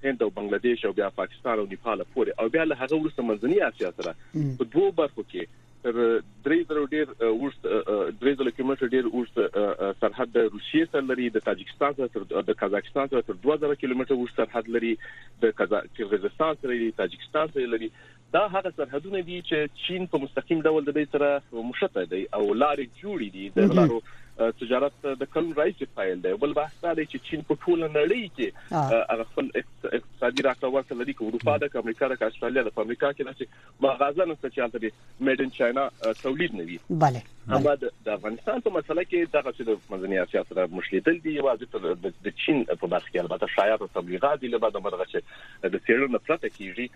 هند 0.06 0.24
او 0.24 0.30
بنگلاديش 0.38 0.86
او 0.86 0.94
بیا 1.02 1.10
پاکستان 1.20 1.60
او 1.60 1.66
نیپال 1.74 2.06
پورې. 2.16 2.32
او 2.40 2.50
بیا 2.56 2.64
له 2.64 2.76
هغه 2.86 2.96
وروسته 2.96 3.28
منځنی 3.30 3.62
اسیا 3.68 3.92
سره 3.98 4.16
په 4.62 4.64
دوه 4.78 4.96
برخو 5.02 5.26
کې 5.34 5.44
تر 5.84 5.98
درې 6.46 6.60
درو 6.68 6.86
ډیر 6.92 7.08
ورست 7.22 7.66
درې 7.68 8.34
درو 8.42 8.52
کیلومتر 8.58 8.92
ډیر 8.94 9.08
ورست 9.14 9.40
سرحد 10.02 10.30
د 10.36 10.46
روسیې 10.54 10.92
سره 10.92 11.08
لري 11.08 11.26
د 11.38 11.44
تاجکستان 11.48 11.98
سره 11.98 12.44
د 12.50 12.60
قزاقستان 12.62 13.12
سره 13.14 13.22
تر 13.30 13.40
2000 13.48 13.82
کیلومتر 13.82 14.20
ورست 14.20 14.42
سرحد 14.42 14.70
لري 14.76 14.94
د 15.46 15.56
قزاقستان 15.62 16.62
سره 16.62 16.72
لري 16.74 16.92
تاجکستان 17.04 17.54
سره 17.56 17.72
لري. 17.76 17.92
دا 18.34 18.44
هغه 18.54 18.74
سرحدونه 18.78 19.20
دي 19.32 19.42
چې 19.42 19.58
چین 19.88 20.08
په 20.14 20.26
مستقیم 20.26 20.62
ډول 20.68 20.86
د 20.86 20.96
دې 21.00 21.06
سره 21.16 21.64
مشته 21.72 22.06
دي 22.14 22.24
او 22.38 22.44
لارې 22.54 22.86
جوړې 23.02 23.30
دي 23.36 23.46
د 23.58 23.76
لارو 23.80 24.00
تجارت 24.38 25.06
د 25.06 25.24
کلون 25.34 25.54
راځي 25.54 25.86
فایل 25.96 26.22
دی. 26.22 26.34
بل 26.46 26.54
بحث 26.54 26.82
دا 26.84 26.94
دی 26.94 27.06
چې 27.06 27.30
چین 27.30 27.42
په 27.50 27.58
ټول 27.66 27.80
نړۍ 27.88 28.24
کې 28.38 28.48
هغه 29.12 29.24
خپل 29.32 29.50
اقتصادي 29.56 30.42
راکړه 30.44 30.70
ورکړه 30.74 30.98
لري 31.02 31.14
چې 31.14 31.24
اروپا 31.28 31.58
د 31.58 31.78
امریکا 31.84 32.12
د 32.14 32.24
استرالیا 32.34 32.64
د 32.70 32.82
امریکا 32.86 33.12
کې 33.12 33.24
داسې 33.30 33.44
مغازه 33.88 34.26
څه 34.42 34.50
چالت 34.56 34.82
دي 34.86 34.92
میډ 35.22 35.48
ان 35.48 35.52
چاینا 35.60 35.88
تولید 36.24 36.60
نه 36.62 36.64
وي. 36.72 36.80
bale 36.90 37.22
اما 37.52 37.76
د 37.76 38.08
افغانستان 38.08 38.62
په 38.66 38.72
مسله 38.74 39.04
کې 39.04 39.32
دغه 39.32 39.52
چې 39.56 39.64
د 39.70 39.80
منځنی 39.94 40.20
اسیا 40.20 40.42
سره 40.50 40.68
مشلیدل 40.76 41.18
دي 41.24 41.32
واځي 41.46 41.68
د 42.28 42.36
چین 42.44 42.62
په 42.68 42.88
برخه 42.94 43.10
کې 43.10 43.20
البته 43.24 43.50
شایعات 43.56 43.82
او 43.86 43.90
تبلیغات 43.96 44.44
دي 44.44 44.52
لبعد 44.54 44.78
مرغه 44.86 45.08
چې 45.14 45.74
د 45.74 45.82
سیرل 45.88 46.14
نفرت 46.14 46.46
کیږي 46.46 46.88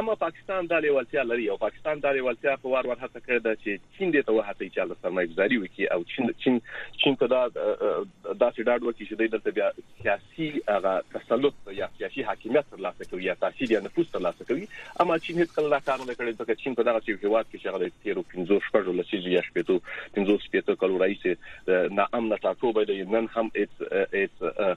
اما 0.00 0.16
پاکستان 0.24 0.68
د 0.72 0.82
لیوالتیا 0.86 1.24
لري 1.28 1.46
او 1.54 1.56
پاکستان 1.62 2.02
د 2.06 2.16
لیوالتیا 2.18 2.56
په 2.64 2.72
وار 2.74 2.90
ور 2.90 3.00
هڅه 3.04 3.24
کوي 3.28 3.40
چې 3.62 3.96
چین 3.98 4.12
دې 4.12 4.26
ته 4.26 4.32
وهڅي 4.38 4.68
چې 4.74 4.90
له 4.90 4.98
سرمایه 5.06 5.30
گذاري 5.32 5.60
وکړي 5.62 5.92
او 5.96 6.04
چین 6.12 6.34
چین 6.44 6.60
چین 7.04 7.18
ته 7.22 7.32
دا 7.34 7.40
داسې 7.54 8.60
ډاډ 8.68 8.80
ورکړي 8.84 9.04
چې 9.08 9.14
د 9.14 9.32
دلته 9.36 9.56
بیا 9.60 9.70
سیاسي 10.02 10.50
هغه 10.68 10.94
تسلط 11.16 11.72
یا 11.80 11.90
سیاسي 11.96 12.26
حاکمیت 12.28 12.70
ترلاسه 12.74 13.10
کوي 13.14 13.30
یا 13.30 13.38
تاثیر 13.46 13.74
یا 13.76 13.82
نفوذ 13.88 14.12
ترلاسه 14.18 14.50
کوي 14.52 14.68
اما 15.00 15.18
چین 15.24 15.42
هیڅ 15.42 15.56
کله 15.58 15.82
کار 15.90 15.98
نه 16.04 16.14
کړی 16.14 16.32
ځکه 16.42 16.62
چین 16.66 16.78
په 16.82 16.88
دغه 16.90 17.04
چې 17.06 17.26
هیواد 17.26 17.50
کې 17.50 17.66
شغله 17.66 18.06
تیرو 18.06 18.28
15 18.36 18.70
شپږ 18.70 18.94
لسیږي 19.00 19.36
یا 19.38 19.44
شپږ 19.50 19.77
15 20.14 20.44
شپږ 20.44 20.76
کلو 20.84 21.02
رئیس 21.04 21.26
نه 21.68 22.06
امن 22.12 22.36
ټاکوبه 22.36 22.84
د 22.92 22.92
نن 23.16 23.26
هم 23.34 23.50
اټ 23.54 23.72
اټ 24.12 24.76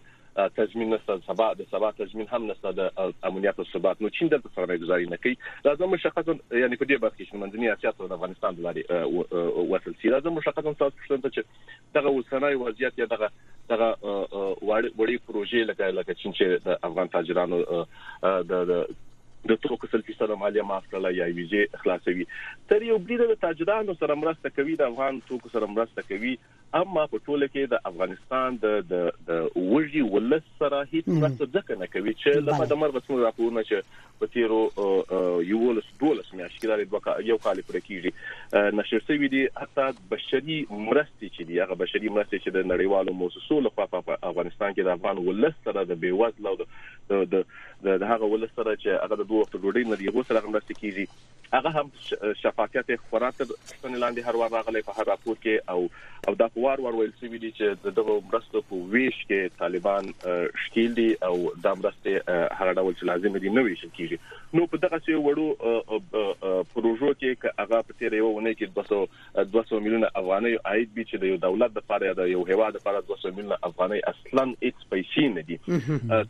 تضمین 0.55 0.89
نشته 0.89 1.15
سبا 1.27 1.53
د 1.59 1.65
سبا 1.71 1.91
تضمین 1.95 2.27
هم 2.33 2.45
نشته 2.51 2.71
د 2.75 3.13
امنیت 3.29 3.57
او 3.59 3.65
ثبات. 3.71 4.01
نو 4.01 4.09
چین 4.17 4.27
د 4.33 4.43
سرمایه 4.55 4.79
گذاري 4.83 5.05
نه 5.13 5.17
کوي. 5.23 5.35
لازم 5.65 5.89
مشخصا 5.93 6.35
یعنی 6.61 6.75
په 6.75 6.85
دې 6.85 6.97
برخه 7.05 7.23
کې 7.23 7.35
منځنی 7.41 7.67
اسیا 7.73 7.91
ته 7.97 8.07
د 8.07 8.13
افغانستان 8.19 8.55
لارې 8.55 8.83
وصل 9.73 9.93
سي. 10.01 10.13
لازم 10.15 10.33
مشخصا 10.39 10.73
تاسو 10.83 10.97
څنګه 11.09 11.29
چې 11.35 11.41
دغه 11.99 12.09
وسنۍ 12.17 12.55
وضعیت 12.63 12.99
یا 13.03 13.07
دغه 13.15 13.31
دغه 13.69 13.89
وړي 14.99 15.17
پروژې 15.27 15.61
لکه 15.71 15.91
لکه 15.99 16.13
چې 16.23 16.65
د 16.69 16.79
افغان 16.89 17.07
تاجرانو 17.17 17.57
د 18.23 18.85
د 19.51 19.59
توکو 19.67 19.91
سل 19.91 20.07
فیصد 20.09 20.35
مالیه 20.45 20.67
معاف 20.71 20.89
کړل 20.93 21.19
یا 21.19 21.29
ویزه 21.41 21.83
خلاصوي. 21.83 22.25
تر 22.73 22.87
یو 22.89 22.97
بریده 23.05 23.29
د 23.33 23.39
تاجرانو 23.45 23.99
سره 24.01 24.19
مرسته 24.23 24.55
کوي 24.57 24.79
د 24.81 24.91
افغان 24.91 25.21
توکو 25.29 25.53
سره 25.55 25.71
مرسته 25.75 26.07
کوي. 26.09 26.33
اما 26.79 27.01
په 27.11 27.19
ټوله 27.27 27.47
کې 27.53 27.71
د 27.71 27.79
افغانستان 27.89 28.57
د 28.65 28.65
د 28.89 29.31
وږي 29.55 30.03
ولس 30.11 30.45
سره 30.59 30.77
هیڅ 30.91 31.07
مرسته 31.15 31.47
ځکه 31.55 31.79
نه 31.81 31.87
کوي 31.95 32.13
چې 32.21 32.45
لکه 32.49 32.67
د 32.71 32.79
مرغ 32.83 32.95
څنګه 32.99 33.25
راپورونه 33.27 33.63
چې 33.69 33.77
په 34.21 34.27
تیرو 34.35 34.61
یو 35.49 35.59
ولس 35.63 35.87
دولس 36.03 36.29
میاشتې 36.33 36.59
کې 36.61 36.67
د 36.69 37.29
یو 37.31 37.37
کال 37.47 37.61
پر 37.71 37.79
کېږي 37.87 38.11
نشر 38.79 39.03
شوی 39.07 39.27
دي 39.33 39.43
حتی 39.61 39.85
بشري 40.13 40.59
مرستې 40.69 41.27
چې 41.35 41.43
دي. 41.49 41.59
هغه 41.63 41.75
بشري 41.83 42.09
مرستې 42.09 42.37
چې 42.43 42.49
د 42.57 42.59
نړیوالو 42.71 43.17
مؤسسو 43.23 43.59
لخوا 43.67 43.85
په 43.95 44.17
افغانستان 44.31 44.73
کې 44.73 44.83
د 44.83 44.89
افغان 44.97 45.17
ولس 45.27 45.55
سره 45.67 45.85
د 45.91 45.99
بیوزلو 46.05 46.55
د 46.61 47.35
د 47.83 48.07
هغه 48.11 48.25
ولس 48.33 48.51
سره 48.55 48.75
چې 48.75 48.89
هغه 49.05 49.15
د 49.23 49.29
دوه 49.33 49.40
وخت 49.41 49.57
ډوډۍ 49.57 49.83
نه 49.91 49.95
دی 50.01 50.15
غوښتل 50.15 50.41
هغه 50.41 50.53
مرستې 50.55 50.73
کیږي 50.81 51.05
هغه 51.53 51.69
هم 51.69 51.91
شفافیت 52.41 52.91
خورات 53.09 53.43
ستنه 53.43 53.97
لاندې 53.97 54.19
هر 54.27 54.35
وار 54.35 54.51
راغلي 54.51 54.81
په 54.89 54.93
هر 54.97 55.05
راپور 55.07 55.35
کې 55.45 55.69
او 55.69 55.89
او 56.27 56.35
دا 56.41 56.47
وار 56.55 56.81
وار 56.81 56.95
ویل 56.95 57.11
شوی 57.21 57.39
دي 57.43 57.51
چې 57.51 57.95
دغه 57.97 58.15
مرستو 58.33 58.61
په 58.69 58.75
ویش 58.93 59.17
کې 59.29 59.57
طالبان 59.63 60.13
شکیل 60.65 60.93
دي 60.99 61.07
او 61.29 61.33
دا 61.63 61.73
مرسته 61.79 62.37
هر 62.59 62.73
ډول 62.73 62.93
چې 62.93 63.03
لازم 63.09 63.37
دي 63.45 63.49
نو 63.55 63.63
ویش 63.67 63.83
کیږي. 63.97 64.17
نو 64.59 64.67
په 64.75 64.77
دغه 64.85 64.99
څه 65.05 65.11
وړو 65.25 65.47
پروژو 66.75 67.11
کې 67.13 67.57
هغه 67.59 67.81
په 67.89 67.99
تیر 68.03 68.17
یو 68.19 68.29
ونه 68.37 68.53
کې 68.53 68.67
200 68.77 69.49
200 69.57 69.83
میلیونه 69.87 70.11
افغاني 70.21 70.53
عاید 70.71 70.93
به 70.95 71.03
چې 71.03 71.15
د 71.25 71.33
یو 71.33 71.41
دولت 71.47 71.81
لپاره 71.81 72.13
د 72.21 72.31
یو 72.35 72.45
هواد 72.53 72.79
لپاره 72.79 73.03
200 73.11 73.35
میلیونه 73.41 73.59
افغاني 73.71 73.99
اصلا 74.13 74.47
هیڅ 74.63 74.87
پیسې 74.93 75.25
نه 75.35 75.41
دي. 75.51 75.59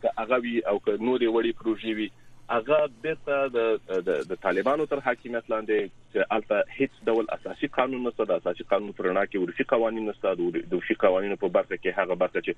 که 0.02 0.08
هغه 0.18 0.42
وی 0.46 0.56
او 0.72 0.78
که 0.78 0.96
نورې 0.96 1.28
وړي 1.34 1.52
پروژې 1.62 1.92
وي 2.00 2.10
هغه 2.52 2.78
بیرته 3.02 3.36
د 3.56 4.08
د 4.30 4.40
طالبانو 4.46 4.86
تر 4.92 5.02
حاکمیت 5.08 5.50
لاندې 5.52 5.90
چې 6.14 6.24
البته 6.36 6.56
هیڅ 6.78 7.06
ډول 7.10 7.30
اساسي 7.36 7.70
قانون 7.76 8.02
نشته 8.06 8.26
د 8.30 8.42
اساسي 8.42 8.66
قانون 8.72 8.96
پرنا 8.98 9.22
کې 9.26 9.44
ورشي 9.44 9.66
قوانين 9.74 10.10
نشته 10.10 10.34
د 10.40 10.74
ورشي 10.78 10.96
قوانینو 11.04 11.38
په 11.44 11.52
برخه 11.58 11.76
کې 11.76 11.98
هغه 12.00 12.18
برخه 12.24 12.42
چې 12.46 12.52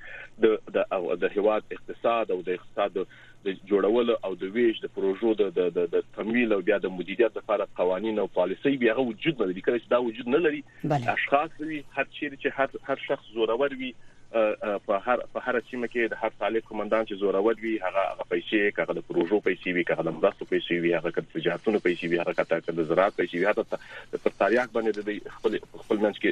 د 0.44 0.46
د 0.78 1.20
د 1.24 1.36
هواد 1.36 1.76
اقتصاد 1.76 2.34
او 2.36 2.40
د 2.48 2.58
اقتصاد 2.58 2.98
د 3.44 3.62
جوړول 3.72 4.14
او 4.28 4.32
د 4.42 4.52
ویش 4.56 4.80
د 4.84 4.92
پروژو 4.96 5.34
د 5.42 5.52
د 5.58 5.78
د 5.94 6.08
تمویل 6.18 6.56
او 6.56 6.60
بیا 6.70 6.78
د 6.86 6.94
مدیریت 6.98 7.38
لپاره 7.40 7.68
قوانين 7.82 8.18
او 8.24 8.26
پالیسي 8.40 8.76
بیا 8.84 8.96
وجود 9.00 9.42
نه 9.42 9.46
لري. 9.52 9.64
کله 9.68 9.78
چې 9.78 9.88
دا 9.94 10.00
وجود 10.08 10.34
نه 10.36 10.42
لري 10.46 10.62
اشخاص 11.14 11.60
وي 11.60 11.80
هر 11.96 12.06
چیرې 12.16 12.36
چې 12.42 12.48
هر 12.58 12.68
هر 12.90 13.06
شخص 13.08 13.32
زورور 13.38 13.78
وي 13.82 13.94
په 14.34 15.00
هر 15.06 15.18
په 15.34 15.40
هر 15.46 15.60
سیمه 15.70 15.88
کې 15.92 16.12
د 16.12 16.20
هر 16.22 16.32
طالب 16.38 16.64
کومندان 16.70 17.04
چې 17.08 17.20
زورور 17.22 17.60
وي 17.64 17.74
هغه 17.82 18.04
هغه 18.06 18.24
پیسې 18.32 18.78
هغه 18.78 18.96
د 18.98 19.04
پروژو 19.10 19.38
پیسې 19.48 19.76
وي 19.76 19.84
هغه 19.90 20.06
د 20.08 20.16
مرستو 20.16 20.48
پیسې 20.52 20.80
وي 20.84 20.94
هغه 20.94 21.12
د 21.18 21.28
تجارتونو 21.34 21.82
پیسې 21.86 22.04
وي 22.12 22.18
هغه 22.22 22.32
کته 22.40 22.76
د 22.78 22.88
زراعت 22.88 23.18
پیسې 23.20 23.34
وي 23.34 23.46
هغه 23.50 23.62
د 24.14 24.24
پرتاریاک 24.24 24.72
باندې 24.76 24.90
د 25.10 25.36
خپل 25.36 25.58
خپل 25.82 26.02
منځ 26.04 26.16
کې 26.22 26.30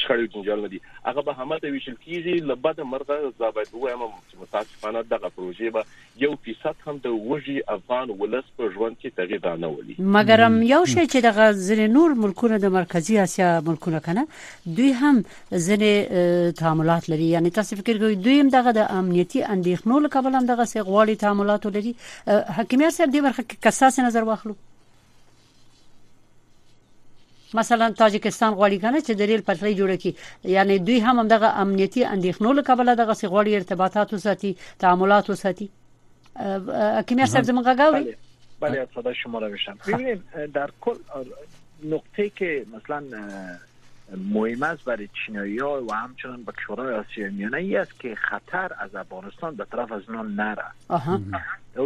شخړې 0.00 0.32
جنجال 0.34 0.64
نه 0.64 0.72
دي. 0.74 0.80
هغه 1.10 1.26
به 1.28 1.42
هم 1.42 1.60
ته 1.66 1.72
ویشل 1.76 1.96
کیږي 2.06 2.50
لبد 2.50 2.82
مرغه 2.94 3.32
زابد 3.44 3.72
وایم 3.74 4.02
چې 4.30 4.42
متاسفانه 4.42 5.04
دغه 5.14 5.32
پروژې 5.36 5.72
به 5.78 5.84
یو 6.24 6.32
فیصد 6.48 6.84
هم 6.88 6.96
د 7.06 7.16
وږي 7.30 7.58
افغان 7.76 8.14
ولس 8.24 8.50
په 8.58 8.72
ژوند 8.74 8.98
کې 9.00 9.16
تغییر 9.22 9.62
نه 9.66 9.72
ولي. 9.76 9.96
مګرم 10.18 10.58
یو 10.72 10.82
شی 10.94 11.06
چې 11.06 11.18
دغه 11.28 11.46
ځینې 11.52 11.94
نور 11.96 12.18
ملکونه 12.26 12.60
د 12.66 12.76
مرکزی 12.80 13.22
اسیا 13.28 13.54
ملکونه 13.70 14.04
کنه 14.10 14.26
دوی 14.80 14.92
هم 15.00 15.24
ځینې 15.52 16.52
تعاملات 16.62 17.10
لري 17.14 17.35
یعنی 17.36 17.50
تاسو 17.58 17.76
فکر 17.80 17.98
کوئ 18.04 18.14
دوی 18.28 18.36
هم 18.42 18.54
دغه 18.58 18.76
د 18.78 18.86
امنیتي 19.00 19.40
اندېښنو 19.44 19.96
له 20.06 20.08
کبل 20.18 20.40
هم 20.40 20.46
دغه 20.52 20.64
سي 20.72 20.80
غواړي 20.80 21.14
تعاملات 21.24 21.66
لري. 21.66 21.92
حکیمیت 22.58 22.92
صاحب 22.98 23.10
دې 23.12 23.20
برخه 23.28 23.42
کې 23.42 23.56
کساس 23.68 24.00
نظر 24.08 24.22
واخلو؟ 24.30 24.56
مثلا 27.54 27.90
تاجکستان 27.98 28.54
غواړي 28.54 28.78
کنه 28.84 29.00
چې 29.00 29.12
د 29.18 29.22
ریل 29.30 29.42
پټلۍ 29.48 29.74
جوړه 29.80 29.96
کړي. 30.02 30.12
یعنی 30.44 30.78
دوی 30.78 31.00
هم 31.00 31.28
دغه 31.34 31.48
امنیتي 31.64 32.02
اندېښنو 32.04 32.50
له 32.60 32.62
کبل 32.62 32.94
دغه 33.02 33.14
سي 33.20 33.26
غواړي 33.26 33.50
ارتباطات 33.60 34.14
وساتي 34.14 34.56
تعاملات 34.78 35.30
وساتي 35.30 35.68
حکیمیت 36.98 37.28
صاحب 37.28 37.44
زموږ 37.44 37.66
غاوري 37.78 38.16
بله 38.60 38.88
صدا 38.94 39.12
شما 39.12 39.38
را 39.38 39.48
بشم 39.48 39.78
ببینید 39.86 40.20
در 40.54 40.70
کل 40.80 40.96
نقطه 41.84 42.28
که 42.28 42.66
مثلا 42.74 43.00
مهم 44.16 44.62
است 44.62 44.84
برای 44.84 45.08
چینایی 45.26 45.58
ها 45.58 45.82
و 45.82 45.94
همچنان 45.94 46.42
به 46.42 46.52
کشورهای 46.52 46.94
آسیای 46.94 47.30
میانه 47.30 47.56
ای 47.56 47.76
است 47.76 48.00
که 48.00 48.14
خطر 48.14 48.70
از 48.78 48.94
افغانستان 48.94 49.56
به 49.56 49.64
طرف 49.64 49.92
از 49.92 50.02
اونا 50.08 50.22
نره. 50.22 50.64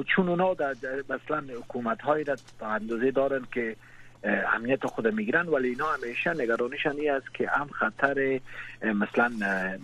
چون 0.07 0.29
اونا 0.29 0.55
در 0.55 0.75
مثلا 1.09 1.45
حکومت 1.59 2.03
هایی 2.03 2.25
را 2.25 2.37
تا 2.61 2.67
اندازه 2.67 3.11
دارن 3.11 3.43
که 3.55 3.77
امنیت 4.55 4.87
خود 4.87 5.09
می‌گیرن 5.09 5.49
ولی 5.49 5.69
اینا 5.69 5.87
همیشه 5.93 6.31
نگرانیشان 6.31 6.97
ای 6.97 7.09
است 7.09 7.35
که 7.35 7.49
هم 7.49 7.69
خطر 7.69 8.41
مثلا 8.83 9.31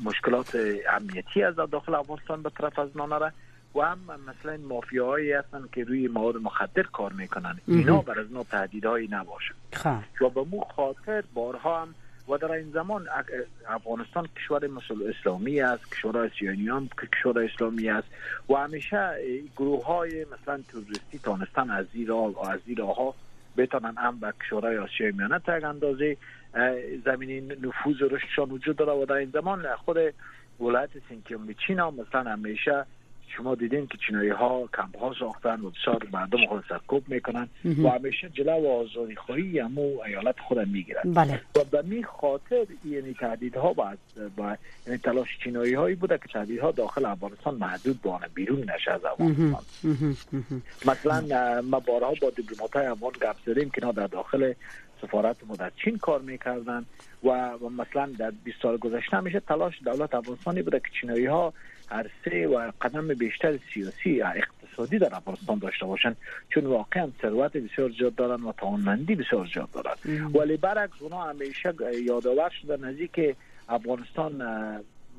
مشکلات 0.05 0.59
امنیتی 0.91 1.43
از 1.43 1.55
داخل 1.57 1.95
افغانستان 1.95 2.43
به 2.43 2.51
طرف 2.51 2.78
از 2.78 2.89
اونا 2.95 3.18
نره 3.18 3.32
و 3.74 3.80
هم 3.80 3.99
مثلا 4.28 4.57
مافیاهایی 4.57 5.32
هستن 5.32 5.64
که 5.72 5.84
روی 5.84 6.09
مواد 6.09 6.37
مخدر 6.37 6.82
کار 6.82 7.12
می‌کنن. 7.12 7.59
اینا 7.66 8.01
بر 8.01 8.20
از 8.20 8.26
اونا 8.26 8.43
تهدیدهایی 8.43 9.09
نباشه. 9.11 9.55
و 10.20 10.28
به 10.28 10.45
مو 10.51 10.61
خاطر 10.76 11.24
بارها 11.34 11.82
هم 11.82 11.95
و 12.29 12.37
در 12.37 12.53
این 12.53 12.70
زمان 12.70 13.09
افغانستان 13.68 14.29
کشور 14.37 14.66
مسل 14.66 15.12
اسلامی 15.18 15.61
است 15.61 15.91
کشور 15.91 16.18
آسیانی 16.18 16.68
هم 16.68 16.89
کشور 16.89 17.45
اسلامی 17.45 17.89
است. 17.89 18.09
و 18.49 18.55
همیشه 18.55 19.14
گروه 19.57 19.85
های 19.85 20.24
مثلا 20.24 20.61
توریستی 20.72 21.18
تانستن 21.18 21.70
از 21.70 21.87
زیر 21.93 22.12
از 22.12 22.61
زیر 22.66 22.81
ها 22.81 23.14
بتانن 23.57 23.97
هم 23.97 24.20
به 24.20 24.33
کشورهای 24.41 24.79
آسیای 24.79 25.12
میانه 25.12 25.39
تا 25.39 25.53
اندازه 25.53 26.16
زمینی 27.05 27.41
نفوذ 27.41 28.03
رشدشان 28.11 28.51
وجود 28.51 28.77
داره. 28.77 28.93
و 28.93 29.05
در 29.05 29.14
این 29.14 29.31
زمان 29.31 29.77
خود 29.77 29.97
ولایت 30.61 30.91
سینکیوم 31.09 31.53
چین 31.66 31.79
هم 31.79 31.95
مثلا 31.95 32.31
همیشه 32.31 32.87
شما 33.37 33.55
دیدین 33.55 33.87
که 33.87 33.99
چینایی 34.07 34.30
ها 34.30 34.68
کمپ 34.76 34.99
ها 34.99 35.14
ساختن 35.18 35.61
و 35.61 35.70
بسیار 35.70 36.07
مردم 36.12 36.47
خود 36.47 36.64
سرکوب 36.68 37.05
می‌کنن 37.09 37.49
و 37.64 37.89
همیشه 37.89 38.28
جلو 38.28 38.53
و 38.53 38.68
آزادی 38.68 39.16
خواهی 39.16 39.59
همو 39.59 40.01
ایالت 40.07 40.41
خود 40.41 40.59
می‌گیرن. 40.59 41.12
بله. 41.14 41.41
و 41.57 41.64
به 41.64 41.82
می 41.82 42.05
خاطر 42.05 42.66
یعنی 42.84 43.14
تهدید 43.14 43.57
ها 43.57 43.72
با, 43.72 43.93
با 44.37 44.57
یعنی 44.87 44.99
تلاش 44.99 45.28
چینایی 45.45 45.74
هایی 45.74 45.95
بوده 45.95 46.18
که 46.18 46.28
تهدید 46.32 46.61
ها 46.61 46.70
داخل 46.70 47.05
افغانستان 47.05 47.55
محدود 47.55 48.03
بانه 48.03 48.28
بیرون 48.34 48.70
نشه 48.70 48.93
از 48.93 49.05
افغانستان. 49.05 49.62
مثلا 50.87 51.62
ما 51.62 51.80
بارها 51.80 52.12
با 52.22 52.30
دیپلمات 52.30 52.76
های 52.76 52.87
افغان 52.87 53.12
گپ 53.22 53.37
زدیم 53.47 53.70
که 53.70 53.80
در 53.80 54.07
داخل 54.07 54.53
سفارت 55.03 55.37
ما 55.49 55.57
در 55.57 55.72
چین 55.84 55.99
کار 55.99 56.20
می‌کردن 56.20 56.84
و 57.24 57.59
مثلا 57.59 58.07
در 58.18 58.30
20 58.45 58.57
سال 58.62 58.76
گذشته 58.76 59.20
میشه 59.20 59.41
تلاش 59.41 59.74
دولت 59.84 60.14
افغانستانی 60.14 60.62
بوده 60.62 60.80
که 60.80 60.87
چینایی 61.01 61.26
ها 61.26 61.53
عرصه 61.91 62.47
و 62.47 62.70
قدم 62.80 63.09
بیشتر 63.09 63.59
سیاسی 63.74 64.20
و 64.20 64.32
اقتصادی 64.37 64.99
در 64.99 65.14
افغانستان 65.14 65.59
داشته 65.59 65.87
باشند 65.87 66.16
چون 66.49 66.66
واقعا 66.66 67.09
ثروت 67.22 67.57
بسیار 67.57 67.91
زیاد 67.99 68.14
دارن 68.14 68.43
و 68.43 68.53
توانمندی 68.53 69.14
بسیار 69.14 69.49
زیاد 69.55 69.70
دارن. 69.70 69.95
ولی 70.34 70.57
برعکس 70.57 70.93
اونا 71.01 71.22
همیشه 71.22 71.74
یادآور 72.05 72.51
شده 72.51 72.76
نزدیک 72.76 73.37
افغانستان 73.68 74.39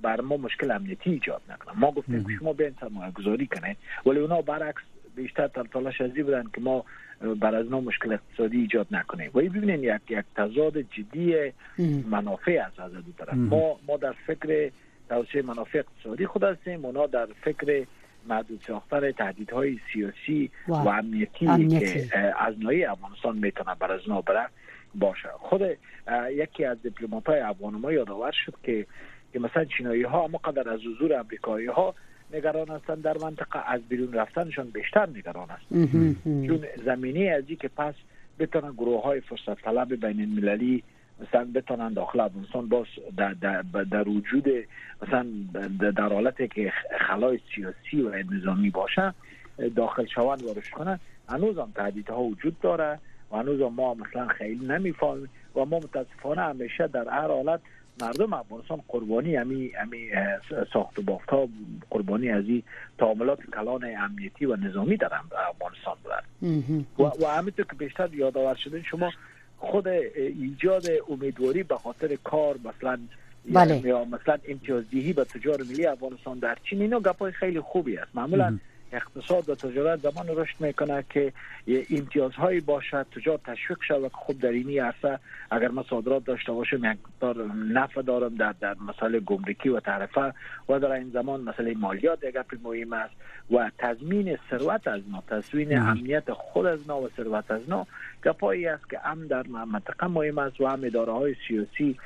بر 0.02 0.22
ما 0.22 0.38
مشکل 0.38 0.72
امنیتی 0.72 1.10
ایجاد 1.10 1.42
نکنه. 1.50 1.80
ما 1.80 1.92
گفتیم 1.92 2.24
که 2.24 2.34
شما 2.40 2.54
بیاین 2.54 2.76
سرمایه 2.80 3.12
گذاری 3.12 3.48
کنید 3.48 3.78
ولی 4.06 4.20
اونا 4.20 4.42
برعکس 4.42 4.82
بیشتر 5.16 5.48
تلاش 5.48 6.02
ازی 6.02 6.24
بودن 6.24 6.44
که 6.56 6.62
ما 6.62 6.86
بر 7.40 7.56
از 7.56 7.72
نو 7.72 7.82
مشکل 7.82 8.14
اقتصادی 8.14 8.58
ایجاد 8.58 8.88
نکنیم. 8.92 9.32
و 9.34 9.40
ببینید 9.40 9.84
یک 9.84 10.02
یک 10.18 10.26
تضاد 10.36 10.78
جدی 10.78 11.36
منافع 12.10 12.66
از 12.66 12.80
از 12.80 12.92
دو 12.92 13.12
طرف 13.18 13.34
ما 13.34 13.80
ما 13.88 13.98
در 13.98 14.12
فکر 14.28 14.72
توسعه 15.10 15.42
منافع 15.42 15.80
اقتصادی 15.80 16.26
خود 16.26 16.44
هستیم. 16.44 16.86
اونا 16.86 17.08
در 17.08 17.28
فکر 17.42 17.86
محدود 18.30 18.64
ساختن 18.68 19.12
تهدیدهای 19.12 19.80
سیاسی 19.94 20.52
و, 20.68 20.74
و 20.74 20.88
امنیتی, 20.88 21.48
امنیتی, 21.48 22.08
که 22.08 22.34
از 22.40 22.60
نوعی 22.60 22.86
افغانستان 22.86 23.38
می‌تونه 23.38 23.76
بر 23.80 23.92
از 23.92 24.02
بره 24.26 24.46
باشه. 24.96 25.30
خود 25.40 25.62
یکی 26.32 26.66
از 26.66 26.82
دیپلمات 26.82 27.26
های 27.26 27.40
افغان 27.40 27.74
ما 27.74 27.92
یادآور 27.92 28.32
شد 28.46 28.54
که 28.64 28.86
که 29.34 29.40
مثلا 29.40 29.66
چینایی 29.66 30.04
ها 30.04 30.24
اما 30.24 30.38
قدر 30.38 30.70
از 30.70 30.80
حضور 30.80 31.14
امریکایی 31.14 31.68
ها 31.68 31.96
نگران 32.34 32.68
هستند 32.68 33.02
در 33.02 33.18
منطقه 33.18 33.72
از 33.72 33.82
بیرون 33.82 34.14
رفتنشان 34.14 34.70
بیشتر 34.70 35.10
نگران 35.10 35.48
است 35.50 35.70
چون 36.24 36.66
زمینه 36.86 37.30
ازی 37.30 37.56
که 37.56 37.68
پس 37.68 37.94
بتونن 38.40 38.72
گروه 38.72 39.04
های 39.04 39.22
فرصت 39.22 39.62
طلب 39.62 40.06
بین 40.06 40.22
المللی 40.22 40.84
مثلا 41.22 41.48
بتونن 41.56 41.94
داخل 41.94 42.20
افغانستان 42.20 42.70
باز 42.70 42.86
در, 43.18 43.34
در, 43.34 43.62
در 43.62 44.10
وجود 44.10 44.48
مثلا 45.02 45.26
در 45.92 46.14
حالتی 46.14 46.48
که 46.48 46.74
خلای 47.08 47.40
سیاسی 47.56 48.02
و 48.02 48.24
نظامی 48.34 48.70
باشه 48.70 49.14
داخل 49.76 50.06
شوند 50.06 50.44
و 50.44 50.54
رشد 50.54 50.72
کنن. 50.72 51.00
هنوز 51.30 51.58
هم 51.58 51.72
تهدیدها 51.76 52.22
وجود 52.22 52.60
داره 52.60 53.00
و 53.32 53.38
هنوز 53.38 53.62
ما 53.62 53.94
مثلا 53.94 54.28
خیلی 54.28 54.66
نمی‌فهمیم 54.66 55.30
و 55.56 55.66
ما 55.66 55.78
متاسفانه 55.78 56.42
همیشه 56.42 56.88
در 56.88 57.10
هر 57.10 57.28
حالت 57.28 57.60
مردم 58.02 58.34
افغانستان 58.34 58.82
قربانی 58.88 59.36
همی 59.36 59.72
همی 59.82 60.10
ساخت 60.74 61.00
و 61.00 61.02
بافت 61.02 61.30
ها 61.30 61.48
قربانی 61.90 62.30
از 62.30 62.44
این 62.48 62.64
تعاملات 62.98 63.40
کلان 63.56 63.96
امنیتی 63.98 64.46
و 64.46 64.56
نظامی 64.56 64.98
در 64.98 65.10
افغانستان 65.50 65.96
بودن 66.04 66.86
و, 67.00 67.04
و 67.04 67.28
همینطور 67.38 67.66
که 67.66 67.76
بیشتر 67.76 68.14
یادآور 68.14 68.56
شدن 68.56 68.82
شما 68.82 69.12
خود 69.58 69.88
ایجاد 69.88 70.86
امیدواری 71.10 71.64
به 71.64 71.76
خاطر 71.78 72.18
کار 72.24 72.56
مثلا 72.64 73.00
بله. 73.54 73.82
یا 73.86 74.06
مثلا 74.06 74.38
امتیازدهی 74.48 75.14
به 75.14 75.24
تجار 75.24 75.64
ملی 75.64 75.86
افغانستان 75.86 76.40
در 76.40 76.58
چین 76.70 76.82
اینا 76.82 77.00
گپای 77.00 77.32
خیلی 77.32 77.60
خوبی 77.60 77.98
است 77.98 78.12
معمولا 78.14 78.60
اقتصاد 78.92 79.50
و 79.50 79.56
تجارت 79.56 80.00
زمان 80.00 80.28
رشد 80.28 80.56
می‌کنه 80.60 81.04
که 81.10 81.34
امتیازهایی 81.90 82.60
باشد. 82.60 83.06
تجار 83.16 83.40
تشویق 83.46 83.78
شود 83.88 84.12
خب 84.14 84.40
در 84.40 84.50
اینی 84.50 84.80
عرصه 84.80 85.20
اگر 85.52 85.68
ما 85.68 85.86
صادرات 85.90 86.26
داشته 86.26 86.52
باشیم 86.52 86.80
مقدار 86.80 87.46
نفع 87.54 88.02
دارم 88.02 88.36
در 88.36 88.56
در 88.62 88.76
مسئله 88.88 89.20
گمرکی 89.20 89.70
و 89.70 89.80
تعرفه 89.80 90.34
و 90.70 90.80
در 90.80 90.92
این 90.92 91.10
زمان 91.10 91.42
مسئله 91.42 91.74
مالیات 91.74 92.24
یک 92.24 92.36
مهم 92.64 92.94
است 92.94 93.14
و 93.52 93.72
تضمین 93.78 94.38
ثروت 94.50 94.88
از 94.88 95.02
ما 95.10 95.24
تضمین 95.28 95.78
امنیت 95.78 96.34
خود 96.34 96.66
از 96.66 96.88
ما 96.88 97.02
و 97.02 97.10
ثروت 97.18 97.52
از 97.52 97.70
ما 97.70 97.88
گپایی 98.26 98.68
است 98.68 98.90
که 98.90 99.00
هم 99.00 99.28
در 99.28 99.48
منطقه 99.48 100.08
مهم 100.08 100.38
است 100.38 100.62
و 100.62 100.68
هم 100.68 100.80
اداره 100.84 101.12
های 101.12 101.36
سیاسی 101.48 101.98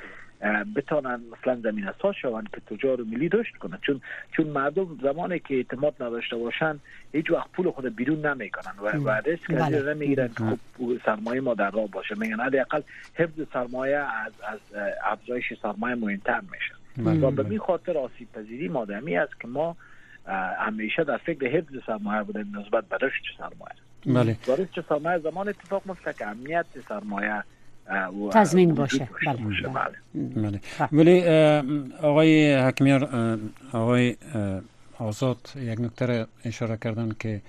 بتانن 0.76 1.20
مثلا 1.32 1.60
زمین 1.60 1.88
اساس 1.88 2.16
شوند 2.22 2.48
که 2.50 2.76
تجار 2.76 3.02
ملی 3.02 3.28
رشد 3.28 3.56
کنند 3.56 3.80
چون 3.80 4.00
چون 4.36 4.46
مردم 4.46 4.98
زمانی 5.02 5.38
که 5.38 5.54
اعتماد 5.54 6.02
نداشته 6.02 6.36
باشن 6.36 6.80
هیچ 7.12 7.30
وقت 7.30 7.52
پول 7.52 7.70
خود 7.70 7.96
بیرون 7.96 8.26
نمی‌کنن 8.26 8.72
و 8.82 8.90
و 9.04 9.10
ریسک 9.10 9.50
این 9.50 9.88
نمی‌گیرن 9.88 10.28
که 10.28 10.44
خب 10.78 10.98
سرمایه 11.04 11.40
ما 11.40 11.54
در 11.54 11.70
راه 11.70 11.86
باشه. 11.86 12.14
میگن 12.18 12.40
حداقل 12.40 12.82
حفظ 13.14 13.40
سرمایه 13.52 13.96
از 13.96 14.32
از 14.52 14.58
افزایش 15.04 15.52
سرمایه 15.62 15.94
مهمتر 15.94 16.40
میشه. 16.40 16.74
و 17.20 17.30
به 17.30 17.50
این 17.50 17.58
خاطر 17.58 17.98
آسیب 17.98 18.32
پذیری 18.32 18.68
مادمی 18.68 19.16
است 19.16 19.40
که 19.40 19.48
ما 19.48 19.76
همیشه 20.58 21.04
در 21.04 21.16
فکر 21.16 21.46
حفظ 21.46 21.74
سرمایه 21.86 22.22
بودیم 22.22 22.58
نسبت 22.58 22.84
به 22.84 22.96
رشد 22.96 23.22
سرمایه. 23.38 23.74
بله. 24.06 24.36
رشد 24.48 24.84
سرمایه 24.88 25.18
زمان 25.18 25.48
اتفاق 25.48 25.82
میفته 25.86 26.12
که 26.12 26.26
امنیت 26.26 26.66
سرمایه 26.88 27.44
تضمین 28.32 28.74
باشه. 28.74 29.08
بله. 29.26 29.90
بله. 30.14 30.60
ولی 30.92 31.22
آقای 32.02 32.54
حکمیار 32.54 33.08
آقای 33.72 34.16
آزاد 34.98 35.52
یک 35.56 35.80
نکته 35.80 36.26
اشاره 36.44 36.76
کردن 36.76 37.12
که 37.18 37.40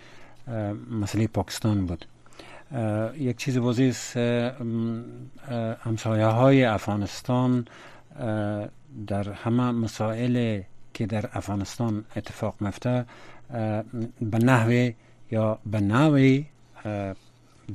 مسئله 0.91 1.27
پاکستان 1.27 1.85
بود. 1.85 2.05
یک 3.17 3.37
چیز 3.37 3.57
واضح 3.57 3.83
است 3.83 4.17
همسایه 5.85 6.25
های 6.25 6.63
افغانستان 6.63 7.65
در 9.07 9.31
همه 9.43 9.71
مسائل 9.71 10.61
که 10.93 11.05
در 11.05 11.29
افغانستان 11.33 12.05
اتفاق 12.15 12.55
میفته 12.59 13.05
به 14.21 14.37
نحوه 14.43 14.93
یا 15.31 15.59
به 15.65 15.79
نوعی 15.79 16.45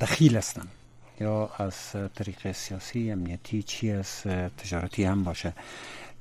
دخیل 0.00 0.36
هستند. 0.36 0.68
یا 1.20 1.50
از 1.56 1.74
طریق 2.14 2.52
سیاسی 2.52 3.10
امنیتی 3.10 3.62
چی 3.62 3.90
از 3.90 4.22
تجارتی 4.58 5.04
هم 5.04 5.24
باشه. 5.24 5.52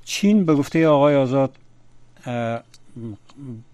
چین 0.04 0.44
به 0.44 0.54
گفته 0.54 0.88
آقای 0.88 1.16
آزاد 1.16 1.56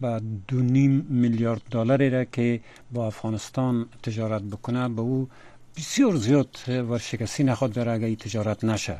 با 0.01 0.21
دو 0.49 0.61
نیم 0.61 1.07
میلیارد 1.11 1.63
دلاری 1.71 2.11
را 2.11 2.25
که 2.25 2.61
با 2.93 3.07
افغانستان 3.07 3.87
تجارت 4.03 4.43
بکنه 4.43 4.89
به 4.89 5.01
او 5.03 5.29
بسیار 5.77 6.17
زیاد 6.17 6.59
ورشکستی 6.69 7.45
نخواد 7.45 7.73
داره 7.73 7.93
اگه 7.93 8.07
این 8.07 8.17
تجارت 8.17 8.65
نشه. 8.65 8.99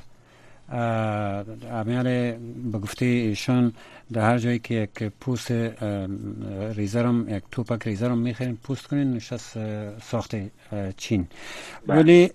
امیال 0.69 2.33
به 2.73 2.79
گفته 2.79 3.05
ایشان 3.05 3.73
در 4.13 4.21
هر 4.21 4.39
جایی 4.39 4.59
که 4.59 4.75
یک 4.75 5.13
پوست 5.21 5.51
ریزرم 6.77 7.29
یک 7.29 7.43
توپک 7.51 7.87
ریزرم 7.87 8.19
می‌خرین 8.19 8.57
پوست 8.57 8.87
کنین 8.87 9.13
نشست 9.13 9.59
ساخت 9.99 10.37
چین. 10.97 11.27
ولی 11.89 12.31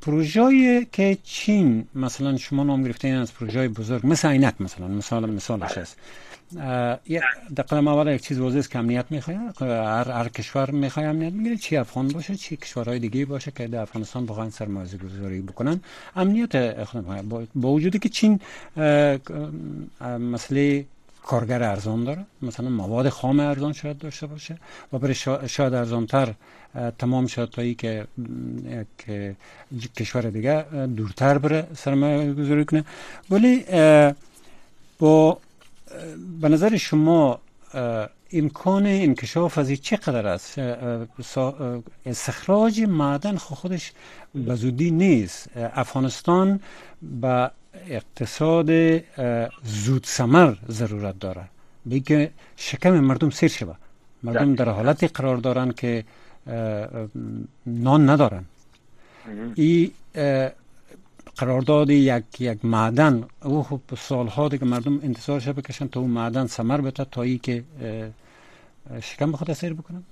پروژه 0.00 0.86
که 0.92 1.18
چین 1.24 1.86
مثلا 1.94 2.36
شما 2.36 2.64
نام 2.64 2.82
گرفته 2.82 3.08
از 3.08 3.34
پروژه 3.34 3.68
بزرگ 3.68 4.06
مثل 4.06 4.28
عینک 4.28 4.54
مثلا 4.60 4.88
مثال 4.88 5.30
مثالش 5.30 5.78
است 5.78 5.96
در 7.56 7.62
قدم 7.68 7.88
اول 7.88 8.14
یک 8.14 8.22
چیز 8.22 8.38
واضح 8.38 8.60
که 8.60 8.78
امنیت 8.78 9.04
می‌خواد 9.10 9.62
هر, 9.62 10.10
هر 10.10 10.28
کشور 10.28 10.70
می‌خواد 10.70 11.06
امنیت 11.06 11.32
می‌گیره 11.32 11.56
چی 11.56 11.76
افغان 11.76 12.08
باشه 12.08 12.36
چی 12.36 12.56
کشورهای 12.56 12.98
دیگه 12.98 13.24
باشه 13.24 13.50
که 13.50 13.66
در 13.66 13.80
افغانستان 13.80 14.24
واقعا 14.24 14.50
سرمایه 14.50 14.96
گذاری 14.96 15.40
بکنن. 15.40 15.80
امنیت 16.16 16.56
با 17.54 17.68
وجودی 17.72 17.98
که 17.98 18.08
چین 18.08 18.40
مسئله 20.20 20.84
کارگر 21.26 21.62
ارزان 21.62 22.04
داره. 22.04 22.24
مثلا 22.42 22.68
مواد 22.68 23.08
خام 23.08 23.40
ارزان 23.40 23.72
شاید 23.72 23.98
داشته 23.98 24.26
باشه 24.26 24.58
و 24.92 24.98
برای 24.98 25.14
شاید 25.46 25.74
ارزانتر 25.74 26.34
تمام 26.98 27.26
تا 27.26 27.72
که 27.72 28.06
یک 29.72 29.94
کشور 29.96 30.22
دیگه 30.22 30.64
دورتر 30.96 31.38
بره 31.38 31.66
سرمایه 31.74 32.32
گذاری 32.32 32.64
کنه. 32.64 32.84
ولی 33.30 33.64
با 34.98 35.38
به 36.40 36.48
نظر 36.48 36.76
شما 36.76 37.38
امکان 38.32 38.86
انکشاف 38.86 39.58
از 39.58 39.72
چقدر 39.72 40.26
است؟ 40.26 40.58
استخراج 42.06 42.80
معدن 42.80 43.36
خودش 43.36 43.92
به 44.34 44.54
زودی 44.54 44.90
نیست. 44.90 45.50
افغانستان 45.56 46.60
به 47.02 47.50
اقتصاد 47.88 48.70
زود 49.62 50.04
سمر 50.04 50.54
ضرورت 50.68 51.18
داره. 51.18 51.44
به 51.86 52.00
که 52.00 52.30
شکم 52.56 53.00
مردم 53.00 53.30
سیر 53.30 53.48
شود 53.48 53.76
مردم 54.22 54.54
در 54.54 54.68
حالتی 54.68 55.06
قرار 55.06 55.36
دارن 55.36 55.70
که 55.72 56.04
نان 57.66 58.10
ندارن. 58.10 58.44
این 59.54 59.90
قرارداد 61.36 61.90
یک 61.90 62.40
یک 62.40 62.64
معدن 62.64 63.24
او 63.42 63.62
خب 63.62 63.80
سالها 63.96 64.48
دیگه 64.48 64.64
مردم 64.64 65.00
انتظارش 65.02 65.48
بکشن 65.48 65.86
تا 65.86 66.00
اون 66.00 66.10
معدن 66.10 66.46
ثمر 66.46 66.80
بده 66.80 67.04
تا 67.04 67.22
ای 67.22 67.38
که 67.38 67.64
شکم 69.02 69.32
بخواد 69.32 69.52
سیر 69.52 69.74
بکنم 69.74 70.04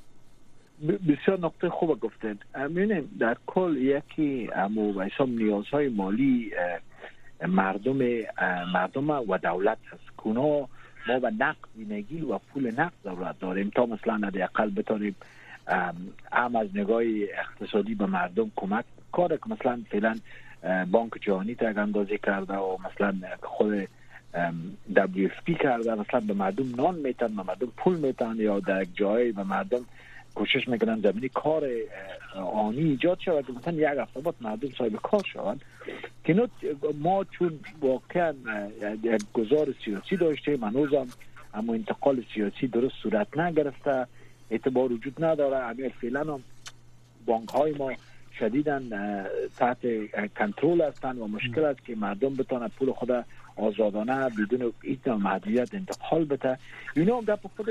بسیار 0.82 1.38
نقطه 1.40 1.68
خوب 1.68 2.00
گفتید. 2.00 2.38
می‌بینیم 2.68 3.16
در 3.18 3.36
کل 3.46 3.76
یکی 3.76 4.50
امو 4.56 4.92
و 4.92 5.08
نیازهای 5.26 5.88
مالی 5.88 6.50
مردم 7.46 7.98
مردم 8.74 9.10
و 9.10 9.38
دولت 9.38 9.78
هست. 9.92 10.16
کنا 10.16 10.68
ما 11.08 11.18
به 11.22 11.30
نقد 11.30 11.56
بینگی 11.76 12.20
و 12.20 12.38
پول 12.38 12.80
نقد 12.80 12.92
ضرورت 13.04 13.38
داریم. 13.40 13.70
تا 13.74 13.86
مثلا 13.86 14.30
اقل 14.34 14.70
بتانیم 14.70 15.16
هم 16.32 16.56
از 16.56 16.68
نگاه 16.74 17.02
اقتصادی 17.38 17.94
به 17.94 18.06
مردم 18.06 18.50
کمک 18.56 18.84
کار 19.12 19.36
که 19.36 19.50
مثلا 19.50 19.82
فعلا 19.90 20.16
بانک 20.90 21.12
جهانی 21.20 21.54
تا 21.54 21.66
اندازه 21.66 22.18
کرده 22.18 22.54
و 22.54 22.76
مثلا 22.84 23.14
خود 23.42 23.88
WFP 24.94 25.62
کرده 25.62 25.94
مثلا 25.94 26.20
به 26.20 26.34
مردم 26.34 26.74
نان 26.76 26.94
میتن 26.94 27.36
به 27.36 27.42
مردم 27.42 27.72
پول 27.76 27.96
میتن 27.96 28.34
یا 28.38 28.60
در 28.60 28.84
جای 28.84 29.32
به 29.32 29.42
مردم 29.42 29.84
کوشش 30.34 30.68
می‌کنن 30.68 31.00
زمینی 31.00 31.28
کار 31.28 31.64
آنی 32.34 32.80
ایجاد 32.80 33.18
شود. 33.20 33.58
مثلا 33.58 33.74
یک 33.74 33.98
هفته 34.00 34.20
بعد 34.20 34.34
مردم 34.40 34.68
صاحب 34.78 34.96
کار 34.96 35.22
شوند 35.32 35.60
که 36.24 36.48
ما 36.98 37.24
چون 37.24 37.60
واقعا 37.80 38.34
یک 39.02 39.22
گذار 39.32 39.74
سیاسی 39.84 40.16
داشته 40.16 40.58
هنوزم 40.62 41.06
اما 41.54 41.74
انتقال 41.74 42.24
سیاسی 42.34 42.66
درست 42.66 42.94
صورت 43.02 43.38
نگرفته 43.38 44.06
اعتبار 44.50 44.92
وجود 44.92 45.24
نداره. 45.24 45.58
همین 45.58 45.88
فعلا 45.88 46.20
هم 46.20 46.42
بانک 47.26 47.48
های 47.48 47.72
ما 47.72 47.92
شدیدن 48.38 48.88
تحت 49.56 49.78
کنترل 50.38 50.80
هستند 50.80 51.18
و 51.18 51.26
مشکل 51.26 51.64
است 51.64 51.84
که 51.84 51.96
مردم 51.96 52.34
بتانند 52.34 52.70
پول 52.70 52.92
خود 52.92 53.24
آزادانه 53.56 54.28
بدون 54.28 54.72
هیچ 54.82 55.06
محدودیت 55.06 55.74
انتقال 55.74 56.24
بده. 56.24 56.58
اینا 56.96 57.16
هم 57.16 57.24
گپ 57.24 57.46
خود 57.56 57.68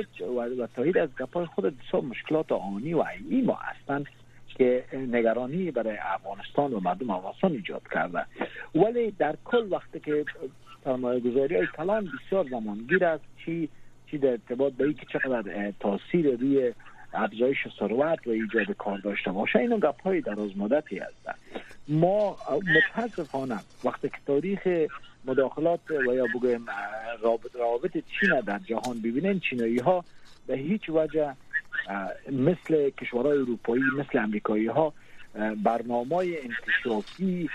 و 0.59 0.67
تایید 0.75 0.97
از 0.97 1.09
گپ 1.19 1.45
خود 1.45 1.77
بسیار 1.79 2.03
مشکلات 2.03 2.51
آنی 2.51 2.93
و 2.93 3.03
عینی 3.03 3.41
ما 3.41 3.59
هستند 3.61 4.05
که 4.47 4.83
نگرانی 4.93 5.71
برای 5.71 5.97
افغانستان 6.01 6.73
و 6.73 6.79
مردم 6.79 7.09
افغانستان 7.09 7.51
ایجاد 7.51 7.81
کرده. 7.91 8.25
ولی 8.75 9.11
در 9.11 9.35
کل 9.45 9.67
وقتی 9.71 9.99
که 9.99 10.25
سرمایه 10.83 11.19
گذاری 11.19 11.55
های 11.55 11.67
کلان 11.77 12.09
بسیار 12.25 12.47
زمانگیر 12.49 13.05
است 13.05 13.23
چی 13.45 13.69
چی 14.11 14.17
در 14.17 14.29
ارتباط 14.29 14.73
به 14.73 14.83
اینکه 14.83 15.05
چقدر 15.13 15.71
تاثیر 15.79 16.35
روی 16.35 16.73
افزایش 17.13 17.57
ثروت 17.79 18.27
و 18.27 18.29
ایجاد 18.29 18.75
کار 18.77 18.97
داشته 18.97 19.31
باشه 19.31 19.59
اینو 19.59 19.77
گپ 19.77 20.01
های 20.01 20.21
دراز 20.21 20.57
مدتی 20.57 20.97
هستند 20.97 21.37
ما 21.87 22.37
متاسفانه 22.75 23.59
وقتی 23.83 24.09
که 24.09 24.17
تاریخ 24.27 24.67
مداخلات 25.25 25.79
و 26.07 26.13
یا 26.15 26.25
بگویم 26.35 26.65
روابط 27.55 27.91
چین 27.91 28.39
در 28.39 28.59
جهان 28.59 28.99
ببینین 28.99 29.39
چینایی 29.39 29.79
ها 29.79 30.05
به 30.47 30.57
هیچ 30.57 30.89
وجه 30.89 31.33
مثل 32.31 32.89
کشورهای 32.89 33.37
اروپایی 33.37 33.83
مثل 33.97 34.17
امریکایی 34.17 34.67
ها 34.67 34.93
برنامه 35.63 36.15
انکشافی 36.15 37.49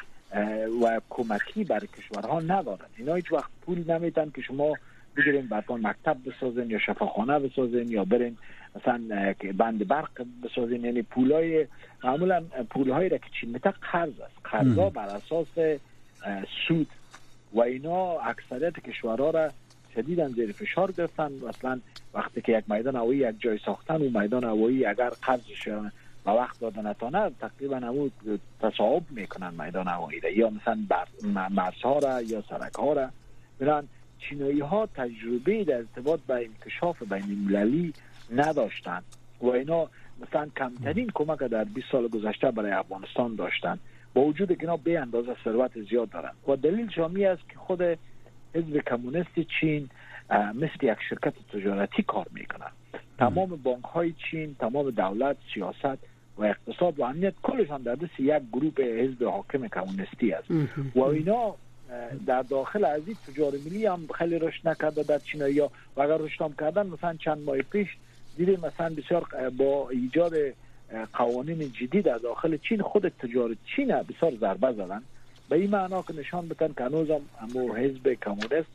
و 0.82 1.00
کمکی 1.11 1.64
برای 1.64 1.86
کشورها 1.86 2.40
ندارن. 2.40 2.86
اینا 2.96 3.14
هیچ 3.14 3.32
وقت 3.32 3.50
پول 3.66 3.90
نمیتن 3.90 4.30
که 4.34 4.42
شما 4.42 4.74
بگیرین 5.16 5.46
برای 5.46 5.64
مکتب 5.68 6.16
بسازین 6.26 6.70
یا 6.70 6.78
شفاخانه 6.78 7.38
بسازین 7.38 7.90
یا 7.90 8.04
برین 8.04 8.38
مثلا 8.76 9.34
بند 9.59 9.88
برق 9.88 10.26
بسازین 10.44 10.84
یعنی 10.84 11.02
پولای 11.02 11.66
معمولا 12.04 12.42
پولهایی 12.70 13.09
را 13.09 13.18
که 13.18 13.26
چین 13.40 13.50
میتن 13.50 13.70
قرض 13.92 14.20
است. 14.20 14.36
قرضا 14.44 14.90
بر 14.90 15.09
اساس 15.09 15.78
سود. 16.68 16.86
و 17.52 17.61
اینا 17.61 18.20
اکثریت 18.20 18.80
کشورها 18.80 19.30
را 19.30 19.50
شدیدا 19.94 20.28
زیر 20.28 20.52
فشار 20.52 20.92
گرفتن. 20.92 21.32
مثلا 21.32 21.80
وقتی 22.14 22.40
که 22.40 22.59
یک 22.59 22.70
میدان 22.70 22.96
هوایی 22.96 23.18
یک 23.18 23.40
جای 23.40 23.59
ساختن 23.64 23.96
و 23.96 24.20
میدان 24.20 24.44
هوایی 24.44 24.84
اگر 24.84 25.11
قرضش 25.11 25.68
با 26.24 26.36
وقت 26.36 26.61
داده 26.61 26.82
نتانه 26.82 27.30
تقریبا 27.40 27.76
همون 27.76 28.11
تصاحب 28.61 29.02
می‌کنن 29.11 29.64
میدان 29.64 29.88
هوایی 29.88 30.20
یا 30.36 30.50
مثلا 30.50 30.78
مرزها 31.50 31.98
را 31.98 32.22
یا 32.22 32.42
سرک 32.48 32.74
ها 32.74 32.92
را 32.92 33.09
برن 33.59 33.88
چینایی 34.19 34.61
ها 34.61 34.87
تجربه 34.87 35.64
در 35.64 35.77
ارتباط 35.77 36.21
با 36.29 36.35
انکشاف 36.35 37.03
بین 37.03 37.23
المللی 37.23 37.93
نداشتند 38.35 39.05
و 39.41 39.47
اینا 39.47 39.89
مثلا 40.21 40.49
کمترین 40.57 41.11
کمک 41.14 41.39
در 41.39 41.64
20 41.64 41.87
سال 41.93 42.09
گذشته 42.09 42.51
برای 42.51 42.73
افغانستان 42.73 43.37
داشتند. 43.37 43.81
با 44.14 44.21
وجود 44.21 44.49
که 44.49 44.61
اینا 44.61 44.77
به 44.77 45.01
اندازه 45.01 45.37
ثروت 45.45 45.83
زیاد 45.91 46.11
دارن. 46.11 46.33
و 46.49 46.57
دلیل 46.57 46.91
شامی 46.91 47.25
است 47.25 47.49
که 47.49 47.57
خود 47.57 47.83
حزب 48.55 48.79
کمونیست 48.79 49.41
چین 49.61 49.89
مثل 50.55 50.79
یک 50.83 50.99
شرکت 51.09 51.35
تجارتی 51.53 52.03
کار 52.03 52.27
می‌کنن 52.33 52.71
تمام 53.19 53.49
بانک 53.49 53.85
های 53.85 54.14
چین 54.31 54.55
تمام 54.55 54.91
دولت 54.91 55.37
سیاست 55.55 55.99
و 56.39 56.45
اقتصاد 56.45 56.99
و 56.99 57.03
امنیت 57.03 57.35
کلشان 57.43 57.83
در 57.83 57.95
دست 57.95 58.21
یک 58.21 58.43
گروه 58.53 58.85
حزب 58.85 59.25
حاکم 59.25 59.69
کمونیستی 59.69 60.33
است. 60.33 60.51
و 60.95 61.03
اینا 61.03 61.55
در 62.26 62.43
داخل 62.43 62.84
از 62.84 63.03
این 63.07 63.16
تجار 63.26 63.53
ملی 63.64 63.86
هم 63.86 64.07
خیلی 64.18 64.39
رشد 64.39 64.68
نکرده 64.68 65.03
در 65.03 65.18
چین 65.18 65.43
یا 65.49 65.70
و 65.97 66.03
اگر 66.03 66.16
رشد 66.16 66.43
هم 66.43 66.55
کردن 66.61 66.86
مثلا 66.86 67.14
چند 67.14 67.45
ماه 67.45 67.62
پیش 67.62 67.89
دیدیم 68.36 68.61
مثلا 68.61 68.95
بسیار 68.95 69.51
با 69.51 69.91
ایجاد 69.91 70.32
قوانین 71.12 71.72
جدی 71.72 72.03
در 72.03 72.18
داخل 72.18 72.57
چین 72.57 72.82
خود 72.82 73.09
تجار 73.09 73.57
چین 73.76 73.86
بسیار 74.03 74.32
ضربه 74.41 74.72
زدن. 74.72 75.03
به 75.49 75.57
این 75.57 75.70
معنا 75.70 76.03
که 76.03 76.14
نشان 76.14 76.49
بدن 76.49 76.74
که 76.78 76.84
هنوز 76.84 77.11
هم 77.11 77.72
حزب 77.76 78.14
کمونیست 78.14 78.68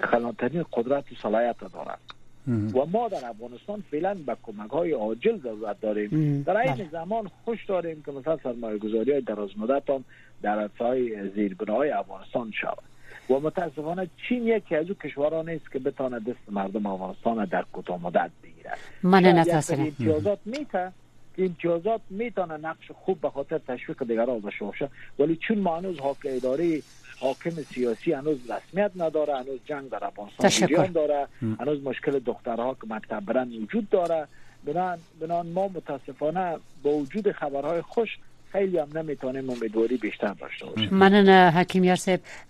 خلانترین 0.00 0.64
قدرت 0.72 1.12
و 1.12 1.14
صلاحیت 1.22 1.56
دارند. 1.72 2.17
و 2.48 2.86
ما 2.86 3.08
در 3.08 3.26
افغانستان 3.26 3.84
فعلا 3.90 4.14
به 4.26 4.36
کمک 4.42 4.70
های 4.70 4.92
عاجل 4.92 5.38
ضرورت 5.38 5.80
داریم. 5.80 6.42
در 6.42 6.56
این 6.56 6.74
بله. 6.74 6.88
زمان 6.92 7.30
خوش 7.44 7.64
داریم 7.64 8.02
که 8.06 8.12
مثلا 8.12 8.38
سرمایه 8.42 8.78
گذاری 8.78 9.12
های 9.12 9.20
دراز 9.20 9.50
مدت 9.56 9.90
هم 9.90 10.04
در 10.42 10.68
های 10.80 11.30
زیربنای 11.30 11.76
های 11.76 11.90
افغانستان 11.90 12.52
شود. 12.60 12.82
و 13.30 13.40
متاسفانه 13.40 14.08
چین 14.28 14.46
یکی 14.46 14.76
از 14.76 14.88
او 14.88 14.94
کشورها 14.94 15.42
نیست 15.42 15.72
که 15.72 15.78
بتانه 15.78 16.18
دست 16.20 16.50
مردم 16.50 16.86
افغانستان 16.86 17.44
در 17.44 17.64
کوتاه 17.72 18.02
مدت 18.02 18.30
بگیره 18.42 18.70
من 19.02 19.26
نتاسفانه 19.26 19.82
امتیازات 19.82 20.38
میته 20.44 20.92
امتیازات 21.38 22.00
می‌تونه 22.10 22.56
نقش 22.56 22.90
خوب 22.90 23.20
به 23.20 23.30
خاطر 23.30 23.58
تشویق 23.58 24.04
دیگران 24.04 24.38
داشته 24.38 24.64
باشه 24.64 24.88
ولی 25.18 25.36
چون 25.36 25.58
ما 25.58 25.76
هنوز 25.76 25.98
حاکم 26.00 26.28
اداره 26.32 26.82
حاکم 27.20 27.50
سیاسی 27.74 28.12
هنوز 28.12 28.38
رسمیت 28.50 28.90
نداره 28.96 29.34
هنوز 29.36 29.58
جنگ 29.66 29.90
در 29.90 30.04
افغانستان 30.04 30.92
داره 30.92 31.26
هنوز 31.60 31.82
مشکل 31.82 32.18
دخترها 32.18 32.74
که 32.74 32.86
مکتب 32.94 33.20
برن 33.20 33.48
وجود 33.62 33.90
داره. 33.90 34.26
بنان, 34.64 34.98
بنان 35.20 35.46
ما 35.46 35.68
متاسفانه 35.68 36.56
با 36.82 36.90
وجود 36.90 37.32
خبرهای 37.32 37.80
خوش 37.82 38.18
خیلی 38.52 38.78
هم 38.78 38.88
نمیتونیم 38.94 39.50
امیدواری 39.50 39.96
بیشتر 39.96 40.32
داشته 40.32 40.66
باشیم. 40.66 40.94
مننه 40.94 41.50
حکیم 41.50 41.84
یار 41.84 41.98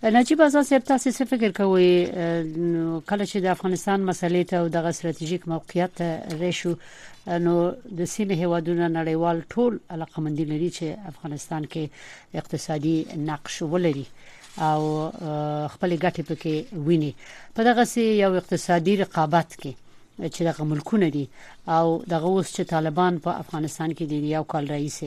نجیب 0.03 0.41
آزاد 0.41 0.63
صاحب 0.63 0.83
تاسو 0.83 1.11
څه 1.11 1.23
فکر 1.27 1.51
کوئ 1.51 2.05
کله 3.09 3.25
چې 3.25 3.37
د 3.37 3.45
افغانستان 3.45 4.11
مسلې 4.11 4.45
ته 4.49 4.69
د 4.69 4.75
استراتیژیک 4.75 5.47
موقعیت 5.47 6.01
ریشو 6.41 6.73
نو 7.27 7.71
د 7.97 8.05
سیمه 8.05 8.35
هوادونو 8.43 8.87
نړیوال 8.87 9.41
ټول 9.53 9.79
علاقمندي 9.89 10.45
لري 10.45 10.69
چې 10.69 11.07
افغانستان 11.13 11.65
کې 11.65 12.39
اقتصادي 12.43 12.95
نقش 13.31 13.61
ولري 13.61 14.05
او 14.57 14.81
خپل 15.73 15.97
ګټې 16.03 16.23
پکې 16.29 16.55
ویني. 16.87 17.13
په 17.55 17.63
دغه 17.69 17.83
سي 17.93 18.03
یو 18.23 18.31
اقتصادي 18.41 18.95
رقابت 19.03 19.55
کې 19.61 19.71
چې 20.33 20.41
دغه 20.49 20.63
ملکونه 20.71 21.09
دي 21.15 21.25
او 21.67 22.03
دغه 22.13 22.27
اوس 22.33 22.47
چې 22.55 22.63
طالبان 22.75 23.19
په 23.19 23.39
افغانستان 23.43 23.93
کې 23.93 24.05
دي 24.09 24.17
یو 24.35 24.43
کال 24.43 24.67
رئیس 24.75 24.99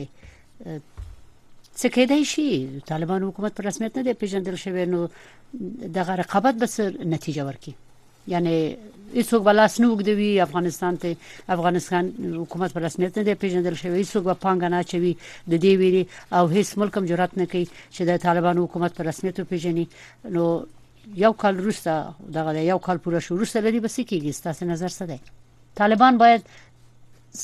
څه 1.79 1.87
کېدای 1.95 2.23
شي؟ 2.33 2.49
طالبان 2.87 3.23
حکومت 3.23 3.55
پر 3.55 3.63
رسمیت 3.65 3.97
نه 3.97 4.03
دی 4.03 4.13
پیژندل 4.13 4.55
شوی 4.63 4.85
نو 4.85 5.07
دغه 5.99 6.15
رقابت 6.21 6.55
به 6.55 6.67
نتیجه 7.15 7.43
ورکړي 7.45 7.73
یعنی 8.27 8.77
هیڅوک 9.13 9.41
بلاس 9.45 9.79
نه 9.81 9.87
وګدوي 9.87 10.41
افغانستان 10.41 10.97
ته 10.97 11.15
افغانستان 11.55 12.11
حکومت 12.35 12.77
رسمیت 12.77 13.17
نه 13.17 13.23
دی 13.23 13.33
پیژندل 13.43 13.75
شوی 13.81 14.03
هیڅوک 14.03 14.23
به 14.29 14.35
پانګ 14.43 14.63
نه 14.75 14.83
چوي 14.83 15.13
د 15.51 15.53
دې 15.63 15.73
ویري 15.81 16.03
او 16.31 16.43
هیڅ 16.49 16.77
ملک 16.83 16.97
هم 16.97 17.05
جرأت 17.11 17.37
نه 17.37 17.45
کوي 17.45 17.65
چې 17.65 18.01
د 18.09 18.17
طالبان 18.27 18.57
حکومت 18.57 18.95
پر 18.97 19.05
رسمیت 19.11 19.41
پیژني 19.49 19.85
نو 20.37 20.45
یو 21.23 21.33
کال 21.33 21.59
وروسته 21.59 22.13
دغه 22.37 22.65
یو 22.67 22.77
کال 22.87 22.97
پوره 22.97 23.19
شو 23.19 23.35
وروسته 23.35 23.59
لري 23.67 23.79
بس 23.79 23.99
کېږي؟ 23.99 24.31
ستاسو 24.31 24.65
نظر 24.65 24.89
څه 24.89 25.03
دی؟ 25.03 25.19
طالبان 25.81 26.17
باید 26.17 26.41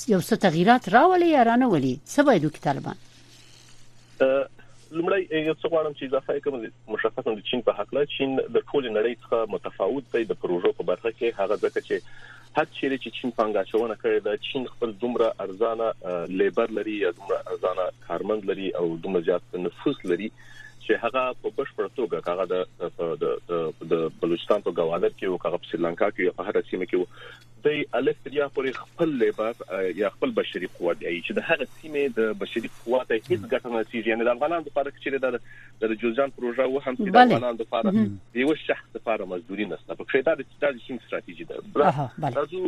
یو 0.07 0.21
څه 0.21 0.35
تغیرات 0.47 0.89
راولي 0.89 1.29
یا 1.31 1.43
رانه 1.51 1.67
ولي؟ 1.73 1.99
څه 2.07 2.19
باید 2.29 2.43
وکړي 2.43 2.61
طالبان 2.69 2.97
لمړی 4.97 5.45
یو 5.47 5.53
څه 5.61 5.67
غواړم 5.71 5.93
چې 5.97 6.03
اضافه 6.05 6.39
کوم 6.45 6.93
مشخصا 6.93 7.33
د 7.37 7.41
چین 7.49 7.61
په 7.69 7.79
حق 7.79 7.93
لا 7.97 8.03
چین 8.17 8.35
د 8.37 8.57
ټول 8.69 8.87
نړۍ 8.97 9.15
څخه 9.23 9.51
متفاوت 9.55 10.11
دی 10.15 10.23
د 10.29 10.39
پروژو 10.43 10.71
په 10.77 10.87
برخه 10.91 11.11
کې. 11.17 11.37
هغه 11.41 11.57
ځکه 11.63 11.79
چې 11.87 11.95
هڅه 12.57 12.71
چیرې 12.77 12.97
چې 13.03 13.09
چین 13.17 13.33
پنګاچونه 13.39 13.95
کړې 14.03 14.19
ده 14.27 14.37
چین 14.47 14.65
خپل 14.73 14.95
دومره 15.03 15.27
ارزانه 15.45 15.89
لیبر 16.41 16.73
لري 16.79 16.95
یا 17.01 17.11
دومره 17.19 17.39
ارزانه 17.53 17.85
کارمند 18.07 18.49
لري 18.51 18.71
او 18.81 18.85
دومره 19.05 19.21
زیات 19.29 19.59
نفوس 19.67 20.01
لري 20.13 20.31
چې 20.89 20.97
هغه 21.05 21.23
په 21.41 21.49
بشپړ 21.57 21.87
توګه 21.97 22.17
هغه 22.27 22.45
د 22.51 22.55
د 23.23 23.25
د 23.91 24.05
بلوچستان 24.21 24.63
په 24.67 24.71
گوادر 24.79 25.11
کې 25.17 25.25
او 25.31 25.35
هغه 25.43 25.57
په 25.63 25.71
سریلانکا 25.71 26.07
کې 26.15 26.37
په 26.37 26.43
هر 26.47 26.55
سیمه 26.69 26.85
کې 26.91 26.97
د 27.65 27.67
الکتریا 27.99 28.45
پورې 28.55 28.71
خپل 28.83 29.09
لیبر 29.21 29.53
یا 30.01 30.09
خپل 30.15 30.33
بشري 30.39 30.69
قوت 30.77 30.99
دی. 31.01 31.15
چې 31.27 31.31
د 31.39 31.45
هغه 31.49 31.65
سیمه 31.81 32.13
د 32.19 32.31
بشري 32.43 32.71
قوت 32.77 33.11
هیڅ 33.11 33.41
ګټه 33.53 33.69
نه 33.75 33.83
سي 33.91 34.03
یعنی 34.09 34.27
د 34.27 34.31
افغانانو 34.35 34.67
لپاره 34.69 34.93
چې 35.03 35.09
د 35.25 35.91
د 35.93 35.93
جوزجان 36.05 36.33
پروژه 36.39 36.67
و 36.69 36.81
هم 36.87 36.95
چې 36.95 37.09
د 37.17 37.21
افغانانو 37.25 37.61
لپاره 37.63 37.93
یو 38.43 38.55
شخص 38.63 38.97
لپاره 38.99 39.29
مزدوري 39.35 39.69
نشته. 39.73 39.99
په 40.01 40.05
خیټه 40.13 40.31
د 40.39 40.41
ستاسو 40.55 40.99
ستراتیژي 41.05 41.45
ده. 41.51 41.55
راځو 42.39 42.59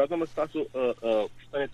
راځم 0.00 0.26
تاسو 0.40 0.58
پښتنه 0.72 1.66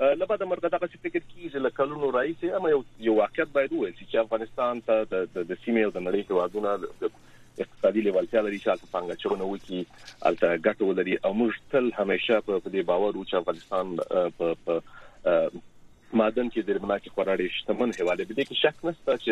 لبا 0.00 0.36
د 0.40 0.48
مرګ 0.48 0.64
دغه 0.72 0.86
فکر 1.04 1.20
کیږي 1.20 1.60
له 1.66 1.70
کلونو 1.76 2.08
راځي 2.16 2.56
اما 2.56 2.72
یو 2.72 2.80
یو 3.04 3.14
واقعیت 3.18 3.52
باید 3.52 3.72
وایي 3.76 3.92
چې 4.00 4.24
افغانستان 4.24 4.82
ته 4.88 5.06
د 5.12 5.46
د 5.50 5.60
سیمې 5.62 5.84
او 5.84 5.94
د 5.94 6.04
نړۍ 6.06 6.22
هیوادونو 6.30 6.68
اقتصادي 7.64 8.02
لیوالتیا 8.06 8.40
لري 8.46 8.58
چې 8.58 8.64
تاسو 8.72 8.86
څنګه 8.96 9.14
چونه 9.22 9.44
وکي 9.52 9.80
الته 10.30 10.58
ګټو 10.66 10.98
لري 10.98 11.16
او 11.28 11.32
موږ 11.38 11.62
تل 11.74 11.88
همیشه 12.00 12.40
په 12.48 12.60
دې 12.74 12.82
باور 12.90 13.16
وو 13.16 13.24
چې 13.30 13.34
افغانستان 13.34 13.86
په 14.38 14.80
معدن 16.12 16.48
کې 16.50 16.62
د 16.66 16.76
رمنا 16.78 16.96
کې 16.98 17.10
خورړې 17.14 17.46
شتمن 17.58 17.92
هواله 18.00 18.24
به 18.24 18.34
دي 18.34 18.44
کې 18.44 18.56
شک 18.62 18.84
نشته 18.84 19.16
چې 19.24 19.30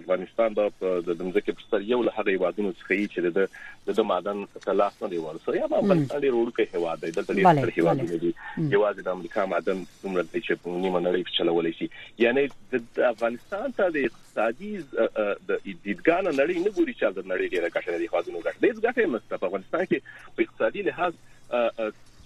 افغانستان 0.00 0.54
د 0.58 0.70
دمځکه 0.82 1.56
په 1.58 1.70
سر 1.70 1.86
یو 1.92 2.02
له 2.08 2.12
هغه 2.18 2.42
وادونو 2.42 2.72
څخه 2.80 3.08
چې 3.14 3.18
د 3.38 3.98
د 4.00 4.06
معدن 4.10 4.44
تلاش 4.66 5.00
نه 5.02 5.08
دی 5.14 5.18
ورسره 5.24 5.56
یا 5.60 5.66
باندې 5.72 6.30
وروړو 6.30 6.52
کې 6.58 6.74
هوا 6.74 6.94
دی. 7.02 7.10
د 7.10 7.20
دې 7.28 7.78
هیوادونو 7.78 8.20
دي. 8.24 8.32
یوازې 8.76 9.00
د 9.08 9.08
امریکا 9.18 9.46
معدن 9.54 9.84
څومره 10.02 10.22
دی 10.32 10.40
چې 10.40 10.52
په 10.62 10.68
نیمه 10.84 11.00
نړۍ 11.00 11.22
کې 11.24 11.36
چلولای 11.38 11.72
شي. 11.78 11.90
یعنی 12.24 12.48
د 12.72 13.04
افغانستان 13.12 13.72
ته 13.80 13.90
د 13.96 13.96
اقتصادي 14.10 14.72
د 15.48 15.50
دیدګان 15.84 16.24
نړۍ 16.40 16.58
نه 16.66 16.70
ګوري 16.76 16.94
چې 16.98 17.04
د 17.18 17.20
نړۍ 17.32 17.48
ډیره 17.54 17.68
ګټه 17.68 17.88
لري 17.94 18.06
هیوادونو 18.08 18.44
ګټه 18.46 18.58
دې 18.62 18.70
ګټه 18.86 19.06
مست 19.14 19.28
په 19.34 19.46
افغانستان 19.50 19.84
کې 19.90 19.98
په 20.36 20.42
اقتصادي 20.42 20.82
لحاظ 20.82 21.12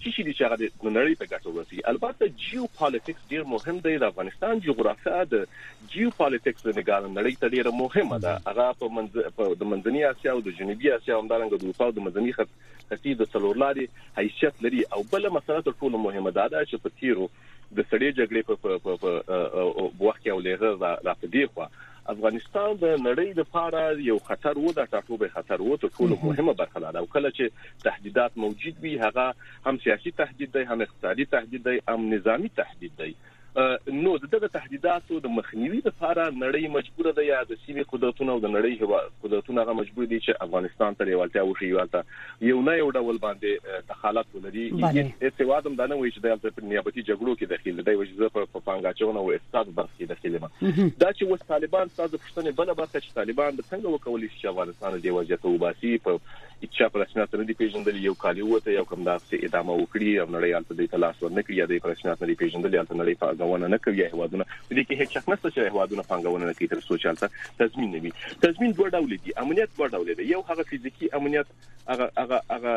چې 0.03 0.15
شي 0.15 0.23
چې 0.23 0.43
هغه 0.45 0.57
د 0.61 0.63
نړۍ 0.97 1.15
په 1.21 1.25
ګټه 1.33 1.49
ورسي. 1.55 1.79
البته 1.91 2.27
جیو 2.45 2.65
پالیټکس 2.79 3.29
ډیر 3.33 3.43
مهم 3.53 3.79
دی 3.85 3.93
د 4.03 4.11
افغانستان 4.13 4.63
جغرافیا 4.67 5.23
د 5.33 5.45
جیو 5.93 6.09
پالیټکس 6.17 6.67
د 6.67 6.77
نګال 6.79 7.07
نړۍ 7.17 7.35
ته 7.43 7.53
ډیره 7.55 7.71
مهمه 7.83 8.19
ده. 8.25 8.33
هغه 8.49 8.67
په 8.83 8.87
په 9.39 9.55
د 9.61 9.71
منځنۍ 9.71 10.03
اسیا 10.11 10.35
او 10.35 10.43
د 10.49 10.59
جنوبي 10.59 10.93
اسیا 10.97 11.19
همدارنګه 11.21 11.57
د 11.57 11.63
اروپا 11.65 11.89
د 11.97 12.07
منځنۍ 12.07 12.31
خط 12.39 12.49
خطي 12.91 13.15
د 13.21 13.31
څلورلاري 13.33 13.87
حیثیت 14.19 14.63
لري 14.67 14.83
او 14.97 15.03
بل 15.15 15.29
مسله 15.37 15.65
تر 15.69 15.79
ټولو 15.81 16.03
مهمه 16.05 16.31
ده 16.39 16.65
چې 16.69 16.85
په 16.85 16.89
تیرو 17.01 17.29
د 17.77 17.85
سړې 17.91 18.09
جګړې 18.19 18.41
په 18.49 18.55
وخت 20.05 20.21
کې 20.23 20.31
ولېغه 20.37 20.69
را 21.07 21.13
پدې 21.21 21.43
خو 21.53 21.67
افغانستان 22.11 22.75
د 22.79 22.95
نړۍ 22.97 23.37
لپاره 23.39 23.81
یو 24.05 24.17
خطر 24.29 24.57
و 24.61 24.71
د 24.77 24.87
ټاټوبه 24.93 25.27
خطر 25.35 25.61
و 25.65 25.77
ته 25.83 25.89
ټول 25.97 26.15
مهمه 26.23 26.53
برخه 26.61 26.79
ده. 26.79 26.99
او 26.99 27.05
کله 27.13 27.29
چې 27.37 27.83
تهدیدات 27.83 28.37
موجود 28.45 28.81
وي 28.85 28.95
هغه 29.03 29.27
هم 29.67 29.77
سیاسي 29.83 30.11
تهدید 30.17 30.57
دی 30.57 30.63
هم 30.71 30.81
اقتصادي 30.87 31.25
تهدید 31.35 31.69
دی 31.69 31.79
هم 31.93 32.13
نظامی 32.15 32.51
تهدید 32.61 32.97
دی 33.03 33.15
نو 33.55 34.17
دغه 34.17 34.47
تهدیداتو 34.47 35.19
د 35.23 35.33
مخنیوي 35.37 35.81
لپاره 35.85 36.23
نړۍ 36.29 36.69
مجبوره 36.75 37.11
ده 37.17 37.25
یا 37.25 37.41
د 37.49 37.57
سیمې 37.65 37.83
قدرتونو 37.93 38.35
او 38.35 38.39
د 38.45 38.53
نړۍ 38.53 38.73
قدرتونو 39.25 39.61
هغه 39.61 39.73
مجبور 39.79 40.05
دي 40.13 40.19
چې 40.19 40.45
افغانستان 40.47 40.95
ته 41.01 41.09
یوالتیا 41.15 41.43
وشي 41.49 41.69
یوالته 41.73 42.03
یو 42.49 42.61
نه 42.69 42.77
یو 42.79 42.87
ډول 42.91 43.19
باندې 43.25 43.83
دخالت 43.91 44.35
ولري. 44.35 44.65
هیڅ 45.21 45.41
وادم 45.51 45.75
دا 45.81 45.87
نه 45.91 45.99
وایي 45.99 46.13
چې 46.15 46.19
د 46.19 46.65
نیابتي 46.71 47.03
جګړو 47.03 47.33
کې 47.39 47.45
داخل 47.53 47.83
دی 47.89 47.95
چې 48.07 48.29
په 48.55 48.59
پانګاچونه 48.69 49.17
او 49.23 49.31
استاد 49.37 49.71
برخې 49.81 50.03
داخل 50.13 50.39
ما 50.45 50.49
دا 51.03 51.11
چې 51.13 51.23
وس 51.33 51.45
طالبان 51.53 51.93
تاسو 51.99 52.17
پښتنه 52.17 52.57
بل 52.61 52.73
برخه 52.73 52.99
چې 52.99 53.13
طالبان 53.19 53.55
د 53.55 53.61
څنګه 53.71 53.87
وکولي 53.95 54.29
چې 54.29 54.45
افغانستان 54.53 54.99
د 55.05 55.15
وضعیت 55.19 55.45
وباسي 55.45 55.93
په 56.07 56.19
چې 56.61 56.89
په 56.93 57.03
رسمیت 57.03 57.35
سره 57.35 57.43
دی 57.49 57.53
پیژندل 57.61 57.97
یو 58.03 58.13
کالی 58.23 58.45
وته 58.49 58.75
یو 58.75 58.83
کوم 58.91 59.03
داسې 59.07 59.47
ادامه 59.49 59.77
وکړي 59.79 60.11
او 60.23 60.27
نړۍ 60.35 60.51
البته 60.59 60.77
د 60.81 60.91
تلاش 60.93 61.17
ورنکړي 61.23 61.57
یا 61.61 61.65
د 61.71 61.89
رسمیت 61.93 62.23
سره 62.23 62.37
پیژندل 62.43 62.77
البته 62.79 62.99
نړۍ 63.01 63.15
پانګونه 63.23 63.71
نه 63.73 63.77
کوي 63.87 64.07
هوادونه 64.13 64.45
د 64.45 64.71
دې 64.77 64.83
کې 64.87 64.93
هیڅ 65.01 65.17
شک 65.17 65.29
نشته 65.33 65.49
چې 65.55 65.75
هوادونه 65.75 66.07
پانګونه 66.11 66.51
نه 66.51 66.53
کوي 66.59 66.71
تر 66.73 66.81
څو 66.87 66.97
چې 67.01 67.07
البته 67.07 67.29
تضمین 67.63 67.91
نه 67.95 67.99
وي. 68.05 68.13
تضمین 68.45 68.77
دوه 68.79 68.89
ډول 68.95 69.17
دي. 69.27 69.35
امنیت 69.43 69.75
دوه 69.77 69.87
ډول 69.97 70.15
دي 70.21 70.29
یو 70.31 70.41
هغه 70.51 70.69
فزیکی 70.71 71.11
امنیت 71.19 71.47
هغه 71.89 72.11
هغه 72.17 72.41
هغه 72.51 72.73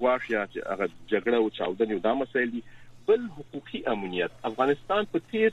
غواش 0.00 0.30
یا 0.30 0.42
هغه 0.72 0.88
جګړه 1.12 1.34
او 1.34 1.50
چاودنې 1.50 1.92
او 1.92 2.04
دا 2.08 2.14
مسایل 2.24 2.50
دي 2.56 2.62
بل 3.08 3.22
حقوقي 3.38 3.80
امنیت. 3.94 4.30
افغانستان 4.50 5.08
په 5.12 5.18
تیر 5.30 5.50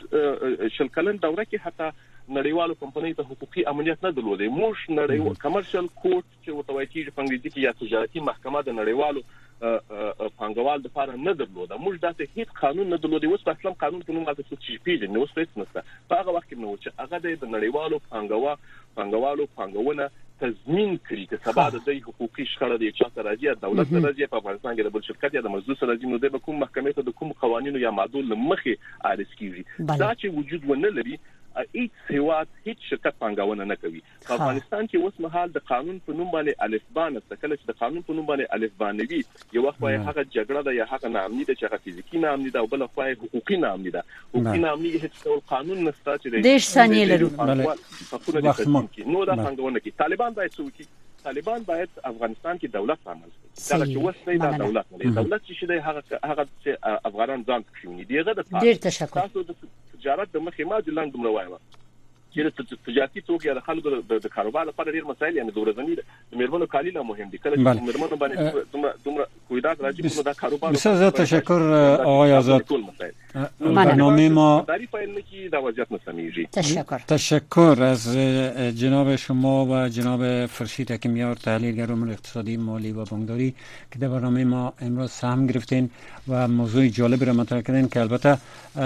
شل 0.78 0.88
کلن 0.97 1.22
دوره 1.26 1.43
کې 1.43 1.58
حتی 1.66 1.89
نړیوالو 2.38 2.76
کمپنۍ 2.84 3.14
ته 3.18 3.24
حقوقي 3.32 3.64
امنیت 3.72 4.06
نه 4.06 4.12
درلودي 4.20 4.47
موږ 4.60 4.76
نړیوال 4.99 5.36
کمرشل 5.45 5.89
کورټ 6.03 6.26
چې 6.43 6.49
وتوای 6.60 6.86
کیږي 6.93 7.12
په 7.18 7.22
انګلیسي 7.24 7.49
کې 7.49 7.60
یا 7.68 7.74
تجارتي 7.82 8.24
محکمه 8.30 8.62
د 8.70 8.78
نړیوالو 8.80 9.22
پنګوال 10.39 10.82
د 10.82 10.88
لپاره 10.88 11.16
نه 11.28 11.34
درلوده. 11.41 11.76
موږ 11.84 11.95
داسې 12.06 12.24
هیڅ 12.38 12.49
قانون 12.62 12.89
نه 12.93 12.97
درلودي 13.03 13.28
اوس 13.32 13.45
په 13.49 13.58
اسلام 13.58 13.78
قانون 13.84 14.01
په 14.08 14.14
نوم 14.18 14.26
د 14.30 14.41
څه 14.49 14.84
پیژنې 14.86 15.18
اوس 15.22 15.32
هیڅ 15.38 15.51
نشته. 15.62 15.84
په 16.10 16.22
هغه 16.22 16.32
وخت 16.38 16.49
کې 16.49 16.58
نو 16.64 16.76
چې 16.84 16.89
هغه 16.99 17.18
د 17.26 17.53
نړیوالو 17.56 18.01
پنګوا 18.10 18.53
پنګوالو 18.97 19.47
پنګونه 19.60 20.10
تضمین 20.40 20.98
کړي 21.08 21.26
چې 21.32 21.38
سبا 21.48 21.66
د 21.76 21.82
دې 21.86 22.08
حقوقي 22.08 22.46
شخړه 22.54 22.78
د 22.82 22.96
چا 23.02 23.08
سره 23.16 23.26
راځي 23.28 23.62
دولت 23.66 23.92
سره 23.94 24.04
راځي 24.08 24.32
په 24.34 24.42
افغانستان 24.44 24.76
کې 24.76 24.84
د 24.88 24.96
بل 24.96 25.06
شرکت 25.10 25.38
یا 25.38 25.44
د 25.46 25.54
مزدور 25.56 25.80
سره 25.82 25.90
راځي 25.94 26.12
نو 26.14 26.20
د 26.24 26.44
کوم 26.48 26.60
محکمې 26.64 27.00
ته 27.00 27.08
د 27.10 27.16
کوم 27.22 27.32
قوانینو 27.46 27.84
یا 27.86 27.94
معدول 28.00 28.36
مخې 28.42 28.74
عارض 29.12 29.32
کیږي. 29.40 29.64
دا 30.04 30.12
چې 30.20 30.38
وجود 30.40 30.70
ونه 30.72 30.94
لري 31.00 31.20
هیڅ 31.58 31.91
هیواد 32.10 32.47
هیڅ 32.66 32.80
شرکت 32.89 33.14
پنګاونه 33.20 33.64
نه 33.72 33.76
کوي. 33.84 34.01
په 34.28 34.34
افغانستان 34.38 34.88
کې 34.88 34.95
اوس 34.95 35.16
مهال 35.26 35.47
د 35.58 35.60
قانون 35.72 35.97
په 36.08 36.12
نوم 36.20 36.30
باندې 36.36 36.53
الفبان 36.68 37.20
ستکل 37.20 37.56
چې 37.56 37.66
د 37.72 37.72
قانون 37.84 38.01
په 38.10 38.14
نوم 38.18 38.26
باندې 38.32 38.45
الفبانوي 38.58 39.22
یو 39.58 39.64
وخت 39.68 39.80
وای 39.86 39.95
هغه 39.97 40.24
جګړه 40.36 40.62
ده 40.68 40.72
یا 40.80 40.86
هغه 40.93 41.08
نامني 41.18 41.43
ده 41.43 41.53
چې 41.53 41.64
هغه 41.64 41.78
فزیکی 41.86 42.18
نامني 42.26 42.49
ده 42.49 42.60
او 42.60 42.68
بل 42.74 42.88
خو 42.88 43.01
حقوقي 43.01 43.58
نامني 43.66 43.89
ده. 43.89 44.03
حقوقي 44.34 44.60
نامني 44.68 44.89
هیڅ 44.99 45.16
ډول 45.26 45.41
قانون 45.53 45.78
نشته 45.84 46.18
چې 46.18 46.28
د 46.49 46.58
ثانیه 46.58 47.06
لرو. 47.06 47.30
نو 49.14 49.26
دا 49.26 49.36
څنګه 49.36 49.80
کوي. 49.82 49.91
طالبان 50.03 50.32
باید 50.34 50.51
څه 50.51 50.86
طالبان 51.24 51.64
باید 51.68 51.89
افغانستان 52.03 52.58
کې 52.58 52.66
دولت 52.66 52.99
عمل 53.08 53.30
کړي. 53.30 53.45
دا 53.70 53.86
چې 53.86 53.97
وسه 53.97 54.38
دا 54.38 54.58
دولت 54.58 54.86
نه 54.91 55.12
دولت 55.22 55.41
چې 55.47 55.53
شي 55.60 55.66
هغه 55.88 56.03
هغه 56.24 56.43
افغانان 57.10 57.43
ځان 57.47 57.62
کښونی 57.70 58.03
دیغه 58.12 58.34
د 58.34 58.41
تاسو 59.14 59.43
د 59.43 59.51
تجارت 60.06 60.34
د 60.34 60.41
مخې 60.47 60.64
ما 60.70 60.78
د 60.86 60.95
لاندې 60.97 61.14
دومره 61.14 61.32
وایم 61.36 61.53
د 62.44 62.50
تجارتي 62.86 63.22
توګه 63.22 63.54
د 63.58 63.60
خلکو 63.68 63.88
د 64.10 64.28
کاروبار 64.36 64.66
لپاره 64.72 64.92
ډیر 64.92 65.04
مسایل 65.12 65.38
یعنی 65.38 65.52
د 65.52 65.58
ورځنی 65.58 65.94
د 66.00 66.36
میرمنو 66.42 66.66
کالی 66.66 66.92
لا 66.92 67.04
مهم 67.04 67.30
دي. 67.30 67.38
کله 67.38 67.56
چې 67.56 67.82
میرمنو 67.88 68.16
باندې 68.16 68.36
دومره 68.74 68.94
دومره 69.06 69.28
کویدات 69.50 69.78
راځي 69.82 70.02
کوم 70.02 70.24
د 70.30 70.34
کاروبار 70.42 70.74
بسیار 70.74 70.96
زیاد 70.96 71.14
تشکر 71.14 71.62
آقای 72.06 72.32
آزاد. 72.32 72.62
برنامه 73.60 74.30
ما 74.30 74.66
داری 74.68 74.86
پایین 74.88 75.22
کی 75.30 75.50
د 75.50 75.56
وضعیت 75.64 75.90
نسمیږي 75.92 76.46
تشکر. 76.52 77.00
تشکر 77.08 77.84
از 77.84 78.18
جناب 78.82 79.16
شما 79.16 79.66
و 79.66 79.90
جناب 79.90 80.46
فرشید 80.46 80.92
حکیمیار 80.92 81.36
تحلیلگر 81.36 81.92
امور 81.92 82.10
اقتصادی 82.12 82.58
مالی 82.58 82.92
و 82.92 83.06
بانکداری 83.06 83.54
که 83.92 84.00
در 84.00 84.08
برنامه 84.08 84.46
ما 84.46 84.74
امروز 84.82 85.12
سهم 85.12 85.48
گرفتین 85.48 85.90
و 86.28 86.48
موضوع 86.48 86.88
جالب 86.88 87.24
را 87.24 87.34
مطرح 87.34 87.62
کردین 87.62 87.90
که 87.90 88.00
البته 88.02 88.38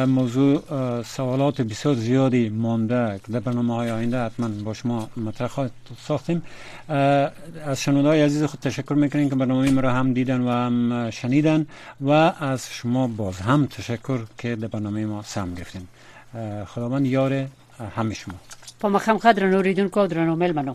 موضوع 0.06 0.62
سوالات 1.04 1.62
بسیار 1.62 1.96
زیادی 1.96 2.50
مانده 2.50 3.20
که 3.26 3.39
در 3.40 3.46
برنامه 3.46 3.76
های 3.76 3.92
آینده 3.92 4.26
حتما 4.26 4.48
با 4.48 4.74
شما 4.74 5.10
مطرح 5.18 5.70
ساختیم. 6.08 6.44
از 7.66 7.82
شنوندای 7.82 8.22
عزیز 8.22 8.44
خود 8.44 8.60
تشکر 8.60 8.94
می‌کنیم 8.94 9.30
که 9.30 9.36
برنامه 9.36 9.72
ما 9.72 9.82
را 9.82 9.94
هم 9.94 10.14
دیدن 10.14 10.42
و 10.42 10.50
هم 10.50 11.10
شنیدن 11.10 11.68
و 12.02 12.10
از 12.40 12.68
شما 12.72 13.08
باز 13.08 13.38
هم 13.38 13.66
تشکر 13.66 14.20
که 14.38 14.56
در 14.56 14.68
برنامه 14.68 15.06
ما 15.06 15.24
سهم 15.24 15.54
گرفتین. 15.54 15.88
خداوند 16.66 17.06
یار 17.06 17.46
همه 17.96 18.14
شما. 18.14 18.36
په 18.80 18.88
مخم 18.88 19.18
خدر 19.18 19.50
نوریدونکو 19.50 20.08
درنو 20.08 20.36
ملمنو. 20.36 20.74